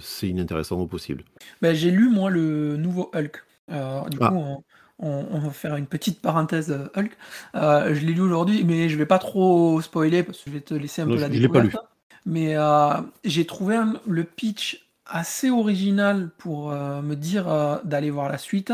c'est 0.00 0.28
inintéressant 0.28 0.78
au 0.78 0.86
possible. 0.86 1.24
Ben, 1.62 1.74
j'ai 1.74 1.90
lu, 1.90 2.10
moi, 2.10 2.28
le 2.28 2.76
nouveau 2.76 3.10
Hulk. 3.14 3.42
Du 3.68 3.74
Ah. 4.20 4.28
coup, 4.28 4.34
on, 4.36 4.62
on- 5.04 5.26
on 5.32 5.38
va 5.38 5.50
faire 5.50 5.76
une 5.76 5.86
petite 5.86 6.20
parenthèse 6.20 6.70
euh, 6.70 6.88
Hulk. 6.96 7.12
Euh, 7.54 7.94
je 7.94 8.04
l'ai 8.06 8.12
lu 8.14 8.20
aujourd'hui, 8.22 8.64
mais 8.64 8.88
je 8.88 8.96
vais 8.96 9.06
pas 9.06 9.18
trop 9.18 9.80
spoiler 9.80 10.22
parce 10.22 10.38
que 10.38 10.50
je 10.50 10.54
vais 10.54 10.60
te 10.62 10.74
laisser 10.74 11.02
un 11.02 11.06
Non, 11.06 11.14
peu 11.14 11.20
la 11.20 11.28
l'ai 11.28 11.48
pas 11.48 11.60
découverte. 11.60 11.86
Mais 12.26 12.56
euh, 12.56 12.94
j'ai 13.24 13.44
trouvé 13.44 13.76
un- 13.76 13.94
le 14.06 14.24
pitch 14.24 14.86
assez 15.06 15.50
original 15.50 16.30
pour 16.38 16.72
euh, 16.72 17.02
me 17.02 17.14
dire 17.16 17.46
d'aller 17.84 18.10
voir 18.10 18.28
la 18.30 18.38
suite. 18.38 18.72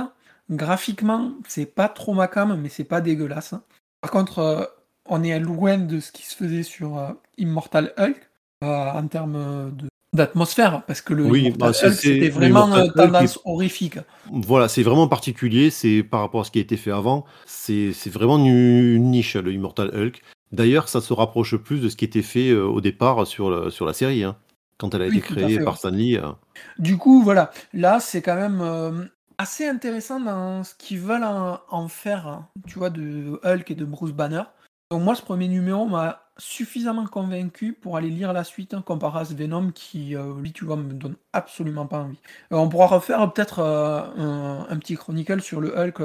Graphiquement, 0.51 1.33
c'est 1.49 1.67
pas 1.67 1.89
trop 1.89 2.15
ma 2.15 2.27
cam, 2.29 2.59
mais 2.61 2.69
c'est 2.69 2.85
pas 2.85 3.01
dégueulasse. 3.01 3.55
Par 4.01 4.11
contre, 4.11 4.73
on 5.07 5.23
est 5.23 5.39
loin 5.41 5.79
de 5.79 6.01
ce 6.01 6.11
qui 6.13 6.25
se 6.25 6.35
faisait 6.37 6.63
sur 6.63 7.15
Immortal 7.39 7.93
Hulk 7.99 8.31
en 8.63 9.07
termes 9.09 9.73
de 9.77 9.89
d'atmosphère 10.13 10.83
parce 10.87 11.01
que 11.01 11.15
le 11.15 11.27
Oui, 11.27 11.41
Immortal 11.47 11.91
bah, 11.91 11.97
c'était 11.97 12.29
vraiment 12.29 12.75
euh, 12.75 12.89
tendance 12.89 13.39
horrifique. 13.45 13.99
Voilà, 14.33 14.69
c'est 14.69 14.83
vraiment 14.83 15.09
particulier, 15.09 15.71
c'est 15.71 16.03
par 16.03 16.21
rapport 16.21 16.43
à 16.43 16.45
ce 16.45 16.51
qui 16.51 16.59
a 16.59 16.63
été 16.63 16.77
fait 16.77 16.91
avant, 16.91 17.25
c'est 17.47 17.93
vraiment 18.09 18.39
une, 18.39 19.11
niche, 19.11 19.37
le 19.37 19.53
Immortal 19.53 19.91
Hulk. 19.95 20.23
D'ailleurs, 20.53 20.89
ça 20.89 21.01
se 21.01 21.13
rapproche 21.13 21.57
plus 21.57 21.81
de 21.81 21.89
ce 21.89 21.97
qui 21.97 22.05
était 22.05 22.23
fait 22.23 22.51
euh, 22.51 22.65
au 22.65 22.81
départ 22.81 23.25
sur, 23.27 23.51
le- 23.51 23.71
sur 23.71 23.87
la 23.87 23.93
série, 23.93 24.25
hein, 24.25 24.37
quand 24.79 24.95
elle 24.95 25.03
a 25.03 25.07
Oui, 25.07 25.19
été 25.19 25.21
créée 25.21 25.59
fait, 25.59 25.65
par 25.65 25.75
ouais. 25.75 25.79
Stan 25.79 25.91
Lee. 25.91 26.17
euh. 26.17 26.33
Du 26.79 26.97
coup, 26.97 27.23
voilà, 27.23 27.53
là, 27.73 28.01
c'est 28.01 28.21
quand 28.21 28.35
même 28.35 28.61
euh, 28.61 29.05
assez 29.39 29.69
intéressant 29.69 30.19
dans 30.19 30.65
ce 30.65 30.75
qu'ils 30.75 30.99
veulent 30.99 31.23
en, 31.23 31.61
en 31.71 31.89
faire, 31.89 32.27
hein, 32.27 32.49
tu 32.67 32.81
vois, 32.81 32.91
de 32.91 33.41
Hulk 33.45 33.71
et 33.71 33.75
de 33.77 33.85
Bruce 33.85 34.13
Banner. 34.13 34.43
Donc 34.91 35.03
moi, 35.03 35.15
ce 35.15 35.23
premier 35.23 35.47
numéro 35.47 35.87
m'a 35.87 36.30
suffisamment 36.41 37.07
convaincu 37.07 37.73
pour 37.73 37.97
aller 37.97 38.11
lire 38.11 38.33
la 38.33 38.43
suite, 38.43 38.75
hein, 38.75 38.83
comparé 38.85 39.21
à 39.21 39.25
ce 39.25 39.35
Venom 39.35 39.71
qui, 39.71 40.17
euh, 40.17 40.35
lui, 40.41 40.53
tu 40.53 40.65
vois, 40.65 40.77
me 40.77 40.93
donne 40.93 41.15
absolument 41.33 41.87
pas 41.87 41.99
envie. 42.01 42.19
Euh, 42.53 42.57
on 42.57 42.69
pourra 42.69 42.87
refaire 42.87 43.33
peut-être 43.33 43.61
euh, 43.61 44.01
un, 44.17 44.67
un 44.69 44.77
petit 44.79 44.97
chronicle 44.97 45.41
sur 45.41 45.61
le 45.61 45.77
Hulk, 45.79 46.01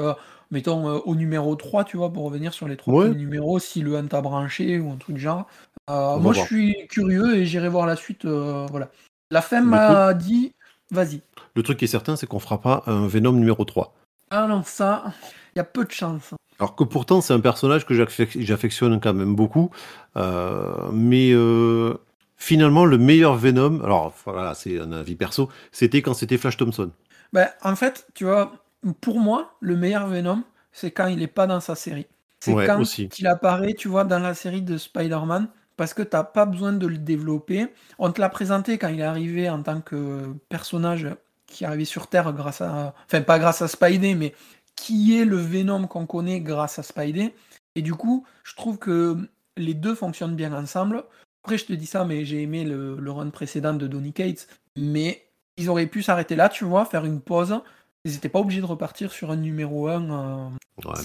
mettons 0.50 0.86
au 1.00 1.14
numéro 1.16 1.56
3, 1.56 1.84
tu 1.84 1.96
vois, 1.96 2.12
pour 2.12 2.24
revenir 2.24 2.52
sur 2.54 2.68
les 2.68 2.76
trois 2.76 2.94
Ouais. 2.94 3.14
numéros, 3.14 3.58
si 3.58 3.82
le 3.82 3.96
Hunt 3.96 4.08
a 4.12 4.20
branché 4.20 4.78
ou 4.78 4.92
un 4.92 4.96
truc 4.96 5.16
genre. 5.16 5.46
Moi, 5.88 6.32
je 6.32 6.40
suis 6.40 6.86
curieux 6.88 7.36
et 7.36 7.46
j'irai 7.46 7.68
voir 7.68 7.86
la 7.86 7.96
suite, 7.96 8.24
voilà. 8.26 8.90
La 9.30 9.42
fin 9.42 9.60
Le 9.60 9.66
m'a 9.66 10.14
dit, 10.14 10.52
vas-y. 10.90 11.20
Le 11.54 11.62
truc 11.62 11.78
qui 11.78 11.86
est 11.86 11.88
certain, 11.88 12.14
c'est 12.14 12.26
qu'on 12.26 12.38
fera 12.38 12.60
pas 12.60 12.82
un 12.86 13.06
Venom 13.08 13.32
numéro 13.32 13.64
3. 13.64 13.94
Ah 14.30 14.46
non, 14.46 14.62
ça, 14.62 15.12
il 15.54 15.58
y 15.58 15.60
a 15.60 15.64
peu 15.64 15.84
de 15.84 15.90
chance. 15.90 16.34
Alors 16.58 16.74
que 16.76 16.84
pourtant, 16.84 17.20
c'est 17.20 17.34
un 17.34 17.40
personnage 17.40 17.86
que 17.86 17.94
j'affec- 17.94 18.40
j'affectionne 18.40 19.00
quand 19.00 19.14
même 19.14 19.34
beaucoup. 19.34 19.70
euh, 20.16 20.88
mais 20.92 21.30
euh, 21.32 21.94
finalement, 22.36 22.84
le 22.86 22.98
meilleur 22.98 23.36
Venom, 23.36 23.80
alors 23.84 24.14
voilà, 24.24 24.54
c'est 24.54 24.78
un 24.80 24.92
avis 24.92 25.14
perso, 25.16 25.48
c'était 25.72 26.02
quand 26.02 26.14
c'était 26.14 26.38
Flash 26.38 26.56
Thompson. 26.56 26.90
Ben, 27.32 27.48
en 27.62 27.76
fait, 27.76 28.06
tu 28.14 28.24
vois, 28.24 28.52
pour 29.00 29.18
moi, 29.20 29.56
le 29.60 29.76
meilleur 29.76 30.06
Venom, 30.06 30.42
c'est 30.72 30.90
quand 30.90 31.06
il 31.06 31.18
n'est 31.18 31.26
pas 31.26 31.46
dans 31.46 31.60
sa 31.60 31.74
série. 31.74 32.06
C'est 32.40 32.54
Ouais, 32.54 32.66
quand 32.66 32.80
aussi. 32.80 33.10
il 33.18 33.26
apparaît, 33.26 33.74
tu 33.74 33.88
vois, 33.88 34.04
dans 34.04 34.18
la 34.18 34.34
série 34.34 34.62
de 34.62 34.76
Spider-Man, 34.78 35.48
parce 35.76 35.94
que 35.94 36.02
t'as 36.02 36.24
pas 36.24 36.46
besoin 36.46 36.72
de 36.72 36.86
le 36.86 36.98
développer. 36.98 37.68
On 37.98 38.10
te 38.12 38.20
l'a 38.20 38.28
présenté 38.28 38.78
quand 38.78 38.88
il 38.88 39.00
est 39.00 39.02
arrivé 39.02 39.50
en 39.50 39.62
tant 39.62 39.80
que 39.80 40.34
personnage 40.48 41.08
qui 41.46 41.64
est 41.64 41.66
arrivé 41.66 41.84
sur 41.84 42.08
Terre 42.08 42.32
grâce 42.32 42.60
à... 42.60 42.94
Enfin, 43.06 43.20
pas 43.22 43.38
grâce 43.38 43.62
à 43.62 43.68
Spidey, 43.68 44.14
mais 44.14 44.34
qui 44.76 45.18
est 45.18 45.24
le 45.24 45.36
Venom 45.36 45.86
qu'on 45.86 46.06
connaît 46.06 46.40
grâce 46.40 46.78
à 46.78 46.82
Spidey. 46.82 47.34
Et 47.74 47.82
du 47.82 47.94
coup, 47.94 48.24
je 48.44 48.54
trouve 48.54 48.78
que 48.78 49.16
les 49.56 49.74
deux 49.74 49.94
fonctionnent 49.94 50.36
bien 50.36 50.52
ensemble. 50.52 51.04
Après, 51.44 51.58
je 51.58 51.66
te 51.66 51.72
dis 51.72 51.86
ça, 51.86 52.04
mais 52.04 52.24
j'ai 52.24 52.42
aimé 52.42 52.64
le, 52.64 52.96
le 52.96 53.10
run 53.10 53.30
précédent 53.30 53.74
de 53.74 53.86
Donny 53.86 54.12
Cates. 54.12 54.46
Mais 54.76 55.22
ils 55.56 55.68
auraient 55.70 55.86
pu 55.86 56.02
s'arrêter 56.02 56.36
là, 56.36 56.48
tu 56.48 56.64
vois, 56.64 56.84
faire 56.84 57.04
une 57.04 57.20
pause. 57.20 57.58
Ils 58.04 58.12
n'étaient 58.12 58.28
pas 58.28 58.38
obligés 58.40 58.60
de 58.60 58.66
repartir 58.66 59.10
sur 59.12 59.30
un 59.30 59.36
numéro 59.36 59.88
1. 59.88 60.10
euh, 60.10 60.48
Ouais, 60.90 60.96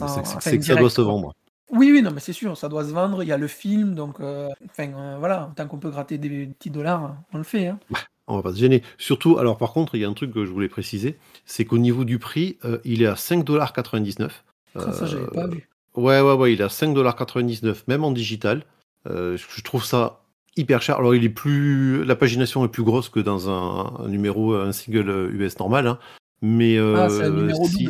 c'est 0.42 0.58
que- 0.58 0.66
ça 0.66 0.74
doit 0.82 0.90
se 0.90 0.96
vendre. 1.02 1.34
Oui, 1.72 1.90
oui, 1.92 2.02
non, 2.02 2.12
mais 2.12 2.20
c'est 2.20 2.34
sûr, 2.34 2.58
ça 2.58 2.68
doit 2.68 2.84
se 2.84 2.92
vendre. 2.92 3.24
Il 3.24 3.30
y 3.30 3.32
a 3.32 3.38
le 3.38 3.48
film, 3.48 3.96
donc, 3.96 4.20
euh, 4.20 4.50
enfin, 4.70 4.92
euh, 4.94 5.16
voilà, 5.18 5.52
tant 5.56 5.68
qu'on 5.68 5.78
peut 5.80 5.90
gratter 5.90 6.18
des 6.18 6.48
petits 6.48 6.70
dollars, 6.70 7.16
on 7.34 7.38
le 7.38 7.44
fait. 7.46 7.68
hein. 7.68 7.80
On 8.28 8.36
va 8.36 8.44
pas 8.44 8.54
se 8.54 8.60
gêner. 8.60 8.82
Surtout, 8.98 9.38
alors 9.38 9.58
par 9.58 9.74
contre, 9.74 9.96
il 9.96 10.02
y 10.02 10.06
a 10.06 10.10
un 10.10 10.14
truc 10.14 10.32
que 10.34 10.46
je 10.46 10.52
voulais 10.52 10.70
préciser, 10.70 11.18
c'est 11.46 11.66
qu'au 11.66 11.78
niveau 11.78 12.06
du 12.06 12.20
prix, 12.20 12.58
euh, 12.66 12.78
il 12.86 13.02
est 13.02 13.08
à 13.08 13.16
5,99$. 13.16 14.30
Ça, 14.76 14.92
ça, 14.94 15.06
j'avais 15.06 15.26
pas 15.28 15.48
vu. 15.48 15.68
Ouais, 15.96 16.22
ouais, 16.22 16.34
ouais, 16.34 16.54
il 16.54 16.62
est 16.62 16.64
à 16.64 16.68
5,99$, 16.70 17.84
même 17.88 18.04
en 18.04 18.12
digital. 18.12 18.64
Euh, 19.10 19.36
je 19.38 19.62
trouve 19.64 19.84
ça 19.84 20.22
hyper 20.56 20.82
cher. 20.82 20.98
Alors, 20.98 21.14
il 21.16 21.24
est 21.26 21.30
plus, 21.30 22.04
la 22.06 22.16
pagination 22.16 22.64
est 22.64 22.70
plus 22.70 22.84
grosse 22.84 23.10
que 23.10 23.20
dans 23.20 23.50
un, 23.50 24.04
un 24.06 24.08
numéro, 24.08 24.54
un 24.54 24.72
single 24.72 25.10
euh, 25.10 25.30
US 25.34 25.58
normal, 25.60 25.88
hein. 25.88 26.00
mais 26.42 26.78
Ah, 26.78 27.10
c'est 27.10 27.24
un 27.24 27.32
euh, 27.32 27.42
numéro 27.42 27.66
si- 27.68 27.90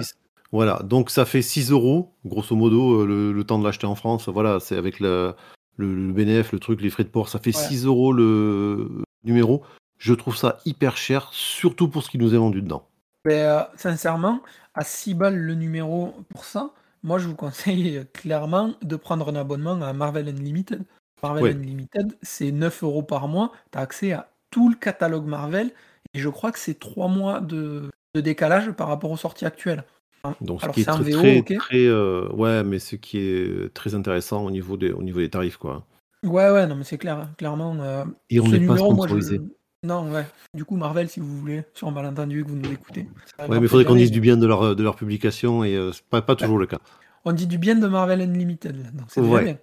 voilà, 0.54 0.82
donc 0.84 1.12
ça 1.12 1.24
fait 1.26 1.42
6 1.42 1.72
euros, 1.72 2.14
grosso 2.26 2.56
modo, 2.56 3.02
euh, 3.02 3.06
le, 3.06 3.32
le 3.32 3.44
temps 3.46 3.58
de 3.60 3.64
l'acheter 3.64 3.88
en 3.88 3.96
France. 3.96 4.28
Voilà, 4.28 4.60
c'est 4.60 4.76
avec 4.76 5.00
le, 5.00 5.34
le, 5.78 5.94
le 6.08 6.12
BNF, 6.14 6.52
le 6.52 6.60
truc, 6.60 6.82
les 6.82 6.90
frais 6.90 7.04
de 7.06 7.10
port, 7.10 7.30
ça 7.30 7.40
fait 7.40 7.56
Ouais. 7.56 7.64
6 7.64 7.86
euros 7.86 8.12
le 8.12 8.90
numéro. 9.24 9.64
Je 10.02 10.16
trouve 10.16 10.36
ça 10.36 10.58
hyper 10.66 10.98
cher, 10.98 11.30
surtout 11.32 11.88
pour 11.88 12.02
ce 12.02 12.10
qui 12.10 12.18
nous 12.18 12.34
est 12.34 12.38
vendu 12.38 12.64
dedans. 12.64 12.88
Mais 13.24 13.44
euh, 13.44 13.60
sincèrement, 13.78 14.42
à 14.74 14.84
6 14.84 15.14
balles 15.14 15.38
le 15.38 15.54
numéro 15.54 16.16
pour 16.30 16.44
ça, 16.44 16.72
moi 17.04 17.20
je 17.20 17.28
vous 17.28 17.36
conseille 17.36 18.04
clairement 18.14 18.74
de 18.82 18.96
prendre 18.96 19.30
un 19.30 19.36
abonnement 19.36 19.80
à 19.82 19.94
Marvel 19.94 20.28
Unlimited. 20.28 20.84
Marvel 21.22 21.44
Ouais. 21.44 21.52
Unlimited, 21.52 22.18
c'est 22.24 22.52
9 22.52 22.82
euros 22.84 23.04
par 23.04 23.28
mois. 23.28 23.52
Tu 23.72 23.78
as 23.78 23.82
accès 23.82 24.12
à 24.12 24.32
tout 24.50 24.70
le 24.70 24.76
catalogue 24.76 25.28
Marvel. 25.28 25.70
Et 26.16 26.20
je 26.20 26.30
crois 26.30 26.52
que 26.52 26.58
c'est 26.58 26.80
3 26.80 27.08
mois 27.08 27.40
de, 27.40 27.92
de 28.16 28.22
décalage 28.22 28.72
par 28.72 28.88
rapport 28.88 29.12
aux 29.12 29.18
sorties 29.18 29.46
actuelles. 29.46 29.84
Hein. 30.24 30.34
Donc, 30.42 30.62
ce 30.62 30.66
Alors 30.66 30.74
qui 30.74 30.82
est 30.82 30.84
c'est 30.86 30.90
en 30.92 30.98
très, 31.00 31.12
VO, 31.12 31.20
très, 31.20 31.38
ok 31.40 31.58
très, 31.60 31.86
euh, 31.86 32.28
ouais, 32.34 32.64
mais 32.64 32.80
ce 32.80 32.96
qui 32.96 33.20
est 33.20 33.72
très 33.76 33.94
intéressant 33.94 34.44
au 34.44 34.50
niveau 34.50 34.78
des, 34.78 34.92
au 34.92 35.04
niveau 35.04 35.20
des 35.20 35.30
tarifs, 35.30 35.58
quoi. 35.58 35.86
Ouais, 36.24 36.50
ouais, 36.50 36.66
non, 36.66 36.76
mais 36.76 36.84
c'est 36.86 36.98
clair, 36.98 37.18
hein, 37.20 37.30
clairement. 37.38 37.76
euh, 37.82 38.04
Et 38.32 38.40
on 38.40 38.46
ce 38.46 38.52
n'est 38.52 38.58
pas 38.66 38.74
numéro, 38.74 38.94
moi, 38.96 39.08
je- 39.08 39.14
sponsorisé. 39.20 39.42
Non, 39.84 40.12
ouais. 40.12 40.26
Du 40.54 40.64
coup, 40.64 40.76
Marvel, 40.76 41.10
si 41.10 41.20
vous 41.20 41.38
voulez, 41.40 41.64
sur 41.74 41.88
un 41.88 41.92
malentendu 41.92 42.44
que 42.44 42.50
vous 42.50 42.56
nous 42.56 42.72
écoutez. 42.72 43.08
Ouais, 43.40 43.48
mais 43.50 43.58
il 43.58 43.68
faudrait 43.68 43.86
qu'on 43.86 43.96
dise 43.96 44.12
du 44.12 44.22
bien 44.22 44.38
de 44.38 44.46
leur, 44.46 44.76
de 44.76 44.84
leur 44.84 44.96
publication 44.96 45.64
et 45.64 45.76
euh, 45.76 45.92
c'est 45.92 46.04
pas, 46.06 46.22
pas 46.22 46.36
toujours 46.36 46.60
le 46.60 46.68
cas. 46.68 46.78
On 47.26 47.32
dit 47.32 47.48
du 47.48 47.58
bien 47.58 47.76
de 47.76 47.88
Marvel 47.88 48.22
Unlimited, 48.22 48.76
là, 48.84 48.92
donc 48.92 49.08
c'est 49.10 49.22
Ouais. 49.22 49.44
bien. 49.44 49.58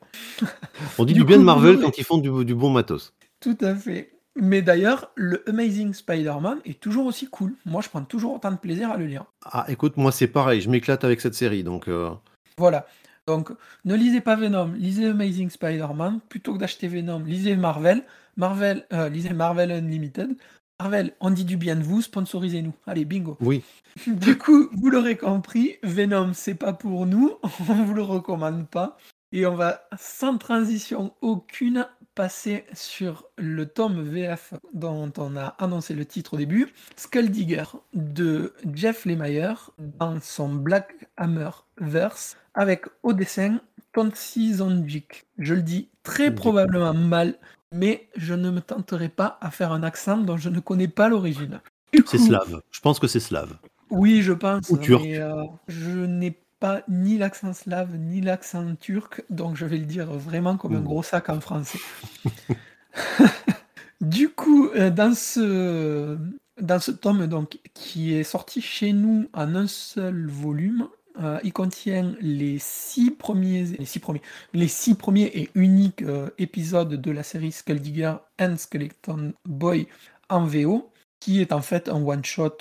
On 0.99 1.05
dit 1.05 1.13
Du 1.15 1.21
du 1.21 1.25
bien 1.25 1.39
de 1.39 1.45
Marvel 1.45 1.79
quand 1.81 1.97
ils 1.99 2.05
font 2.05 2.19
du, 2.19 2.45
du 2.45 2.55
bon 2.55 2.71
matos. 2.71 3.15
Tout 3.41 3.57
à 3.61 3.75
fait. 3.77 4.11
Mais 4.41 4.63
d'ailleurs, 4.63 5.11
le 5.17 5.49
Amazing 5.49 5.93
Spider-Man 5.93 6.59
est 6.65 6.79
toujours 6.81 7.07
aussi 7.07 7.27
cool. 7.29 7.55
Moi, 7.65 7.81
je 7.83 7.89
prends 7.89 8.03
toujours 8.05 8.35
autant 8.35 8.51
de 8.53 8.57
plaisir 8.57 8.91
à 8.91 8.97
le 8.97 9.07
lire. 9.07 9.25
Ah, 9.45 9.65
écoute, 9.69 9.97
moi 9.97 10.11
c'est 10.13 10.29
pareil, 10.29 10.61
je 10.61 10.71
m'éclate 10.71 11.03
avec 11.05 11.21
cette 11.21 11.35
série, 11.35 11.63
donc. 11.65 11.87
Euh. 11.89 12.11
Voilà. 12.57 12.87
Donc, 13.27 13.51
ne 13.85 13.95
lisez 13.95 14.21
pas 14.21 14.37
Venom, 14.37 14.73
lisez 14.77 15.07
Amazing 15.07 15.51
Spider-Man. 15.51 16.21
Plutôt 16.29 16.55
que 16.55 16.59
d'acheter 16.59 16.89
Venom, 16.89 17.21
lisez 17.21 17.57
Marvel. 17.57 18.03
Marvel, 18.39 18.87
euh, 18.93 19.09
lisez 19.09 19.35
Marvel 19.35 19.73
Unlimited. 19.73 20.37
Marvel, 20.79 21.13
on 21.21 21.31
dit 21.31 21.45
du 21.45 21.57
bien 21.57 21.75
de 21.75 21.83
vous, 21.83 22.01
sponsorisez-nous. 22.03 22.73
Allez, 22.87 23.05
bingo. 23.05 23.37
Oui. 23.41 23.63
Du 24.07 24.39
coup, 24.39 24.69
vous 24.73 24.91
l'aurez 24.91 25.17
compris, 25.17 25.77
Venom, 25.83 26.33
c'est 26.35 26.55
pas 26.55 26.73
pour 26.73 27.05
nous. 27.05 27.33
On 27.69 27.85
vous 27.85 27.95
le 27.95 28.03
recommande 28.03 28.69
pas. 28.69 28.97
Et 29.33 29.45
on 29.45 29.57
va, 29.57 29.83
sans 29.99 30.39
transition 30.39 31.13
aucune, 31.21 31.87
passer 32.15 32.65
sur 32.73 33.27
le 33.37 33.67
tome 33.67 34.03
VF 34.03 34.55
dont 34.73 35.13
on 35.19 35.37
a 35.37 35.55
annoncé 35.59 35.95
le 35.95 36.07
titre 36.07 36.35
au 36.35 36.37
début, 36.37 36.73
Skull 36.97 37.31
Digger 37.31 37.65
de 37.93 38.55
Jeff 38.73 39.05
Lemire 39.05 39.71
dans 39.79 40.19
son 40.21 40.49
Black 40.49 41.09
Hammer 41.17 41.51
verse 41.79 42.37
avec 42.55 42.87
au 43.03 43.13
dessin 43.13 43.61
Tonsi 43.93 44.55
Zonjik. 44.55 45.27
Je 45.39 45.55
le 45.55 45.63
dis 45.63 45.91
très 46.03 46.35
probablement 46.35 46.95
mal, 46.95 47.39
mais 47.75 48.09
je 48.17 48.35
ne 48.35 48.51
me 48.51 48.61
tenterai 48.61 49.09
pas 49.09 49.39
à 49.41 49.51
faire 49.51 49.73
un 49.73 49.83
accent 49.83 50.19
dont 50.19 50.37
je 50.37 50.49
ne 50.49 50.61
connais 50.61 50.89
pas 50.89 51.09
l'origine. 51.09 51.61
C'est 52.07 52.19
slave. 52.19 52.61
Je 52.71 52.81
pense 52.81 52.99
que 52.99 53.07
c'est 53.07 53.21
slave. 53.21 53.57
Oui, 53.91 54.23
je 54.23 54.33
pense. 54.33 54.71
Mais, 54.71 55.19
euh, 55.19 55.45
je 55.69 55.91
n'ai 55.91 56.39
pas 56.61 56.83
ni 56.89 57.19
l'accent 57.19 57.53
slave 57.53 57.97
ni 57.97 58.21
l'accent 58.21 58.75
turc, 58.77 59.25
donc 59.31 59.57
je 59.57 59.65
vais 59.65 59.79
le 59.79 59.85
dire 59.85 60.11
vraiment 60.13 60.57
comme 60.57 60.75
un 60.75 60.81
gros 60.81 61.03
sac 61.03 61.29
en 61.29 61.41
français. 61.41 61.79
du 64.01 64.29
coup, 64.31 64.69
euh, 64.75 64.91
dans 64.91 65.15
ce, 65.15 66.19
dans 66.61 66.81
ce 66.81 66.91
tome 66.91 67.27
donc, 67.27 67.59
qui 67.75 68.15
est 68.15 68.25
sorti 68.25 68.61
chez 68.61 68.93
nous 68.93 69.29
en 69.33 69.55
un 69.55 69.67
seul 69.67 70.27
volume, 70.29 70.89
euh, 71.21 71.41
il 71.43 71.53
contient 71.53 72.15
les 72.21 72.59
six 72.59 73.11
premiers, 73.11 73.65
les 73.65 74.69
six 74.69 74.95
premiers, 74.95 75.27
et 75.39 75.51
uniques 75.55 76.03
euh, 76.03 76.31
épisodes 76.39 76.95
de 76.95 77.11
la 77.11 77.23
série 77.23 77.53
Skulldigger 77.53 78.15
and 78.41 78.57
Skeleton 78.57 79.33
Boy 79.45 79.89
en 80.29 80.45
VO, 80.45 80.91
qui 81.21 81.41
est 81.41 81.53
en 81.53 81.63
fait 81.63 81.89
un 81.89 82.03
one-shot 82.03 82.59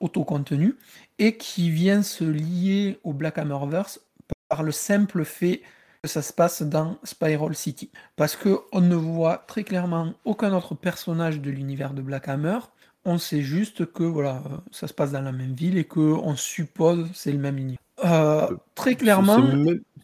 autocontenu 0.00 0.76
et 1.18 1.36
qui 1.36 1.70
vient 1.70 2.02
se 2.02 2.24
lier 2.24 2.98
au 3.04 3.12
Black 3.12 3.38
Hammerverse 3.38 4.00
par 4.48 4.62
le 4.62 4.72
simple 4.72 5.24
fait 5.24 5.62
que 6.02 6.08
ça 6.08 6.20
se 6.20 6.34
passe 6.34 6.62
dans 6.62 6.98
Spiral 7.02 7.54
City. 7.54 7.90
Parce 8.16 8.36
qu'on 8.36 8.80
ne 8.80 8.94
voit 8.94 9.38
très 9.48 9.64
clairement 9.64 10.12
aucun 10.26 10.52
autre 10.52 10.74
personnage 10.74 11.40
de 11.40 11.50
l'univers 11.50 11.94
de 11.94 12.02
Black 12.02 12.28
Hammer. 12.28 12.58
On 13.04 13.18
sait 13.18 13.42
juste 13.42 13.92
que 13.92 14.02
voilà, 14.02 14.42
ça 14.70 14.86
se 14.86 14.94
passe 14.94 15.12
dans 15.12 15.20
la 15.22 15.32
même 15.32 15.54
ville 15.54 15.76
et 15.78 15.84
qu'on 15.84 16.36
suppose 16.36 17.08
c'est 17.12 17.32
le 17.32 17.38
même 17.38 17.58
univers. 17.58 17.78
Euh, 18.04 18.48
très 18.74 18.94
clairement. 18.94 19.36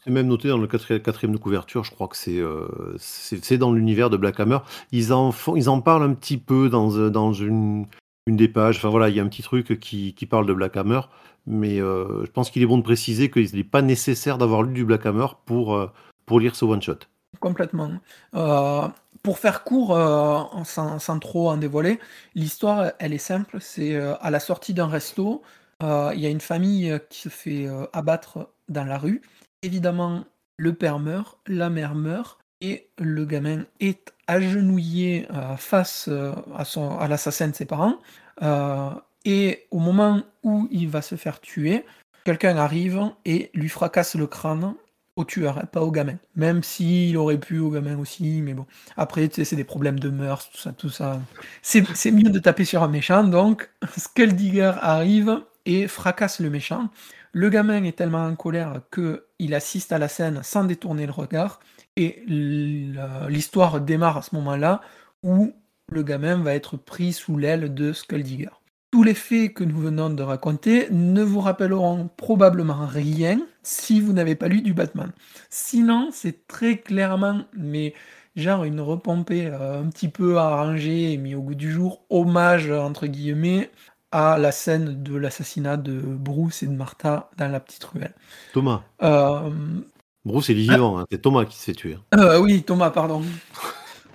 C'est 0.04 0.10
même, 0.10 0.28
noté 0.28 0.48
dans 0.48 0.58
le 0.58 0.66
quatrième, 0.66 1.32
de 1.32 1.38
couverture, 1.38 1.84
je 1.84 1.90
crois 1.90 2.08
que 2.08 2.16
euh, 2.30 2.96
c'est 2.98 3.58
dans 3.58 3.72
l'univers 3.72 4.08
de 4.08 4.16
Black 4.16 4.40
Hammer. 4.40 4.58
Ils 4.92 5.12
en, 5.12 5.30
font, 5.30 5.56
ils 5.56 5.68
en 5.68 5.80
parlent 5.80 6.02
un 6.02 6.14
petit 6.14 6.38
peu 6.38 6.70
dans, 6.70 7.10
dans 7.10 7.32
une, 7.34 7.86
une 8.26 8.36
des 8.36 8.48
pages. 8.48 8.78
Enfin 8.78 8.88
voilà, 8.88 9.08
il 9.08 9.16
y 9.16 9.20
a 9.20 9.22
un 9.22 9.28
petit 9.28 9.42
truc 9.42 9.78
qui, 9.78 10.26
parle 10.28 10.46
de 10.46 10.54
Black 10.54 10.76
Hammer, 10.76 11.00
mais 11.46 11.80
euh, 11.80 12.24
je 12.24 12.30
pense 12.30 12.50
qu'il 12.50 12.62
est 12.62 12.66
bon 12.66 12.78
de 12.78 12.82
préciser 12.82 13.30
qu'il 13.30 13.54
n'est 13.54 13.64
pas 13.64 13.82
nécessaire 13.82 14.38
d'avoir 14.38 14.62
lu 14.62 14.72
du 14.72 14.84
Black 14.84 15.06
Hammer 15.06 15.26
pour, 15.44 15.74
euh, 15.74 15.90
pour 16.26 16.40
lire 16.40 16.56
ce 16.56 16.64
one-shot. 16.64 16.98
Complètement. 17.40 17.90
Euh, 18.34 18.88
pour 19.22 19.38
faire 19.38 19.64
court, 19.64 19.96
sans, 20.64 21.18
trop 21.18 21.50
en 21.50 21.56
dévoiler, 21.56 21.98
l'histoire, 22.35 22.92
elle 22.98 23.12
est 23.12 23.18
simple. 23.18 23.59
C'est 23.61 23.96
à 23.96 24.30
la 24.30 24.40
sortie 24.40 24.74
d'un 24.74 24.88
resto, 24.88 25.42
il 25.83 26.18
y 26.20 26.26
a 26.26 26.30
une 26.30 26.40
famille 26.40 26.98
qui 27.11 27.20
se 27.20 27.28
fait 27.28 27.68
abattre 27.92 28.50
dans 28.68 28.85
la 28.85 28.98
rue. 28.98 29.22
Évidemment, 29.62 30.24
le 30.56 30.74
père 30.74 30.98
meurt, 30.98 31.38
la 31.46 31.70
mère 31.70 31.94
meurt, 31.94 32.38
et 32.61 32.88
le 32.98 33.24
gamin 33.24 33.64
est 33.80 34.12
agenouillé 34.26 35.26
face 35.56 36.09
à, 36.54 36.64
son, 36.64 36.98
à 36.98 37.09
l'assassin 37.09 37.48
de 37.48 37.54
ses 37.54 37.66
parents. 37.66 37.98
Euh, 38.42 38.90
et 39.24 39.66
au 39.70 39.78
moment 39.78 40.22
où 40.42 40.68
il 40.70 40.88
va 40.88 41.02
se 41.02 41.14
faire 41.14 41.40
tuer, 41.40 41.85
quelqu'un 42.24 42.56
arrive 42.56 43.11
et 43.24 43.50
lui 43.54 43.68
fracasse 43.68 44.14
le 44.14 44.26
crâne 44.26 44.74
au 45.20 45.24
tueur, 45.24 45.59
hein, 45.59 45.66
pas 45.70 45.83
au 45.83 45.90
gamin. 45.90 46.16
Même 46.37 46.62
s'il 46.62 47.16
aurait 47.16 47.38
pu 47.38 47.59
au 47.59 47.70
gamin 47.70 47.98
aussi, 47.98 48.42
mais 48.42 48.54
bon. 48.54 48.66
Après, 48.96 49.28
tu 49.28 49.37
sais, 49.37 49.44
c'est 49.44 49.56
des 49.56 49.64
problèmes 49.64 49.98
de 49.98 50.11
mœurs, 50.11 50.50
tout 50.50 50.59
ça, 50.59 50.72
tout 50.72 50.88
ça. 50.88 51.20
C'est, 51.62 52.11
mieux 52.11 52.30
de 52.30 52.38
taper 52.38 52.64
sur 52.64 52.83
un 52.83 52.88
méchant, 52.88 53.24
donc 53.24 53.70
Skulldigger 53.96 54.72
arrive 54.80 55.42
et 55.66 55.87
fracasse 55.87 56.40
le 56.40 56.50
méchant. 56.50 56.88
Le 57.33 57.48
gamin 57.48 57.85
est 57.85 57.96
tellement 57.96 58.26
en 58.26 58.35
colère 58.35 58.80
qu'il 58.92 59.54
assiste 59.54 59.92
à 59.92 59.98
la 59.98 60.09
scène 60.09 60.40
sans 60.42 60.64
détourner 60.64 61.06
le 61.06 61.12
regard, 61.12 61.61
et 61.96 62.24
l'histoire 62.26 63.80
démarre 63.80 64.18
à 64.18 64.22
ce 64.22 64.35
moment-là 64.37 64.80
où 65.22 65.52
le 65.92 66.02
gamin 66.02 66.37
va 66.37 66.54
être 66.54 66.76
pris 66.76 67.12
sous 67.12 67.37
l'aile 67.37 67.74
de 67.74 67.92
Skulldigger. 67.92 68.50
Tous 68.90 69.02
les 69.02 69.14
faits 69.14 69.54
que 69.54 69.64
nous 69.64 69.78
venons 69.78 70.11
de 70.11 70.22
raconter 70.22 70.88
ne 70.90 71.22
vous 71.22 71.40
rappelleront 71.40 72.09
probablement 72.16 72.87
rien 72.87 73.40
si 73.62 74.01
vous 74.01 74.12
n'avez 74.12 74.35
pas 74.35 74.49
lu 74.49 74.62
du 74.62 74.75
Batman. 74.75 75.12
Sinon, 75.49 76.11
c'est 76.12 76.46
très 76.46 76.79
clairement, 76.79 77.42
mais 77.55 77.94
genre 78.37 78.64
une 78.64 78.81
repompée 78.81 79.46
euh, 79.46 79.83
un 79.83 79.88
petit 79.88 80.09
peu 80.09 80.38
arrangée 80.38 81.12
et 81.12 81.16
mis 81.16 81.35
au 81.35 81.42
goût 81.42 81.55
du 81.55 81.70
jour, 81.70 82.03
hommage 82.11 82.70
entre 82.70 83.07
guillemets 83.07 83.70
à 84.12 84.38
la 84.38 84.53
scène 84.53 85.03
de 85.03 85.16
l'assassinat 85.16 85.77
de 85.77 86.01
Bruce 86.01 86.62
et 86.62 86.66
de 86.66 86.75
Martha 86.75 87.31
dans 87.37 87.49
la 87.49 87.61
petite 87.61 87.85
ruelle. 87.85 88.14
Thomas. 88.53 88.83
Euh, 89.03 89.51
Bruce, 90.25 90.51
est 90.51 90.55
vivant, 90.55 90.99
hein. 90.99 91.07
c'est 91.11 91.23
Thomas 91.23 91.44
qui 91.44 91.57
se 91.57 91.64
fait 91.64 91.73
tuer. 91.73 91.96
Euh, 92.14 92.38
oui, 92.38 92.62
Thomas, 92.62 92.90
pardon. 92.90 93.23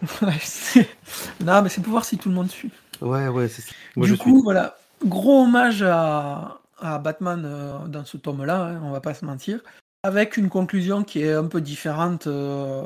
non, 0.21 1.61
mais 1.61 1.69
c'est 1.69 1.81
pour 1.81 1.91
voir 1.91 2.05
si 2.05 2.17
tout 2.17 2.29
le 2.29 2.35
monde 2.35 2.49
suit. 2.49 2.71
Ouais, 3.01 3.27
ouais, 3.27 3.47
c'est 3.47 3.61
ça. 3.61 3.71
du 3.95 4.17
coup, 4.17 4.41
voilà, 4.43 4.75
gros 5.05 5.43
hommage 5.43 5.81
à, 5.81 6.59
Batman 6.81 7.43
euh, 7.45 7.87
dans 7.87 8.05
ce 8.05 8.17
tome-là, 8.17 8.65
hein, 8.65 8.81
on 8.83 8.91
va 8.91 9.01
pas 9.01 9.13
se 9.13 9.25
mentir, 9.25 9.61
avec 10.03 10.37
une 10.37 10.49
conclusion 10.49 11.03
qui 11.03 11.21
est 11.21 11.33
un 11.33 11.45
peu 11.47 11.61
différente. 11.61 12.27
Euh, 12.27 12.85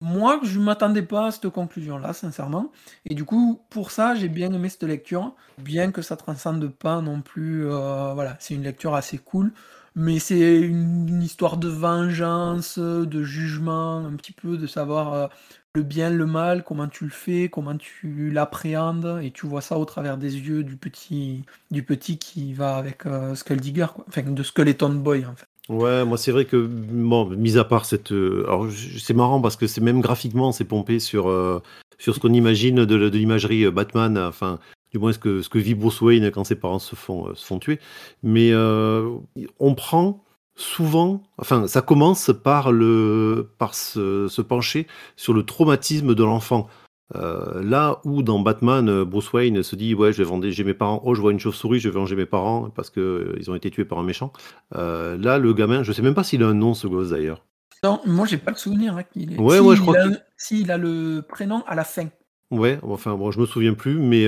moi, 0.00 0.40
je 0.42 0.58
ne 0.58 0.64
m'attendais 0.64 1.02
pas 1.02 1.26
à 1.26 1.30
cette 1.30 1.48
conclusion-là, 1.48 2.12
sincèrement. 2.12 2.70
Et 3.06 3.14
du 3.14 3.24
coup, 3.24 3.60
pour 3.70 3.90
ça, 3.90 4.14
j'ai 4.14 4.28
bien 4.28 4.52
aimé 4.52 4.68
cette 4.68 4.82
lecture, 4.82 5.34
bien 5.58 5.92
que 5.92 6.02
ça 6.02 6.16
transcende 6.16 6.68
pas 6.68 7.00
non 7.00 7.22
plus. 7.22 7.66
Euh, 7.66 8.12
voilà, 8.14 8.36
c'est 8.38 8.54
une 8.54 8.62
lecture 8.62 8.94
assez 8.94 9.18
cool 9.18 9.52
mais 9.94 10.18
c'est 10.18 10.60
une, 10.60 11.22
histoire 11.22 11.56
de 11.56 11.68
vengeance, 11.68 12.78
de 12.78 13.22
jugement, 13.22 13.98
un 13.98 14.12
petit 14.16 14.32
peu 14.32 14.56
de 14.56 14.66
savoir 14.66 15.30
le 15.76 15.82
bien, 15.82 16.08
le 16.08 16.24
mal, 16.24 16.62
comment 16.62 16.86
tu 16.86 17.04
le 17.04 17.10
fais, 17.10 17.48
comment 17.48 17.76
tu 17.76 18.30
l'appréhendes, 18.30 19.18
et 19.22 19.32
tu 19.32 19.46
vois 19.46 19.60
ça 19.60 19.76
au 19.76 19.84
travers 19.84 20.16
des 20.16 20.36
yeux 20.36 20.62
du 20.62 20.76
petit, 20.76 21.42
du 21.72 21.82
petit 21.82 22.16
qui 22.16 22.52
va 22.52 22.76
avec 22.76 23.06
euh, 23.06 23.34
Skulldigger, 23.34 23.86
quoi. 23.92 24.04
enfin 24.08 24.22
de 24.22 24.42
Skeleton 24.44 24.90
Boy. 24.90 25.26
Ouais, 25.68 26.04
moi 26.04 26.16
c'est 26.16 26.30
vrai 26.30 26.44
que, 26.44 26.56
bon, 26.56 27.28
mis 27.30 27.58
à 27.58 27.64
part 27.64 27.86
cette. 27.86 28.12
Euh, 28.12 28.70
c'est 29.00 29.14
marrant 29.14 29.40
parce 29.40 29.56
que 29.56 29.66
c'est 29.66 29.80
même 29.80 30.00
graphiquement, 30.00 30.52
c'est 30.52 30.64
pompé 30.64 31.00
sur, 31.00 31.28
euh, 31.28 31.60
ce 31.98 32.10
qu'on 32.20 32.32
imagine 32.32 32.84
de, 32.84 32.94
l'imagerie 33.08 33.68
Batman, 33.72 34.16
enfin, 34.16 34.60
du 34.94 34.98
moins 34.98 35.12
ce 35.12 35.18
que, 35.18 35.42
ce 35.42 35.50
que 35.50 35.58
vit 35.58 35.74
Bruce 35.74 36.00
Wayne 36.00 36.30
quand 36.30 36.44
ses 36.44 36.54
parents 36.54 36.78
se 36.78 36.96
font, 36.96 37.34
se 37.34 37.44
font 37.44 37.58
tuer. 37.58 37.78
Mais 38.22 38.52
on 38.54 39.74
prend 39.74 40.24
souvent, 40.56 41.22
enfin, 41.38 41.66
ça 41.66 41.82
commence 41.82 42.30
par, 42.42 42.72
le, 42.72 43.50
par 43.58 43.74
se, 43.74 44.40
pencher 44.40 44.86
sur 45.16 45.34
le 45.34 45.42
traumatisme 45.42 46.14
de 46.14 46.24
l'enfant. 46.24 46.68
Euh, 47.14 47.62
là 47.62 48.00
où 48.04 48.22
dans 48.22 48.40
Batman, 48.40 48.88
euh, 48.88 49.04
Bruce 49.04 49.30
Wayne 49.32 49.62
se 49.62 49.76
dit 49.76 49.94
ouais 49.94 50.12
je 50.12 50.18
vais 50.18 50.24
venger 50.24 50.64
mes 50.64 50.72
parents, 50.72 51.02
oh 51.04 51.14
je 51.14 51.20
vois 51.20 51.32
une 51.32 51.38
chauve-souris, 51.38 51.78
je 51.78 51.90
vais 51.90 51.94
venger 51.94 52.16
mes 52.16 52.24
parents 52.24 52.70
parce 52.70 52.88
qu'ils 52.88 53.02
euh, 53.02 53.36
ils 53.38 53.50
ont 53.50 53.54
été 53.54 53.70
tués 53.70 53.84
par 53.84 53.98
un 53.98 54.02
méchant. 54.02 54.32
là 54.72 55.38
le 55.38 55.52
gamin, 55.52 55.82
je 55.82 55.92
sais 55.92 56.02
même 56.02 56.14
pas 56.14 56.24
s'il 56.24 56.42
a 56.42 56.46
un 56.46 56.54
nom 56.54 56.72
ce 56.72 56.86
gosse 56.86 57.10
d'ailleurs. 57.10 57.44
Non, 57.82 58.00
moi 58.06 58.24
j'ai 58.26 58.38
pas 58.38 58.52
le 58.52 58.56
souvenir 58.56 58.96
hein, 58.96 59.02
qu'il 59.02 59.38
Ouais, 59.38 59.58
ouais, 59.58 59.76
je 59.76 59.82
crois 59.82 59.96
Si, 60.38 60.62
il 60.62 60.70
a 60.70 60.78
le 60.78 61.20
prénom 61.20 61.62
à 61.66 61.74
la 61.74 61.84
fin. 61.84 62.08
Ouais, 62.54 62.78
enfin 62.82 63.14
bon, 63.14 63.30
je 63.30 63.40
me 63.40 63.46
souviens 63.46 63.74
plus, 63.74 63.98
mais 63.98 64.26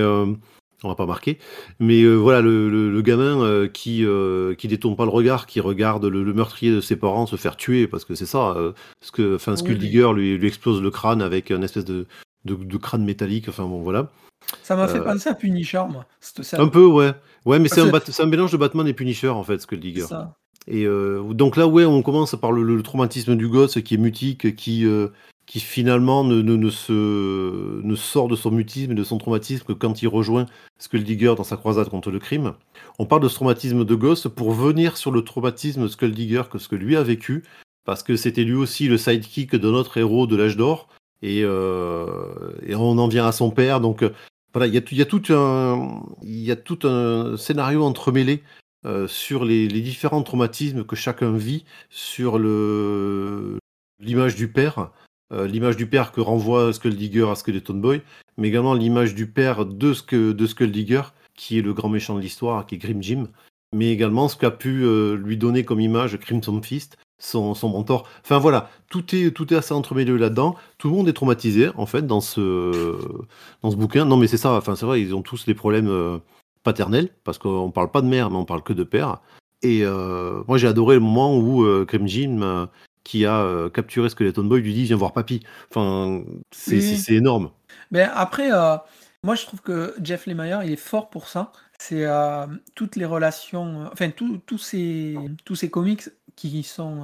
on 0.85 0.89
va 0.89 0.95
pas 0.95 1.07
marquer. 1.07 1.39
Mais 1.81 2.03
euh, 2.03 2.15
voilà, 2.15 2.41
le, 2.41 3.01
gamin 3.03 3.43
euh, 3.43 3.69
qui 3.69 4.05
euh, 4.05 4.55
qui 4.55 4.69
détourne 4.69 4.97
pas 4.97 5.05
le 5.05 5.11
regard, 5.11 5.47
qui 5.47 5.61
regarde 5.61 6.05
le, 6.05 6.33
meurtrier 6.33 6.73
de 6.73 6.81
ses 6.81 6.97
parents 6.97 7.27
se 7.27 7.37
faire 7.37 7.57
tuer, 7.57 7.87
parce 7.87 8.05
que 8.05 8.15
c'est 8.15 8.27
ça. 8.27 8.57
ce 9.01 9.13
que, 9.13 9.37
enfin, 9.37 9.55
lui, 9.65 10.39
lui 10.39 10.47
explose 10.47 10.83
le 10.83 10.91
crâne 10.91 11.23
avec 11.23 11.51
une 11.51 11.65
espèce 11.65 11.85
de, 11.85 12.07
de, 12.45 12.77
crâne 12.77 13.05
métallique. 13.05 13.49
Enfin 13.49 13.65
bon, 13.65 13.81
voilà. 13.81 14.11
Ça 14.63 14.77
m'a 14.77 14.87
fait 14.87 15.01
penser 15.01 15.29
à 15.29 15.35
Punisher, 15.35 15.83
moi. 15.91 16.07
Un 16.53 16.69
peu, 16.69 16.87
ouais. 16.87 17.13
Ouais, 17.45 17.59
mais 17.59 17.69
c'est 17.69 17.81
un, 17.81 17.93
un, 17.93 18.27
mélange 18.27 18.53
de 18.53 18.57
Batman 18.57 18.87
et 18.87 18.93
Punisher, 18.93 19.29
en 19.29 19.43
fait, 19.43 19.59
Skuldigger. 19.61 20.03
Ça. 20.03 20.35
Et 20.69 20.87
donc 21.31 21.57
là, 21.57 21.67
ouais, 21.67 21.85
on 21.85 22.03
commence 22.03 22.37
par 22.37 22.53
le, 22.53 22.83
traumatisme 22.83 23.37
du 23.37 23.49
gosse 23.49 23.81
qui 23.81 23.95
est 23.95 23.99
mutique, 23.99 24.55
qui 24.57 24.85
qui 25.47 25.61
finalement 25.61 26.25
ne, 26.25 26.71
sort 27.95 28.29
de 28.29 28.37
son 28.37 28.51
mutisme 28.51 28.93
et 28.93 28.97
de 28.97 29.05
son 29.05 29.19
traumatisme 29.19 29.65
que 29.65 29.73
quand 29.73 30.03
il 30.03 30.09
rejoint 30.09 30.47
Skulldigger 30.79 31.35
dans 31.37 31.45
sa 31.45 31.57
croisade 31.57 31.89
contre 31.89 32.11
le 32.11 32.19
crime. 32.19 32.55
On 32.99 33.07
parle 33.07 33.23
de 33.23 33.29
ce 33.29 33.37
traumatisme 33.37 33.85
de 33.85 33.95
gosse 33.95 34.27
pour 34.35 34.53
venir 34.53 34.97
sur 34.97 35.13
le 35.13 35.23
traumatisme 35.23 35.89
Skulldigger 35.89 36.43
que 36.51 36.59
ce 36.59 36.69
que 36.69 36.77
lui 36.77 36.97
a 36.97 37.03
vécu, 37.03 37.45
parce 37.85 38.03
que 38.03 38.17
c'était 38.17 38.45
lui 38.45 38.55
aussi 38.55 38.89
le 38.89 38.99
sidekick 38.99 39.55
de 39.55 39.71
notre 39.71 39.97
héros 39.99 40.27
de 40.27 40.37
l'âge 40.37 40.57
d'or, 40.57 40.89
et, 41.23 41.43
euh, 41.45 41.97
on 42.75 42.99
en 42.99 43.09
vient 43.09 43.27
à 43.27 43.33
son 43.33 43.51
père. 43.51 43.81
Donc 43.81 44.05
voilà, 44.53 44.67
il 44.67 44.75
y 44.75 44.79
a, 45.03 45.07
tout 46.57 46.79
un, 46.85 47.37
scénario 47.37 47.85
entremêlé 47.85 48.43
euh, 48.85 49.07
sur 49.07 49.45
les, 49.45 49.69
différents 49.69 50.23
traumatismes 50.23 50.85
que 50.85 50.97
chacun 50.97 51.33
vit, 51.33 51.65
sur 51.89 52.39
l'image 54.01 54.35
du 54.35 54.49
père, 54.49 54.91
euh, 55.33 55.49
l'image 55.49 55.77
du 55.77 55.87
père 55.87 56.13
que 56.13 56.21
renvoie 56.21 56.73
Skulldigger 56.73 57.29
à 57.29 57.35
Skeleton 57.35 57.75
Boy, 57.75 58.03
mais 58.37 58.49
également 58.49 58.75
l'image 58.75 59.15
du 59.15 59.27
père 59.27 59.67
de, 59.67 59.93
Sk 59.93 60.15
de 60.15 60.47
Skulldigger, 60.47 61.03
qui 61.35 61.59
est 61.59 61.63
le 61.63 61.75
grand 61.75 61.89
méchant 61.89 62.15
de 62.15 62.21
l'histoire, 62.21 62.65
qui 62.65 62.77
est 62.77 62.79
Grim 62.79 63.03
Jim, 63.03 63.29
mais 63.75 63.91
également 63.91 64.29
ce 64.29 64.37
qu'a 64.37 64.53
pu 64.53 64.85
euh, 64.85 65.17
lui 65.17 65.37
donner 65.37 65.65
comme 65.65 65.81
image 65.81 66.17
Crimson 66.19 66.63
Fist, 66.63 66.97
son, 67.19 67.55
mentor. 67.65 68.09
Enfin 68.23 68.39
voilà, 68.39 68.71
tout 68.89 69.17
est, 69.17 69.33
tout 69.33 69.53
est 69.53 69.57
assez 69.57 69.75
entremêlé 69.75 70.17
là-dedans. 70.17 70.55
Tout 70.79 70.91
le 70.91 70.95
monde 70.95 71.09
est 71.09 71.13
traumatisé, 71.13 71.71
en 71.77 71.87
fait, 71.87 72.07
dans 72.07 72.21
ce, 72.21 72.97
dans 73.63 73.71
ce 73.73 73.77
bouquin. 73.77 74.05
Non, 74.05 74.17
mais 74.17 74.29
c'est 74.29 74.37
ça, 74.37 74.53
enfin, 74.53 74.77
c'est 74.77 74.87
vrai, 74.87 75.01
ils 75.01 75.15
ont 75.15 75.23
tous 75.23 75.45
des 75.45 75.55
problèmes 75.55 75.89
euh, 75.89 76.19
paternels, 76.63 77.09
parce 77.25 77.39
qu'on 77.39 77.73
parle 77.73 77.91
pas 77.91 78.03
de 78.03 78.07
mère, 78.07 78.31
mais 78.31 78.37
on 78.37 78.45
parle 78.45 78.63
que 78.63 78.73
de 78.73 78.85
père. 78.85 79.19
Et 79.63 79.85
moi, 80.47 80.59
j'ai 80.59 80.69
adoré 80.69 80.95
le 80.95 81.01
moment 81.01 81.37
où 81.37 81.65
Grim 81.87 82.07
Jim 82.07 82.69
qui 83.07 83.25
a 83.25 83.41
euh, 83.41 83.71
capturé 83.71 84.09
Skeleton 84.09 84.43
Boy 84.43 84.61
lui 84.61 84.75
dit 84.75 84.83
viens 84.85 84.97
voir 84.97 85.13
papy. 85.13 85.41
Enfin, 85.71 86.25
c'est 86.51 87.15
énorme. 87.15 87.51
Mais 87.93 88.03
après, 88.03 88.53
euh, 88.53 88.77
moi 89.23 89.37
je 89.37 89.47
trouve 89.47 89.61
que 89.63 89.95
Jeff 90.03 90.27
Lemire 90.27 90.65
il 90.65 90.73
est 90.73 90.77
fort 90.77 91.09
pour 91.09 91.29
ça. 91.29 91.53
C'est 91.79 92.05
euh, 92.05 92.47
toutes 92.75 92.97
les 92.97 93.05
relations, 93.05 93.89
enfin 93.93 94.11
tous 94.11 94.59
ces, 94.59 95.17
tous 95.45 95.55
ces 95.55 95.71
comics 95.71 96.03
qui 96.35 96.65
sont 96.65 97.03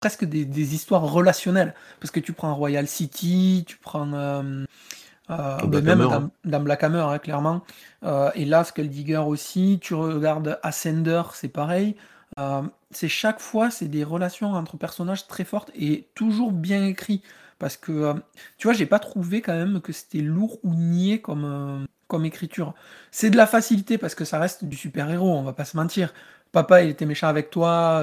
presque 0.00 0.24
des, 0.24 0.44
des, 0.44 0.74
histoires 0.74 1.02
relationnelles. 1.02 1.74
Parce 2.00 2.10
que 2.10 2.20
tu 2.20 2.32
prends 2.32 2.54
Royal 2.54 2.88
City, 2.88 3.64
tu 3.66 3.76
prends 3.76 4.06
ben 4.08 4.64
même 5.28 5.98
dans, 6.00 6.30
dans, 6.44 6.60
Black 6.60 6.82
Hammer, 6.82 7.06
hein, 7.08 7.18
clairement. 7.18 7.62
et 8.34 8.44
là, 8.44 8.64
Skulldigger 8.64 9.18
aussi. 9.18 9.78
Tu 9.80 9.94
regardes 9.94 10.58
Ascender, 10.64 11.22
c'est 11.34 11.48
pareil. 11.48 11.94
Euh, 12.38 12.62
c'est 12.90 13.08
chaque 13.08 13.40
fois, 13.40 13.70
c'est 13.70 13.88
des 13.88 14.04
relations 14.04 14.52
entre 14.52 14.76
personnages 14.76 15.26
très 15.26 15.44
fortes 15.44 15.70
et 15.74 16.08
toujours 16.14 16.52
bien 16.52 16.84
écrits. 16.84 17.22
Parce 17.58 17.76
que, 17.76 17.92
euh, 17.92 18.14
tu 18.56 18.68
vois, 18.68 18.74
j'ai 18.74 18.86
pas 18.86 19.00
trouvé 19.00 19.42
quand 19.42 19.54
même 19.54 19.80
que 19.80 19.92
c'était 19.92 20.20
lourd 20.20 20.58
ou 20.62 20.74
niais 20.74 21.20
comme, 21.20 21.44
euh, 21.44 21.84
comme 22.06 22.24
écriture. 22.24 22.74
C'est 23.10 23.30
de 23.30 23.36
la 23.36 23.46
facilité 23.46 23.98
parce 23.98 24.14
que 24.14 24.24
ça 24.24 24.38
reste 24.38 24.64
du 24.64 24.76
super-héros, 24.76 25.36
on 25.36 25.42
va 25.42 25.52
pas 25.52 25.64
se 25.64 25.76
mentir. 25.76 26.14
Papa, 26.52 26.82
il 26.82 26.90
était 26.90 27.04
méchant 27.04 27.28
avec 27.28 27.50
toi, 27.50 28.02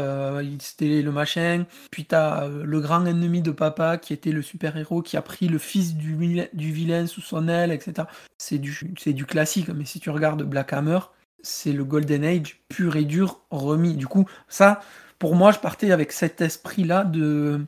c'était 0.60 1.02
le 1.02 1.12
machin. 1.12 1.66
Puis 1.90 2.06
t'as 2.06 2.48
le 2.48 2.80
grand 2.80 3.04
ennemi 3.06 3.42
de 3.42 3.50
papa 3.52 3.98
qui 3.98 4.14
était 4.14 4.32
le 4.32 4.44
super-héros 4.44 5.02
qui 5.02 5.18
a 5.18 5.24
pris 5.24 5.48
le 5.48 5.58
fils 5.58 5.96
du, 5.96 6.16
du 6.54 6.72
vilain 6.72 7.08
sous 7.08 7.22
son 7.22 7.48
aile, 7.48 7.72
etc. 7.72 8.08
C'est 8.38 8.60
du, 8.60 8.94
c'est 9.00 9.14
du 9.14 9.26
classique, 9.26 9.70
mais 9.70 9.86
si 9.86 10.00
tu 10.00 10.12
regardes 10.12 10.44
Black 10.44 10.74
Hammer, 10.74 11.00
c'est 11.46 11.74
le 11.74 11.84
Golden 11.84 12.24
Age 12.24 12.60
pur 12.70 12.96
et 12.96 13.06
dur 13.06 13.40
remis. 13.52 13.94
Du 13.94 14.08
coup, 14.08 14.26
ça, 14.48 14.82
pour 15.20 15.36
moi, 15.36 15.52
je 15.52 15.60
partais 15.60 15.92
avec 15.92 16.12
cet 16.12 16.42
esprit-là 16.42 17.04
de 17.04 17.62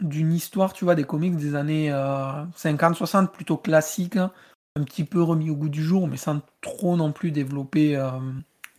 d'une 0.00 0.32
histoire, 0.32 0.72
tu 0.72 0.84
vois, 0.84 0.96
des 0.96 1.04
comics 1.04 1.36
des 1.36 1.54
années 1.54 1.90
50-60, 1.90 3.24
euh, 3.24 3.26
plutôt 3.28 3.56
classique, 3.56 4.16
hein. 4.16 4.32
un 4.74 4.82
petit 4.82 5.04
peu 5.04 5.22
remis 5.22 5.48
au 5.48 5.54
goût 5.54 5.68
du 5.68 5.84
jour, 5.84 6.08
mais 6.08 6.16
sans 6.16 6.40
trop 6.60 6.96
non 6.96 7.12
plus 7.12 7.30
développer 7.30 7.94
euh, 7.94 8.10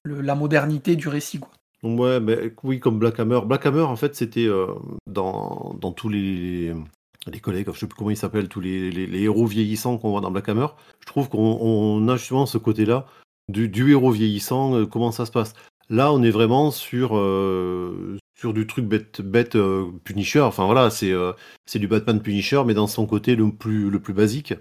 la 0.04 0.36
modernité 0.36 0.98
du 0.98 1.08
récit. 1.08 1.40
Ouais, 1.84 2.20
mais 2.20 2.54
oui, 2.64 2.82
comme 2.82 3.00
Black 3.00 3.22
Hammer. 3.22 3.40
Black 3.46 3.66
Hammer, 3.66 3.84
en 3.84 3.96
fait, 3.96 4.16
c'était 4.16 4.48
euh, 4.48 4.68
dans, 5.08 5.74
dans 5.80 5.94
tous 5.94 6.10
les, 6.10 6.74
les 7.28 7.40
collègues, 7.40 7.68
je 7.74 7.80
sais 7.80 7.88
plus 7.88 7.98
comment 7.98 8.10
ils 8.10 8.18
s'appellent, 8.18 8.50
tous 8.50 8.62
les, 8.62 8.92
les, 8.92 9.22
héros 9.22 9.46
vieillissants 9.46 9.98
qu'on 9.98 10.10
voit 10.12 10.22
dans 10.22 10.32
Black 10.32 10.50
Hammer. 10.50 10.68
Je 11.00 11.06
trouve 11.06 11.30
qu'on 11.30 12.08
a 12.10 12.18
justement 12.18 12.46
ce 12.46 12.58
côté-là 12.58 13.06
du, 13.52 13.92
héros 13.92 14.12
vieillissant, 14.12 14.76
euh, 14.76 14.86
comment 14.86 15.12
ça 15.12 15.26
se 15.26 15.32
passe? 15.32 15.54
Là, 15.90 16.14
on 16.14 16.24
est 16.24 16.32
vraiment 16.32 16.72
sur, 16.72 17.18
euh, 17.18 18.18
sur 18.40 18.54
du 18.54 18.66
truc 18.66 18.86
bête, 18.86 19.22
bête 19.22 19.56
euh, 19.56 19.86
Punisher. 20.04 20.42
Enfin 20.42 20.66
voilà, 20.66 20.90
c'est 20.90 21.80
du 21.80 21.88
Batman 21.88 22.22
Punisher, 22.22 22.64
mais 22.66 22.74
dans 22.74 22.88
son 22.88 23.06
côté 23.06 23.36
le 23.36 23.52
plus, 23.52 23.90
le 23.90 24.00
plus 24.00 24.14
basique, 24.14 24.54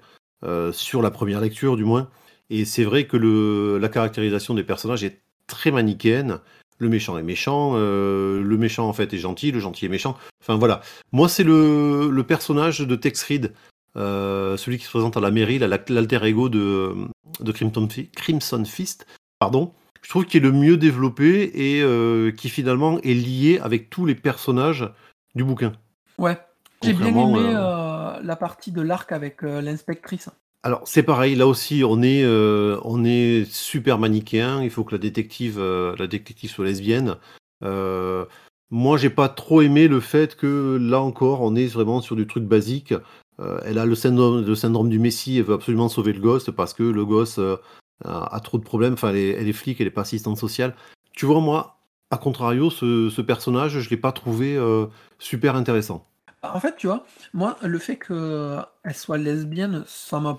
sur 0.73 1.03
la 1.03 1.11
première 1.11 1.41
lecture 1.41 1.77
du 1.77 1.85
moins. 1.85 2.09
Et 2.49 2.65
c'est 2.65 2.85
vrai 2.85 3.07
que 3.07 3.17
le, 3.17 3.79
la 3.79 3.89
caractérisation 3.89 4.55
des 4.55 4.65
personnages 4.65 5.05
est 5.05 5.21
très 5.47 5.71
manichéenne. 5.71 6.41
Le 6.79 6.89
méchant 6.89 7.19
est 7.19 7.23
méchant, 7.23 7.75
le 7.77 8.57
méchant 8.59 8.89
en 8.89 8.93
fait 8.95 9.13
est 9.13 9.19
gentil, 9.19 9.53
le 9.53 9.61
gentil 9.61 9.85
est 9.85 9.91
méchant. 9.91 10.17
Enfin 10.43 10.57
voilà. 10.57 10.81
Moi, 11.13 11.29
c'est 11.29 11.45
le, 11.45 12.09
le 12.11 12.23
personnage 12.25 12.81
de 12.81 12.97
Tex 12.97 13.23
Reed 13.23 13.53
euh, 13.97 14.57
celui 14.57 14.79
qui 14.79 14.85
se 14.85 14.91
présente 14.91 15.17
à 15.17 15.21
la 15.21 15.31
mairie, 15.31 15.59
l'alter 15.59 16.25
ego 16.25 16.49
de, 16.49 16.95
de 17.41 17.53
Crimson, 17.53 18.65
Fist, 18.65 19.07
pardon, 19.39 19.73
je 20.03 20.09
trouve 20.09 20.27
qu'il 20.27 20.45
est 20.45 20.47
le 20.47 20.53
mieux 20.53 20.77
développé 20.77 21.51
et 21.55 21.83
euh, 21.83 22.31
qui 22.31 22.49
finalement 22.49 23.01
est 23.01 23.15
lié 23.15 23.59
avec 23.61 23.91
tous 23.91 24.07
les 24.07 24.15
personnages 24.15 24.89
du 25.35 25.45
bouquin. 25.45 25.73
Ouais, 26.19 26.39
j'ai 26.83 26.93
bien 26.93 27.09
aimé 27.09 27.53
euh, 27.55 28.21
la 28.23 28.37
partie 28.37 28.71
de 28.71 28.81
l'arc 28.81 29.11
avec 29.13 29.43
l'inspectrice. 29.43 30.31
Alors 30.63 30.83
c'est 30.85 31.03
pareil, 31.03 31.35
là 31.35 31.47
aussi 31.47 31.83
on 31.85 32.03
est, 32.03 32.25
on 32.27 33.05
est 33.05 33.51
super 33.51 33.99
manichéen, 33.99 34.63
il 34.63 34.71
faut 34.71 34.85
que 34.85 34.95
la 34.95 34.99
détective, 34.99 35.59
la 35.61 36.07
détective 36.07 36.51
soit 36.51 36.67
lesbienne. 36.67 37.17
moi 37.63 38.99
j'ai 38.99 39.11
pas 39.11 39.29
trop 39.29 39.63
aimé 39.63 39.89
le 39.89 40.01
fait 40.01 40.37
que 40.37 40.79
là 40.81 41.01
encore 41.01 41.41
on 41.41 41.57
est 41.57 41.67
vraiment 41.67 42.01
sur 42.01 42.15
du 42.15 42.27
truc 42.27 42.45
basique. 42.45 42.95
Euh, 43.41 43.61
elle 43.65 43.79
a 43.79 43.87
le 43.87 43.95
syndrome, 43.95 44.89
du 44.89 44.99
Messie, 44.99 45.39
elle 45.39 45.45
veut 45.45 45.55
absolument 45.55 45.89
sauver 45.89 46.13
le 46.13 46.21
gosse 46.21 46.51
parce 46.55 46.75
que 46.75 46.83
le 46.83 47.05
gosse 47.05 47.39
euh, 47.39 47.57
a 48.05 48.41
trop 48.41 48.59
de 48.59 48.65
problèmes. 48.65 48.95
Enfin, 48.95 49.11
elle 49.11 49.49
est, 49.49 49.53
flic, 49.53 49.81
elle 49.81 49.87
est 49.87 49.91
pas 49.93 50.03
assistante 50.03 50.37
sociale. 50.37 50.75
Tu 51.13 51.27
vois, 51.27 51.41
moi, 51.41 51.79
à 52.11 52.19
contrario, 52.19 52.71
ce, 52.71 53.21
personnage, 53.21 53.81
je 53.81 53.91
l'ai 53.91 53.97
pas 53.97 54.13
trouvé 54.13 54.57
euh, 54.57 54.87
super 55.19 55.57
intéressant. 55.57 56.07
En 56.43 56.61
fait, 56.61 56.77
tu 56.77 56.87
vois, 56.87 57.05
moi, 57.35 57.57
le 57.63 57.79
fait 57.79 57.99
qu'elle 57.99 58.95
soit 58.95 59.19
lesbienne, 59.19 59.85
ça 59.87 60.21
m'a 60.21 60.39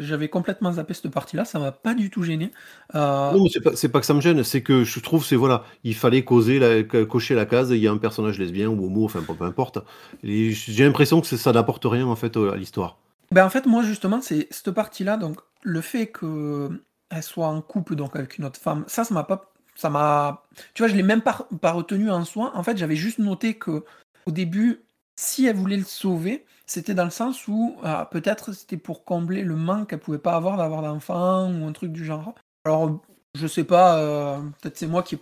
j'avais 0.00 0.28
complètement 0.28 0.72
zappé 0.72 0.94
cette 0.94 1.08
partie-là, 1.08 1.44
ça 1.44 1.58
m'a 1.58 1.72
pas 1.72 1.94
du 1.94 2.10
tout 2.10 2.22
gêné. 2.22 2.52
Euh, 2.94 3.32
non, 3.32 3.46
c'est 3.48 3.60
pas, 3.60 3.72
pas, 3.92 4.00
que 4.00 4.06
ça 4.06 4.14
me 4.14 4.20
gêne, 4.20 4.42
c'est 4.44 4.62
que 4.62 4.84
je 4.84 5.00
trouve, 5.00 5.24
c'est 5.24 5.36
voilà, 5.36 5.64
il 5.84 5.94
fallait 5.94 6.24
causer 6.24 6.58
la, 6.58 6.82
cocher 7.04 7.34
la 7.34 7.46
case, 7.46 7.70
il 7.70 7.78
y 7.78 7.88
a 7.88 7.92
un 7.92 7.98
personnage 7.98 8.38
lesbien 8.38 8.68
ou 8.68 8.86
homo, 8.86 9.04
enfin 9.04 9.22
peu 9.22 9.44
importe. 9.44 9.78
J'ai 10.22 10.84
l'impression 10.84 11.20
que 11.20 11.26
ça 11.26 11.52
n'apporte 11.52 11.84
rien 11.84 12.06
en 12.06 12.16
fait 12.16 12.36
à 12.36 12.56
l'histoire. 12.56 12.98
Ben 13.32 13.44
en 13.44 13.50
fait, 13.50 13.66
moi 13.66 13.82
justement, 13.82 14.20
c'est 14.20 14.48
cette 14.50 14.72
partie-là, 14.72 15.16
donc 15.16 15.40
le 15.62 15.80
fait 15.80 16.10
qu'elle 16.10 17.22
soit 17.22 17.46
en 17.46 17.60
couple 17.62 17.94
donc 17.94 18.16
avec 18.16 18.38
une 18.38 18.44
autre 18.44 18.58
femme, 18.58 18.84
ça, 18.86 19.04
ça 19.04 19.14
m'a 19.14 19.24
pas, 19.24 19.52
ça 19.76 19.88
m'a, 19.90 20.44
tu 20.74 20.82
vois, 20.82 20.88
je 20.88 20.96
l'ai 20.96 21.02
même 21.02 21.22
pas, 21.22 21.48
pas 21.60 21.72
retenu 21.72 22.10
en 22.10 22.24
soi. 22.24 22.52
En 22.54 22.62
fait, 22.62 22.76
j'avais 22.76 22.96
juste 22.96 23.18
noté 23.18 23.54
que 23.54 23.84
au 24.26 24.30
début, 24.32 24.82
si 25.16 25.46
elle 25.46 25.56
voulait 25.56 25.76
le 25.76 25.84
sauver, 25.84 26.44
c'était 26.70 26.94
dans 26.94 27.04
le 27.04 27.10
sens 27.10 27.48
où 27.48 27.76
ah, 27.82 28.08
peut-être 28.12 28.52
c'était 28.52 28.76
pour 28.76 29.04
combler 29.04 29.42
le 29.42 29.56
manque 29.56 29.90
qu'elle 29.90 29.98
pouvait 29.98 30.18
pas 30.18 30.34
avoir 30.34 30.56
d'avoir 30.56 30.82
d'enfants 30.82 31.50
ou 31.50 31.66
un 31.66 31.72
truc 31.72 31.90
du 31.90 32.04
genre. 32.04 32.34
Alors 32.64 33.00
je 33.34 33.46
sais 33.48 33.64
pas, 33.64 33.98
euh, 33.98 34.38
peut-être 34.60 34.76
c'est 34.76 34.86
moi 34.86 35.02
qui 35.02 35.16
ai 35.16 35.18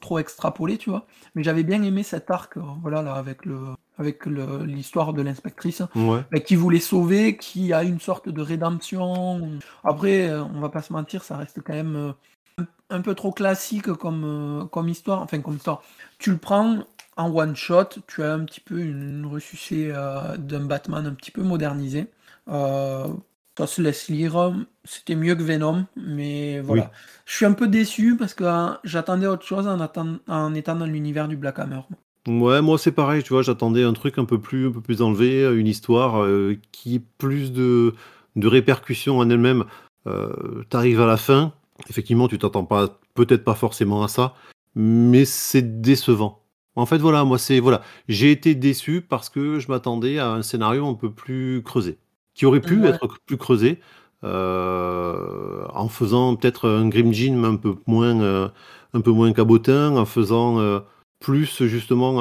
trop 0.00 0.18
extrapolé, 0.18 0.78
tu 0.78 0.90
vois, 0.90 1.06
mais 1.36 1.44
j'avais 1.44 1.62
bien 1.62 1.82
aimé 1.82 2.02
cet 2.02 2.30
arc, 2.30 2.56
euh, 2.56 2.62
voilà, 2.82 3.02
là, 3.02 3.14
avec 3.14 3.44
le 3.44 3.58
avec 3.98 4.24
l'histoire 4.24 5.12
de 5.12 5.20
l'inspectrice, 5.20 5.82
qui 6.46 6.56
voulait 6.56 6.80
sauver, 6.80 7.36
qui 7.36 7.74
a 7.74 7.82
une 7.82 8.00
sorte 8.00 8.30
de 8.30 8.40
rédemption. 8.40 9.60
Après, 9.84 10.30
euh, 10.30 10.42
on 10.42 10.60
va 10.60 10.70
pas 10.70 10.80
se 10.80 10.92
mentir, 10.92 11.22
ça 11.22 11.36
reste 11.36 11.60
quand 11.62 11.74
même 11.74 12.14
un, 12.88 13.00
peu 13.02 13.14
trop 13.14 13.30
classique 13.30 13.92
comme, 13.92 14.68
comme 14.72 14.88
histoire, 14.88 15.20
enfin 15.20 15.40
comme 15.40 15.56
histoire. 15.56 15.82
Tu 16.18 16.30
le 16.30 16.38
prends, 16.38 16.78
en 17.20 17.30
one 17.30 17.54
shot, 17.54 17.90
tu 18.06 18.22
as 18.22 18.32
un 18.32 18.44
petit 18.44 18.60
peu 18.60 18.80
une, 18.80 19.26
ressuscité 19.26 19.92
euh, 19.94 20.36
d'un 20.36 20.64
Batman 20.64 21.06
un 21.06 21.12
petit 21.12 21.30
peu 21.30 21.42
modernisé. 21.42 22.06
Euh, 22.48 23.06
ça 23.58 23.66
se 23.66 23.82
laisse 23.82 24.08
lire. 24.08 24.54
C'était 24.84 25.14
mieux 25.14 25.34
que 25.34 25.42
Venom, 25.42 25.86
mais 25.96 26.60
voilà. 26.60 26.90
Je 27.26 27.36
suis 27.36 27.44
un 27.44 27.52
peu 27.52 27.68
déçu 27.68 28.16
parce 28.16 28.32
que 28.32 28.44
hein, 28.44 28.78
j'attendais 28.84 29.26
autre 29.26 29.44
chose 29.44 29.68
en, 29.68 29.78
en 30.28 30.54
étant 30.54 30.76
dans 30.76 30.86
l'univers 30.86 31.28
du 31.28 31.36
Black 31.36 31.58
Hammer. 31.58 31.80
Ouais, 32.26 32.60
moi 32.62 32.78
c'est 32.78 32.92
pareil, 32.92 33.22
tu 33.22 33.32
vois, 33.32 33.42
j'attendais 33.42 33.82
un 33.82 33.92
truc 33.92 34.18
un 34.18 34.24
peu 34.24 34.38
plus, 34.38 34.68
un 34.68 34.72
peu 34.72 34.80
plus 34.80 35.02
enlevé, 35.02 35.42
une 35.54 35.66
histoire 35.66 36.22
euh, 36.22 36.56
qui 36.72 36.96
ait 36.96 37.02
plus 37.18 37.52
de, 37.52 37.94
de 38.36 38.48
répercussions 38.48 39.18
en 39.18 39.28
elle-même. 39.28 39.64
T'arrives 40.70 41.00
à 41.00 41.06
la 41.06 41.16
fin, 41.16 41.52
effectivement, 41.88 42.26
tu 42.26 42.38
t'attends 42.38 42.64
pas, 42.64 42.98
peut-être 43.14 43.44
pas 43.44 43.54
forcément 43.54 44.02
à 44.02 44.08
ça, 44.08 44.34
mais 44.74 45.24
c'est 45.24 45.80
décevant. 45.80 46.39
En 46.76 46.86
fait, 46.86 46.98
voilà, 46.98 47.24
moi, 47.24 47.38
c'est 47.38 47.58
voilà, 47.60 47.82
j'ai 48.08 48.30
été 48.30 48.54
déçu 48.54 49.00
parce 49.02 49.28
que 49.28 49.58
je 49.58 49.68
m'attendais 49.68 50.18
à 50.18 50.30
un 50.30 50.42
scénario 50.42 50.86
un 50.86 50.94
peu 50.94 51.10
plus 51.10 51.62
creusé, 51.64 51.98
qui 52.34 52.46
aurait 52.46 52.60
pu 52.60 52.80
Ouais. 52.82 52.88
être 52.90 53.08
plus 53.26 53.36
creusé, 53.36 53.80
heu, 54.24 55.64
en 55.74 55.88
faisant 55.88 56.36
peut-être 56.36 56.68
un 56.68 56.88
Grim 56.88 57.12
Gym 57.12 57.44
un 57.44 57.56
peu 57.56 57.74
moins, 57.86 58.20
heu, 58.20 58.50
un 58.94 59.00
peu 59.00 59.10
moins 59.10 59.32
cabotin, 59.32 59.96
en 59.96 60.04
faisant, 60.06 60.60
heu, 60.60 60.82
plus 61.20 61.64
justement, 61.66 62.16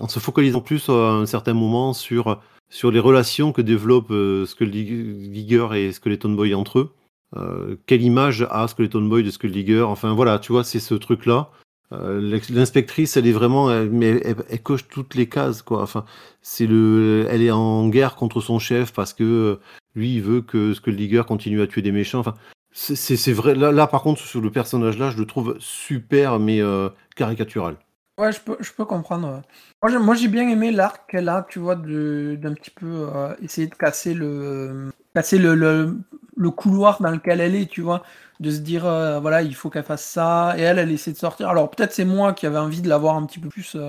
en 0.00 0.08
se 0.08 0.18
focalisant 0.18 0.60
plus 0.62 0.88
à 0.88 0.92
un 1.12 1.26
certain 1.26 1.52
moment 1.54 1.92
sur, 1.92 2.40
sur 2.70 2.90
les 2.90 2.98
relations 2.98 3.52
que 3.52 3.62
développent, 3.62 4.12
Skull 4.46 4.70
Digger 4.70 5.68
et 5.74 5.92
Skeleton 5.92 6.30
Boy 6.30 6.54
entre 6.54 6.78
eux. 6.80 7.76
Quelle 7.86 8.02
image 8.02 8.44
a 8.50 8.66
Skeleton 8.66 9.02
Boy 9.02 9.22
de 9.22 9.30
Skull 9.30 9.52
Digger? 9.52 9.82
Enfin 9.82 10.12
voilà, 10.14 10.40
tu 10.40 10.50
vois? 10.50 10.64
C'est 10.64 10.80
ce 10.80 10.94
truc-là. 10.94 11.50
L'ex 11.92 12.50
l'inspectrice, 12.50 13.16
elle 13.16 13.26
est 13.26 13.32
vraiment, 13.32 13.70
elle 13.70 13.90
mais 13.90 14.22
elle 14.48 14.62
coche 14.62 14.86
toutes 14.88 15.14
les 15.16 15.28
cases, 15.28 15.62
quoi. 15.62 15.82
Enfin, 15.82 16.04
c'est 16.40 16.66
le 16.66 17.26
elle 17.30 17.42
est 17.42 17.50
en 17.50 17.88
guerre 17.88 18.14
contre 18.14 18.40
son 18.40 18.58
chef 18.60 18.92
parce 18.92 19.12
que, 19.12 19.24
heu, 19.24 19.60
lui, 19.96 20.14
il 20.14 20.22
veut 20.22 20.40
que 20.40 20.72
Skull 20.72 20.94
Digger 20.96 21.22
continue 21.26 21.60
à 21.62 21.66
tuer 21.66 21.82
des 21.82 21.90
méchants. 21.90 22.20
Enfin, 22.20 22.34
c'est 22.72 23.32
vrai. 23.32 23.56
Là 23.56 23.86
par 23.88 24.02
contre, 24.02 24.20
sur 24.20 24.40
le 24.40 24.50
personnage-là, 24.52 25.10
je 25.10 25.18
le 25.18 25.26
trouve 25.26 25.56
super, 25.58 26.38
mais 26.38 26.60
heu, 26.60 26.90
caricatural. 27.16 27.76
Ouais, 28.18 28.32
je 28.32 28.40
peux 28.40 28.56
je 28.60 28.70
peux 28.72 28.84
comprendre. 28.84 29.42
Moi 29.82 30.14
j'ai 30.14 30.28
bien 30.28 30.48
aimé 30.48 30.70
l'arc 30.70 31.10
qu'elle 31.10 31.28
a, 31.28 31.44
tu 31.48 31.58
vois, 31.58 31.74
d'un 31.74 32.54
petit 32.54 32.70
peu, 32.70 33.08
essayer 33.42 33.66
de 33.66 33.74
casser 33.74 34.14
le 34.14 34.90
casser 35.14 35.38
le 35.38 35.98
le 36.40 36.50
couloir 36.50 37.00
dans 37.02 37.10
lequel 37.10 37.40
elle 37.40 37.54
est, 37.54 37.66
tu 37.70 37.82
vois? 37.82 38.02
De 38.40 38.50
se 38.50 38.60
dire, 38.60 38.86
heu, 38.86 39.18
voilà, 39.20 39.42
il 39.42 39.54
faut 39.54 39.68
qu'elle 39.68 39.84
fasse 39.84 40.04
ça 40.04 40.54
et 40.56 40.62
elle, 40.62 40.78
elle 40.78 40.90
essaie 40.90 41.12
de 41.12 41.16
sortir. 41.18 41.48
Alors 41.50 41.70
peut-être 41.70 41.92
c'est 41.92 42.06
moi 42.06 42.32
qui 42.32 42.46
avais 42.46 42.58
envie 42.58 42.80
de 42.80 42.88
la 42.88 42.96
voir 42.98 43.16
un 43.16 43.26
petit 43.26 43.38
peu 43.38 43.48
plus, 43.50 43.74
heu, 43.76 43.80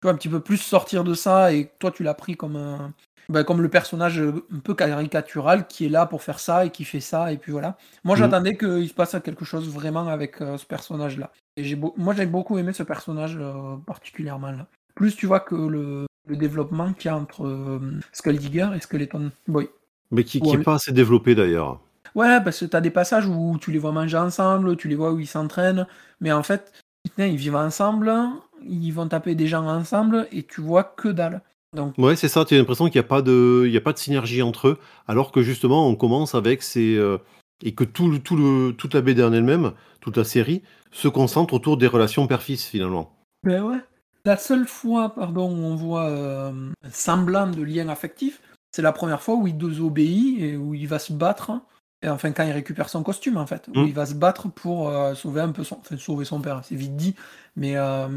tu 0.00 0.02
vois, 0.02 0.12
un 0.12 0.16
petit 0.16 0.28
peu 0.28 0.40
plus 0.40 0.56
sortir 0.58 1.04
de 1.04 1.14
ça 1.14 1.52
et 1.52 1.70
toi 1.78 1.90
tu 1.92 2.02
l'as 2.02 2.14
pris 2.14 2.36
comme 2.36 2.56
un 2.56 2.92
bah, 3.28 3.44
comme 3.44 3.60
le 3.60 3.68
personnage, 3.68 4.18
un 4.20 4.58
peu 4.64 4.74
caricatural 4.74 5.66
qui 5.66 5.84
est 5.86 5.90
là 5.90 6.06
pour 6.06 6.22
faire 6.22 6.40
ça 6.40 6.64
et 6.64 6.70
qui 6.70 6.84
fait 6.84 7.00
ça 7.00 7.30
et 7.30 7.36
puis 7.36 7.52
voilà. 7.52 7.76
Moi 8.04 8.16
Mmh. 8.16 8.18
j'attendais 8.18 8.56
qu'il 8.56 8.88
se 8.88 8.94
passe 8.94 9.14
quelque 9.22 9.44
chose 9.44 9.68
vraiment 9.68 10.08
avec, 10.08 10.36
ce 10.38 10.64
personnage-là 10.66 11.30
et 11.56 11.62
j'ai 11.64 11.76
beau 11.76 11.94
moi 11.98 12.14
j'ai 12.14 12.26
beaucoup 12.26 12.58
aimé 12.58 12.72
ce 12.72 12.82
personnage, 12.82 13.38
particulièrement 13.86 14.50
là. 14.50 14.66
Plus 14.94 15.14
tu 15.14 15.26
vois 15.26 15.40
que 15.40 15.54
le 15.54 16.06
le 16.26 16.36
développement 16.36 16.92
qu'il 16.92 17.10
y 17.10 17.12
a 17.12 17.16
entre, 17.16 17.80
Skull 18.12 18.36
Digger 18.38 18.70
et 18.74 18.80
Skeleton 18.80 19.30
Boy. 19.46 19.68
Mais 20.10 20.24
qui 20.24 20.40
Où 20.40 20.44
qui 20.44 20.56
on 20.56 20.60
est 20.60 20.64
pas 20.64 20.74
assez 20.74 20.92
développé 20.92 21.34
d'ailleurs. 21.34 21.80
ouais, 22.14 22.42
parce 22.42 22.60
que 22.60 22.64
tu 22.66 22.76
as 22.76 22.80
des 22.80 22.90
passages 22.90 23.26
où 23.26 23.58
tu 23.60 23.70
les 23.72 23.78
vois 23.78 23.92
manger 23.92 24.16
ensemble, 24.18 24.76
tu 24.76 24.88
les 24.88 24.94
vois 24.96 25.12
où 25.12 25.20
ils 25.20 25.26
s'entraînent, 25.26 25.86
mais 26.20 26.32
en 26.32 26.42
fait, 26.42 26.72
putain, 27.04 27.26
ils 27.26 27.36
vivent 27.36 27.56
ensemble, 27.56 28.12
ils 28.62 28.90
vont 28.92 29.08
taper 29.08 29.34
des 29.34 29.46
gens 29.46 29.66
ensemble 29.66 30.26
et 30.32 30.42
tu 30.44 30.60
vois 30.60 30.84
que 30.84 31.08
dalle. 31.08 31.42
Donc 31.74 31.94
Ouais, 31.98 32.16
c'est 32.16 32.28
ça, 32.28 32.44
tu 32.44 32.54
as 32.54 32.58
l'impression 32.58 32.86
qu'il 32.86 32.96
y 32.96 32.98
a 32.98 33.02
pas 33.02 33.22
de 33.22 33.64
il 33.66 33.72
y 33.72 33.76
a 33.76 33.80
pas 33.80 33.92
de 33.92 33.98
synergie 33.98 34.42
entre 34.42 34.68
eux, 34.68 34.78
alors 35.06 35.32
que 35.32 35.42
justement 35.42 35.86
on 35.88 35.96
commence 35.96 36.34
avec 36.34 36.62
ces, 36.62 36.94
heu 36.96 37.20
et 37.62 37.74
que 37.74 37.84
tout 37.84 38.08
le 38.10 38.18
tout 38.20 38.36
le 38.36 38.72
toute 38.72 38.94
la 38.94 39.00
BD 39.02 39.22
en 39.22 39.32
elle-même, 39.32 39.72
toute 40.00 40.16
la 40.16 40.24
série, 40.24 40.62
se 40.92 41.08
concentre 41.08 41.54
autour 41.54 41.76
des 41.76 41.86
relations 41.88 42.26
père-fils 42.26 42.66
finalement. 42.66 43.12
beh, 43.42 43.60
ouais. 43.60 43.78
La 44.24 44.36
seule 44.36 44.66
fois, 44.66 45.14
pardon, 45.14 45.50
où 45.50 45.64
on 45.64 45.74
voit, 45.76 46.08
un 46.10 46.72
semblant 46.90 47.46
de 47.50 47.62
lien 47.62 47.88
affectif, 47.88 48.40
c'est 48.72 48.82
la 48.82 48.92
première 48.92 49.22
fois 49.22 49.34
où 49.36 49.46
il 49.46 49.56
désobéit 49.56 50.40
et 50.40 50.56
où 50.56 50.74
il 50.74 50.86
va 50.88 50.98
se 50.98 51.12
battre 51.12 51.52
et 52.02 52.08
enfin 52.08 52.30
quand 52.30 52.44
il 52.44 52.52
récupère 52.52 52.88
son 52.88 53.02
costume 53.02 53.36
en 53.36 53.46
fait, 53.46 53.68
où 53.68 53.72
Mmh. 53.80 53.86
il 53.86 53.94
va 53.94 54.06
se 54.06 54.14
battre 54.14 54.48
pour, 54.48 54.88
heu, 54.90 55.14
sauver 55.16 55.40
un 55.40 55.50
peu 55.50 55.64
son 55.64 55.78
enfin 55.80 55.96
sauver 55.96 56.24
son 56.24 56.40
père, 56.40 56.60
c'est 56.64 56.76
vite 56.76 56.94
dit, 56.96 57.14
mais 57.56 57.76
enfin, 57.78 58.10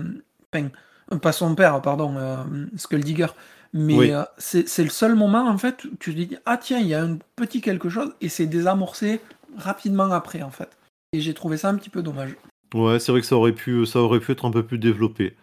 euh, 0.55 1.17
pas 1.17 1.31
son 1.31 1.55
père, 1.55 1.81
pardon, 1.81 2.15
hem, 2.19 2.69
Skull 2.77 3.03
Digger, 3.03 3.27
mais 3.73 3.97
Oui. 3.97 4.11
c'est 4.37 4.83
le 4.83 4.89
seul 4.89 5.15
moment 5.15 5.47
en 5.47 5.57
fait 5.57 5.85
où 5.85 5.95
tu 5.99 6.13
te 6.13 6.19
dis: 6.19 6.37
«Ah 6.45 6.57
tiens, 6.57 6.77
il 6.79 6.87
y 6.87 6.93
a 6.93 7.01
un 7.01 7.17
petit 7.35 7.59
quelque 7.61 7.89
chose» 7.89 8.13
et 8.21 8.29
c'est 8.29 8.45
désamorcé 8.45 9.19
rapidement 9.57 10.11
après 10.11 10.43
en 10.43 10.51
fait 10.51 10.77
et 11.11 11.19
j'ai 11.19 11.33
trouvé 11.33 11.57
ça 11.57 11.69
un 11.69 11.75
petit 11.75 11.89
peu 11.89 12.03
dommage. 12.03 12.35
Ouais, 12.75 12.99
c'est 12.99 13.11
vrai 13.11 13.21
que 13.21 13.27
ça 13.27 13.35
aurait 13.35 13.51
pu 13.51 13.85
ça 13.87 13.99
aurait 13.99 14.19
pu 14.19 14.31
être 14.31 14.45
un 14.45 14.51
peu 14.51 14.63
plus 14.63 14.77
développé. 14.77 15.35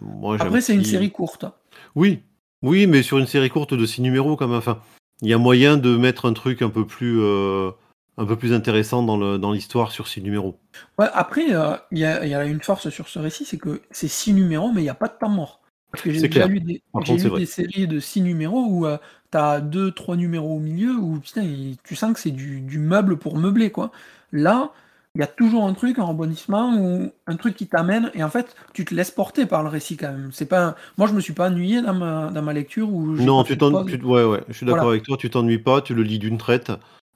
Moi 0.00 0.36
Après 0.40 0.60
c'est 0.60 0.74
une 0.74 0.84
série 0.84 1.12
courte. 1.12 1.44
oui, 1.94 2.22
oui, 2.62 2.86
mais 2.86 3.02
sur 3.02 3.18
une 3.18 3.26
série 3.26 3.50
courte 3.50 3.74
de 3.74 3.86
6 3.86 4.02
numéros 4.02 4.36
quand 4.36 4.48
même, 4.48 4.56
enfin, 4.58 4.80
il 5.22 5.28
y 5.28 5.32
a 5.34 5.38
moyen 5.38 5.76
de 5.76 5.96
mettre 5.96 6.26
un 6.26 6.32
truc 6.32 6.62
un 6.62 6.70
peu 6.70 6.86
plus, 6.86 7.18
heu, 7.20 7.72
un 8.16 8.26
peu 8.26 8.36
plus 8.36 8.52
intéressant 8.52 9.02
dans 9.02 9.16
le 9.16 9.38
dans 9.38 9.52
l'histoire 9.52 9.92
sur 9.92 10.08
6 10.08 10.22
numéros. 10.22 10.58
Ouais, 10.98 11.06
après, 11.12 11.52
heu, 11.54 11.76
il 11.92 11.98
y 11.98 12.00
y 12.00 12.04
a 12.34 12.44
une 12.44 12.60
force 12.60 12.88
sur 12.90 13.08
ce 13.08 13.18
récit, 13.20 13.44
c'est 13.44 13.58
que 13.58 13.82
c'est 13.92 14.08
6 14.08 14.32
numéros, 14.34 14.72
mais 14.72 14.82
il 14.82 14.84
y 14.84 14.88
a 14.88 14.94
pas 14.94 15.06
de 15.08 15.14
temps 15.18 15.28
mort. 15.28 15.60
Parce 15.92 16.02
que 16.02 16.10
j'ai 16.10 16.20
C'est 16.20 16.28
déjà 16.28 16.42
clair. 16.42 16.48
lu 16.48 16.60
des 16.60 16.82
contre, 16.92 17.12
lu 17.14 17.30
des 17.30 17.46
séries 17.46 17.86
de 17.86 18.00
6 18.00 18.20
numéros 18.20 18.64
où, 18.68 18.86
heu, 18.86 18.98
tu 19.30 19.38
as 19.38 19.60
2-3 19.60 20.16
numéros 20.16 20.56
au 20.56 20.58
milieu 20.58 20.94
où 20.96 21.20
putain, 21.20 21.42
tu 21.84 21.94
sens 21.96 22.12
que 22.14 22.20
c'est 22.20 22.30
du 22.32 22.60
du 22.60 22.78
meuble 22.78 23.16
pour 23.18 23.36
meubler, 23.38 23.70
quoi. 23.70 23.92
Là, 24.32 24.72
il 25.18 25.22
y 25.22 25.24
a 25.24 25.26
toujours 25.26 25.64
un 25.66 25.74
truc, 25.74 25.98
un 25.98 26.04
rebondissement 26.04 26.76
ou 26.78 27.10
un 27.26 27.36
truc 27.36 27.56
qui 27.56 27.66
t'amène 27.66 28.12
et 28.14 28.22
en 28.22 28.30
fait, 28.30 28.54
tu 28.72 28.84
te 28.84 28.94
laisses 28.94 29.10
porter 29.10 29.46
par 29.46 29.64
le 29.64 29.68
récit 29.68 29.96
quand 29.96 30.12
même. 30.12 30.30
C'est 30.32 30.46
pas 30.46 30.76
moi 30.96 31.08
je 31.08 31.12
me 31.12 31.20
suis 31.20 31.32
pas 31.32 31.48
ennuyé 31.48 31.82
dans 31.82 31.92
ma 31.94 32.30
dans 32.30 32.40
ma 32.40 32.52
lecture 32.52 32.88
où 32.92 33.16
j'ai 33.16 33.24
Non, 33.24 33.42
tu 33.42 33.48
fait 33.48 33.54
de 33.56 33.60
t'en 33.60 33.72
pause. 33.82 33.90
tu 33.90 33.96
ouais, 34.04 34.22
ouais, 34.22 34.44
je 34.46 34.52
suis 34.52 34.64
d'accord 34.64 34.84
Voilà. 34.84 34.92
avec 34.92 35.02
toi, 35.02 35.16
tu 35.16 35.28
t'ennuies 35.28 35.58
pas, 35.58 35.82
tu 35.82 35.92
le 35.92 36.04
lis 36.04 36.20
d'une 36.20 36.38
traite. 36.38 36.70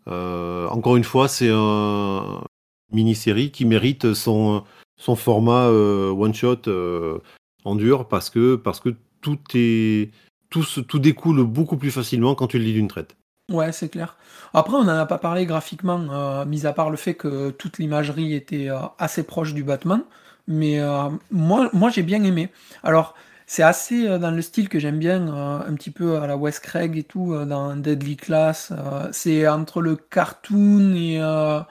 Heu, 0.08 0.66
encore 0.68 0.96
une 0.96 1.04
fois, 1.04 1.28
c'est 1.28 1.50
un 1.52 2.42
mini-série 2.90 3.52
qui 3.52 3.64
mérite 3.66 4.14
son, 4.14 4.64
son 4.96 5.14
format, 5.14 5.68
heu, 5.68 6.10
one 6.10 6.34
shot, 6.34 6.62
heu, 6.66 7.20
en 7.64 7.76
dur 7.76 8.08
parce 8.08 8.30
que 8.30 8.56
parce 8.56 8.80
que 8.80 8.96
tout 9.20 9.38
est 9.54 10.10
tout 10.50 10.64
tout 10.88 10.98
découle 10.98 11.44
beaucoup 11.44 11.76
plus 11.76 11.92
facilement 11.92 12.34
quand 12.34 12.48
tu 12.48 12.58
le 12.58 12.64
lis 12.64 12.72
d'une 12.72 12.88
traite. 12.88 13.16
Ouais, 13.50 13.72
c'est 13.72 13.88
clair. 13.88 14.16
Après, 14.54 14.74
on 14.76 14.84
n'en 14.84 14.96
a 14.96 15.04
pas 15.06 15.18
parlé 15.18 15.46
graphiquement, 15.46 15.98
heu, 16.42 16.44
mis 16.46 16.64
à 16.66 16.72
part 16.72 16.90
le 16.90 16.96
fait 16.96 17.14
que 17.14 17.50
toute 17.50 17.78
l'imagerie 17.78 18.34
était, 18.34 18.68
heu, 18.70 18.76
assez 18.98 19.24
proche 19.24 19.52
du 19.52 19.62
Batman, 19.64 20.02
mais 20.46 20.78
heu, 20.80 20.88
moi 21.30 21.68
moi 21.72 21.90
j'ai 21.90 22.02
bien 22.02 22.22
aimé. 22.24 22.50
Alors, 22.82 23.14
c'est 23.46 23.62
assez, 23.62 24.18
dans 24.18 24.30
le 24.30 24.40
style 24.40 24.68
que 24.68 24.78
j'aime 24.78 24.98
bien, 24.98 25.26
un 25.34 25.74
petit 25.74 25.90
peu 25.90 26.16
à 26.18 26.26
la 26.26 26.36
Wes 26.36 26.58
Craig 26.60 26.96
et 26.96 27.02
tout, 27.02 27.34
dans 27.44 27.76
Deadly 27.76 28.16
Class, 28.16 28.72
c'est 29.12 29.46
entre 29.48 29.82
le 29.82 29.96
cartoon 29.96 30.94
et 30.94 31.22
enfin, 31.22 31.66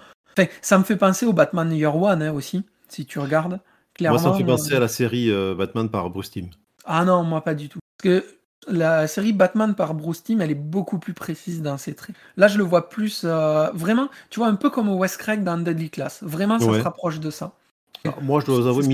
ça 0.61 0.77
me 0.77 0.83
fait 0.83 0.97
penser 0.97 1.25
au 1.25 1.33
Batman 1.33 1.71
Year 1.73 1.95
One, 1.95 2.21
hein, 2.21 2.33
aussi, 2.33 2.63
si 2.89 3.05
tu 3.07 3.17
regardes, 3.19 3.59
Moi, 4.05 4.19
ça 4.19 4.29
me 4.29 4.33
clairement, 4.33 4.35
fait 4.35 4.43
penser 4.43 4.75
à 4.75 4.79
la 4.79 4.87
série, 4.87 5.31
Batman 5.57 5.89
par 5.89 6.09
Bruce 6.11 6.29
Timm. 6.29 6.51
ah 6.85 7.05
non, 7.05 7.23
moi 7.23 7.43
pas 7.43 7.55
du 7.55 7.69
tout. 7.69 7.79
Parce 7.97 8.21
que 8.21 8.25
la 8.67 9.07
série 9.07 9.33
Batman 9.33 9.75
par 9.75 9.93
Bruce 9.93 10.23
Timm, 10.23 10.41
elle 10.41 10.51
est 10.51 10.55
beaucoup 10.55 10.99
plus 10.99 11.13
précise 11.13 11.61
dans 11.61 11.77
ses 11.77 11.93
traits. 11.93 12.15
Là, 12.37 12.47
je 12.47 12.57
le 12.57 12.63
vois 12.63 12.89
plus, 12.89 13.23
heu, 13.25 13.69
vraiment, 13.73 14.09
tu 14.29 14.39
vois, 14.39 14.47
un 14.47 14.55
peu 14.55 14.69
comme 14.69 14.89
Wes 14.89 15.17
Craig 15.17 15.43
dans 15.43 15.57
Deadly 15.57 15.89
Class. 15.89 16.21
Vraiment, 16.21 16.59
ça 16.59 16.65
se 16.65 16.83
rapproche 16.83 17.19
de 17.19 17.29
ça. 17.31 17.53
Alors 18.03 18.21
moi, 18.21 18.41
je 18.41 18.47
dois 18.47 18.67
avouer, 18.67 18.87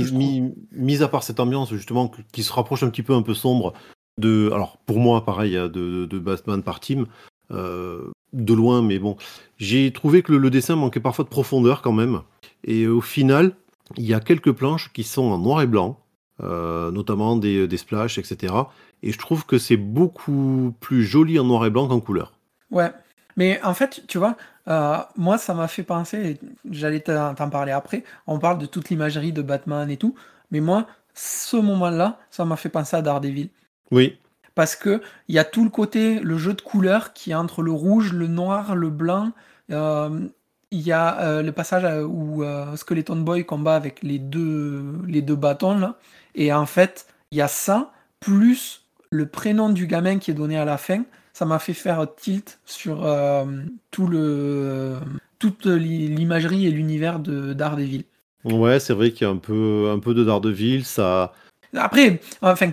mis 0.72 1.04
à 1.04 1.08
part 1.08 1.24
cette 1.24 1.40
ambiance 1.40 1.70
justement 1.70 2.12
qui 2.32 2.44
se 2.44 2.52
rapproche 2.52 2.84
un 2.84 2.90
petit 2.90 3.04
peu 3.04 3.14
un 3.14 3.22
peu 3.22 3.34
sombre 3.34 3.74
de 4.20 4.50
alors 4.52 4.78
pour 4.86 5.00
moi 5.00 5.24
pareil, 5.24 5.56
hein, 5.56 5.70
de 5.70 6.06
de 6.06 6.20
Batman 6.20 6.62
par 6.64 6.80
Tim, 6.80 7.06
heu, 7.52 8.12
de 8.34 8.54
loin, 8.54 8.82
mais 8.82 9.00
bon, 9.00 9.16
j'ai 9.58 9.94
trouvé 9.94 10.24
que 10.24 10.32
le 10.34 10.40
le 10.40 10.50
dessin 10.50 10.76
manquait 10.76 11.00
parfois 11.00 11.24
de 11.24 11.30
profondeur 11.30 11.82
quand 11.82 11.94
même 11.94 12.22
et 12.66 12.88
au 12.88 13.00
final, 13.00 13.56
il 13.96 14.06
y 14.06 14.14
a 14.14 14.20
quelques 14.20 14.52
planches 14.52 14.92
qui 14.92 15.04
sont 15.04 15.24
en 15.24 15.38
noir 15.38 15.62
et 15.62 15.68
blanc, 15.68 16.00
notamment 16.42 17.38
des, 17.38 17.68
des 17.68 17.78
splashes 17.78 18.18
et 18.18 18.24
cetera 18.24 18.74
et 19.04 19.12
je 19.12 19.18
trouve 19.18 19.46
que 19.46 19.58
c'est 19.58 19.78
beaucoup 19.78 20.74
plus 20.80 21.04
joli 21.04 21.40
en 21.40 21.44
noir 21.46 21.66
et 21.66 21.70
blanc 21.70 21.88
qu'en 21.88 22.00
couleur. 22.00 22.34
Ouais, 22.72 22.92
mais 23.38 23.62
en 23.64 23.74
fait, 23.74 24.04
tu 24.08 24.18
vois, 24.18 24.36
heu, 24.68 24.96
moi, 25.16 25.38
ça 25.38 25.54
m'a 25.54 25.68
fait 25.68 25.84
penser 25.84 26.40
j'allais 26.70 27.00
t'en 27.02 27.50
parler 27.50 27.72
après. 27.72 28.04
On 28.28 28.40
parle 28.40 28.58
de 28.60 28.66
toute 28.66 28.90
l'imagerie 28.90 29.32
de 29.34 29.42
Batman 29.42 29.90
et 29.90 29.98
tout, 29.98 30.16
mais 30.52 30.60
moi, 30.60 30.88
ce 31.14 31.58
moment-là, 31.58 32.20
ça 32.32 32.46
m'a 32.46 32.58
fait 32.58 32.70
penser 32.70 32.96
à 32.98 33.02
Daredevil. 33.02 33.50
Oui, 33.92 34.18
Parce 34.56 34.76
que 34.76 35.02
il 35.28 35.36
y 35.36 35.40
a 35.40 35.44
tout 35.46 35.64
le 35.64 35.70
côté, 35.70 36.20
le 36.20 36.38
jeu 36.38 36.54
de 36.54 36.62
couleurs 36.62 37.14
qui 37.14 37.32
est 37.32 37.36
entre 37.36 37.62
le 37.62 37.72
rouge, 37.72 38.14
le 38.14 38.28
noir, 38.28 38.76
le 38.76 38.90
blanc. 38.90 39.32
Hem, 39.70 40.32
il 40.71 40.82
y 40.82 40.92
a, 40.92 41.40
heu, 41.40 41.44
le 41.44 41.52
passage, 41.54 41.86
où, 42.06 42.44
Skeleton 42.76 43.17
Boy 43.17 43.46
combat 43.46 43.76
avec 43.76 44.04
les 44.04 44.19
2 44.19 45.02
les 45.08 45.21
2 45.21 45.36
bâtons 45.36 45.78
là 45.80 45.98
et 46.36 46.54
en 46.54 46.65
fait, 46.65 47.08
il 47.32 47.38
y 47.38 47.42
a 47.42 47.48
ça, 47.48 47.92
plus 48.19 48.87
le 49.12 49.28
prénom 49.28 49.70
du 49.70 49.88
gamin 49.88 50.20
qui 50.20 50.32
est 50.32 50.34
donné 50.34 50.58
à 50.58 50.66
la 50.66 50.78
fin. 50.78 51.04
Ça 51.34 51.46
m'a 51.46 51.60
fait 51.60 51.74
faire 51.74 52.06
tilt 52.16 52.60
sur, 52.66 53.08
hem, 53.08 53.70
tout 53.92 54.08
le 54.08 54.98
toute 55.40 55.66
l'i 55.68 56.08
l'imagerie 56.08 56.66
et 56.66 56.72
l'univers 56.72 57.20
de 57.20 57.54
Daredevil. 57.54 58.06
ouais, 58.44 58.80
c'est 58.80 58.94
vrai 58.94 59.12
qu'il 59.12 59.24
y 59.28 59.30
a 59.30 59.34
un 59.34 59.38
peu 59.38 59.90
un 59.92 60.00
peu 60.00 60.14
de 60.14 60.24
Daredevil, 60.24 60.86
ça 60.86 61.34
Après, 61.76 62.20
enfin, 62.42 62.72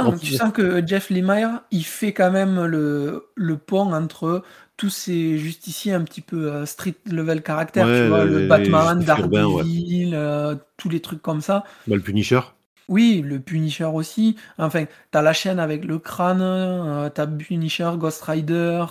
en 0.00 0.12
clairement, 0.12 0.16
tu 0.16 0.32
sens 0.32 0.52
que 0.52 0.84
Jeff 0.86 1.10
Lemire, 1.10 1.62
il 1.70 1.84
fait 1.84 2.12
quand 2.12 2.30
même 2.30 2.64
le 2.64 3.28
le 3.34 3.56
pont 3.58 3.92
entre 3.92 4.42
tous 4.76 4.90
ces 4.90 5.38
justiciers 5.38 5.92
un 5.94 6.02
petit 6.04 6.20
peu, 6.20 6.52
heu, 6.62 6.66
street 6.66 6.96
level 7.06 7.42
caractère, 7.42 7.92
tu 7.92 8.04
vois? 8.06 8.24
Le 8.24 8.40
Batman, 8.40 8.98
ouais. 8.98 9.04
Daredevil, 9.04 10.14
heu, 10.14 10.58
tous 10.76 10.88
les 10.88 11.00
trucs 11.00 11.22
comme 11.22 11.40
ça. 11.40 11.64
Bah, 11.86 11.96
le 11.96 12.02
Punisher. 12.02 12.40
Oui, 12.88 13.20
le 13.24 13.40
Punisher 13.40 13.84
aussi. 13.84 14.36
Enfin, 14.58 14.84
t'as 15.10 15.22
la 15.22 15.32
chaîne 15.32 15.58
avec 15.58 15.84
le 15.84 15.98
crâne, 15.98 16.40
euh, 16.42 17.10
t'as 17.10 17.26
Punisher, 17.26 17.90
Ghost 17.96 18.22
Rider, 18.22 18.84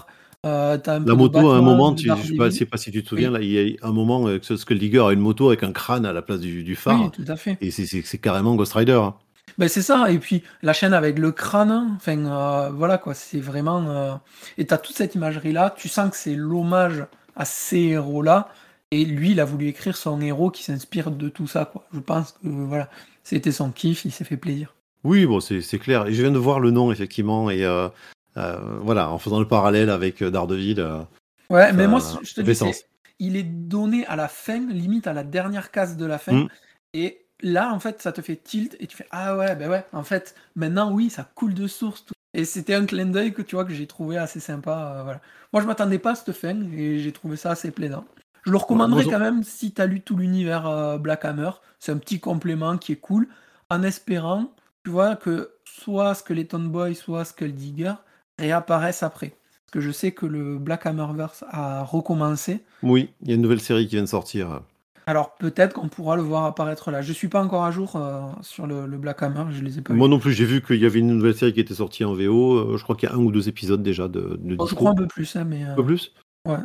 euh, 0.46 0.78
t'as 0.78 0.96
un 1.00 1.06
La 1.06 1.16
moto, 1.16 1.50
à 1.52 1.58
un 1.58 1.62
moment, 1.62 1.94
tu, 1.94 2.16
je 2.18 2.34
sais 2.34 2.34
Daredevil. 2.34 2.52
sais 2.52 2.66
pas 2.66 2.78
si 2.78 2.92
tu 2.92 3.02
te 3.04 3.08
souviens, 3.10 3.30
Oui, 3.30 3.32
là, 3.32 3.40
il 3.42 3.50
y 3.52 3.78
a 3.82 3.88
un 3.88 3.92
moment, 3.94 4.28
euh, 4.28 4.40
que 4.40 4.56
Skull 4.58 4.78
Digger 4.80 5.00
a 5.08 5.14
une 5.14 5.20
moto 5.22 5.48
avec 5.48 5.64
un 5.64 5.72
crâne 5.72 6.06
à 6.06 6.12
la 6.14 6.22
place 6.22 6.40
du, 6.42 6.64
du 6.64 6.76
oui, 6.88 7.10
phare, 7.10 7.12
tout 7.12 7.26
à 7.28 7.36
fait. 7.38 7.60
et 7.62 7.72
c'est 7.72 8.18
carrément 8.20 8.56
Ghost 8.56 8.74
Rider. 8.74 8.94
hein. 8.94 9.16
Ben 9.58 9.70
c'est 9.70 9.82
ça, 9.82 10.12
et 10.12 10.20
puis 10.20 10.44
la 10.64 10.74
chaîne 10.74 10.94
avec 10.94 11.18
le 11.18 11.32
crâne, 11.32 11.94
enfin 11.96 12.18
euh, 12.26 12.70
voilà 12.72 12.98
quoi, 12.98 13.14
c'est 13.14 13.40
vraiment. 13.40 13.88
euh, 13.90 14.16
Et 14.58 14.66
t'as 14.66 14.78
toute 14.78 14.96
cette 14.98 15.16
imagerie-là, 15.16 15.74
tu 15.78 15.88
sens 15.88 16.10
que 16.12 16.18
c'est 16.18 16.36
l'hommage 16.36 17.06
à 17.38 17.46
ces 17.46 17.80
héros-là, 17.80 18.50
et 18.92 19.06
lui, 19.06 19.32
il 19.32 19.40
a 19.40 19.46
voulu 19.46 19.68
écrire 19.68 19.96
son 19.96 20.20
héros 20.22 20.52
qui 20.52 20.64
s'inspire 20.64 21.10
de 21.12 21.30
tout 21.30 21.48
ça, 21.48 21.66
quoi. 21.66 21.86
Je 21.94 22.00
pense 22.00 22.34
que 22.34 22.40
voilà, 22.50 22.90
c'était 23.26 23.52
son 23.52 23.72
kiff, 23.72 24.06
il 24.06 24.12
s'est 24.12 24.24
fait 24.24 24.38
plaisir. 24.38 24.74
Oui, 25.04 25.26
bon, 25.26 25.40
c'est 25.42 25.62
clair. 25.80 26.08
Et 26.08 26.14
je 26.14 26.22
viens 26.22 26.32
de 26.32 26.38
voir 26.38 26.60
le 26.62 26.72
nom, 26.72 26.92
effectivement, 26.92 27.50
et 27.50 27.66
euh, 27.66 27.90
euh, 28.38 28.58
voilà, 28.82 29.10
en 29.12 29.18
faisant 29.20 29.40
le 29.40 29.48
parallèle 29.48 29.90
avec 29.90 30.22
euh, 30.24 30.32
Daredevil, 30.32 30.80
euh, 30.80 31.02
Ouais, 31.50 31.74
mais 31.74 31.88
moi, 31.88 32.00
je 32.24 32.34
te 32.34 32.42
dis, 32.42 32.82
il 33.20 33.36
est 33.36 33.44
donné 33.44 34.06
à 34.08 34.16
la 34.16 34.28
fin, 34.28 34.60
limite 34.68 35.06
à 35.08 35.14
la 35.14 35.24
dernière 35.24 35.70
case 35.72 35.98
de 35.98 36.06
la 36.06 36.18
fin, 36.18 36.34
Mm. 36.34 36.48
et 36.94 37.26
là, 37.42 37.72
en 37.74 37.80
fait, 37.80 38.02
ça 38.02 38.12
te 38.12 38.22
fait 38.22 38.36
tilt, 38.36 38.76
et 38.80 38.88
tu 38.88 38.98
fais, 38.98 39.08
ah 39.12 39.38
ouais, 39.38 39.56
ben 39.56 39.70
ouais, 39.70 39.86
en 39.94 40.04
fait, 40.04 40.34
maintenant, 40.56 40.92
oui, 40.92 41.10
ça 41.10 41.24
coule 41.36 41.54
de 41.54 41.68
source. 41.68 42.06
tout. 42.06 42.14
Et 42.34 42.44
c'était 42.46 42.74
un 42.74 42.86
clin 42.86 43.06
d'œil 43.06 43.32
que 43.34 43.42
tu 43.44 43.56
vois 43.56 43.64
que 43.66 43.74
j'ai 43.74 43.88
trouvé 43.88 44.18
assez 44.18 44.40
sympa. 44.40 45.02
voilà. 45.04 45.22
Moi, 45.54 45.62
je 45.62 45.68
m'attendais 45.68 46.00
pas 46.00 46.12
à 46.12 46.16
cette 46.16 46.34
fin, 46.34 46.60
et 46.74 47.00
j'ai 47.00 47.12
trouvé 47.12 47.38
ça 47.38 47.52
assez 47.52 47.72
plaisant. 47.72 48.06
Je 48.46 48.52
le 48.52 48.58
recommanderais 48.58 49.06
quand 49.06 49.20
même 49.20 49.44
si 49.44 49.74
tu 49.74 49.82
as 49.82 49.86
lu 49.86 50.02
tout 50.02 50.16
l'univers 50.18 50.68
euh, 50.68 50.98
Black 50.98 51.26
Hammer. 51.26 51.50
C'est 51.80 51.92
un 51.92 51.98
petit 51.98 52.20
complément 52.20 52.78
qui 52.78 52.92
est 52.94 52.98
cool, 52.98 53.28
en 53.70 53.82
espérant, 53.84 54.52
tu 54.84 54.92
vois, 54.92 55.16
que 55.16 55.52
soit 55.66 56.14
Skeleton 56.16 56.60
Boy, 56.60 56.96
soit 56.96 57.26
Skull 57.26 57.54
Digger 57.54 57.94
réapparaissent 58.40 59.04
après. 59.04 59.30
Parce 59.66 59.72
que 59.72 59.82
je 59.82 59.92
sais 59.92 60.12
que 60.12 60.26
le 60.26 60.58
Black 60.60 60.86
Hammerverse 60.86 61.44
a 61.50 61.84
recommencé. 61.84 62.64
oui, 62.84 63.10
il 63.22 63.30
y 63.30 63.32
a 63.32 63.36
une 63.36 63.42
nouvelle 63.42 63.60
série 63.62 63.86
qui 63.88 63.96
vient 63.96 64.04
de 64.04 64.08
sortir. 64.08 64.62
Alors 65.08 65.36
peut-être 65.36 65.74
qu'on 65.74 65.88
pourra 65.88 66.16
le 66.16 66.24
voir 66.24 66.46
apparaître 66.46 66.90
là. 66.90 67.02
Je 67.04 67.14
suis 67.14 67.28
pas 67.28 67.44
encore 67.44 67.64
à 67.64 67.70
jour 67.72 67.96
euh, 67.96 68.22
sur 68.42 68.66
le, 68.66 68.88
le 68.88 68.98
Black 68.98 69.22
Hammer, 69.22 69.44
je 69.52 69.62
les 69.64 69.78
ai 69.78 69.82
pas 69.82 69.94
Moi 69.94 70.08
vus. 70.08 70.12
non 70.12 70.20
plus, 70.20 70.34
j'ai 70.34 70.46
vu 70.46 70.62
qu'il 70.64 70.78
y 70.78 70.86
avait 70.86 71.00
une 71.00 71.08
nouvelle 71.16 71.36
série 71.36 71.54
qui 71.54 71.60
était 71.60 71.76
sortie 71.76 72.04
en 72.06 72.14
VO. 72.14 72.54
euh, 72.74 72.78
Je 72.78 72.84
crois 72.84 72.96
qu'il 72.96 73.08
y 73.10 73.12
a 73.12 73.16
un 73.16 73.20
ou 73.20 73.32
deux 73.32 73.48
épisodes 73.48 73.84
déjà 73.84 74.08
de, 74.08 74.40
de 74.42 74.58
je 74.68 74.74
crois 74.76 74.92
un 74.92 74.96
peu 74.96 75.08
plus, 75.08 75.36
hein, 75.36 75.44
mais 75.46 75.64
Un 75.64 75.76
peu 75.76 75.86
plus? 75.86 76.12
ouais. 76.48 76.58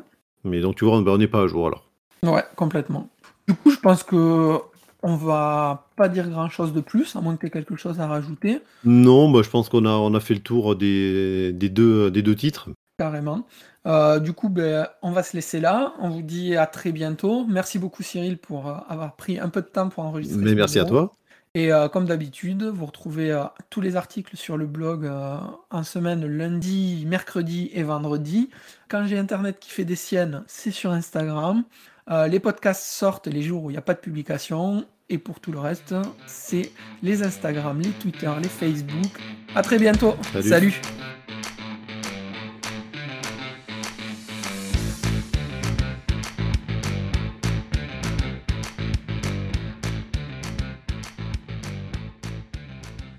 Mais 0.44 0.60
donc, 0.60 0.76
tu 0.76 0.84
vois, 0.84 0.96
on 0.98 1.18
n'est 1.18 1.28
pas 1.28 1.42
à 1.42 1.46
jour 1.46 1.66
alors. 1.66 1.84
Ouais, 2.22 2.44
complètement. 2.56 3.08
Du 3.48 3.54
coup, 3.54 3.70
je 3.70 3.78
pense 3.80 4.02
que 4.02 4.58
on 5.02 5.16
va 5.16 5.86
pas 5.96 6.08
dire 6.08 6.28
grand 6.28 6.50
chose 6.50 6.72
de 6.74 6.80
plus, 6.80 7.16
à 7.16 7.20
moins 7.20 7.34
que 7.34 7.40
tu 7.40 7.46
aies 7.46 7.50
quelque 7.50 7.76
chose 7.76 8.00
à 8.00 8.06
rajouter, 8.06 8.60
Non, 8.84 9.30
bah, 9.30 9.40
je 9.42 9.48
pense 9.48 9.68
qu'on 9.70 9.86
a, 9.86 9.90
on 9.90 10.12
a 10.14 10.20
fait 10.20 10.34
le 10.34 10.40
tour 10.40 10.76
des, 10.76 11.52
des, 11.52 11.70
deux, 11.70 12.10
des 12.10 12.20
deux 12.22 12.34
titres. 12.34 12.68
carrément. 12.98 13.46
Euh, 13.86 14.18
du 14.20 14.34
coup, 14.34 14.50
ben, 14.50 14.86
on 15.00 15.10
va 15.12 15.22
se 15.22 15.34
laisser 15.34 15.58
là. 15.58 15.94
On 16.00 16.10
vous 16.10 16.20
dit 16.20 16.54
à 16.54 16.66
très 16.66 16.92
bientôt. 16.92 17.46
Merci 17.48 17.78
beaucoup 17.78 18.02
Cyril 18.02 18.36
pour 18.36 18.68
euh, 18.68 18.74
avoir 18.90 19.16
pris 19.16 19.38
un 19.38 19.48
peu 19.48 19.62
de 19.62 19.68
temps 19.68 19.88
pour 19.88 20.04
enregistrer 20.04 20.42
Mais 20.42 20.54
merci 20.54 20.78
à 20.78 20.84
toi. 20.84 21.10
Et 21.54 21.72
euh, 21.72 21.88
comme 21.88 22.06
d'habitude, 22.06 22.62
vous 22.62 22.86
retrouvez 22.86 23.32
euh, 23.32 23.42
tous 23.70 23.80
les 23.80 23.96
articles 23.96 24.36
sur 24.36 24.56
le 24.56 24.66
blog 24.66 25.04
euh, 25.04 25.36
en 25.70 25.82
semaine 25.82 26.24
lundi, 26.24 27.04
mercredi 27.08 27.70
et 27.74 27.82
vendredi. 27.82 28.50
Quand 28.88 29.04
j'ai 29.06 29.18
Internet 29.18 29.58
qui 29.58 29.70
fait 29.70 29.84
des 29.84 29.96
siennes, 29.96 30.44
c'est 30.46 30.70
sur 30.70 30.92
Instagram. 30.92 31.64
Les 32.28 32.40
podcasts 32.40 32.82
sortent 32.82 33.28
les 33.28 33.40
jours 33.40 33.62
où 33.62 33.70
il 33.70 33.74
n'y 33.74 33.78
a 33.78 33.82
pas 33.82 33.94
de 33.94 34.00
publication. 34.00 34.84
Et 35.10 35.18
pour 35.18 35.38
tout 35.38 35.52
le 35.52 35.60
reste, 35.60 35.94
c'est 36.26 36.72
les 37.04 37.22
Instagram, 37.22 37.80
les 37.80 37.90
Twitter, 37.90 38.32
les 38.42 38.48
Facebook. 38.48 39.20
À 39.54 39.62
très 39.62 39.78
bientôt. 39.78 40.16
Salut. 40.32 40.48
Salut. 40.48 40.80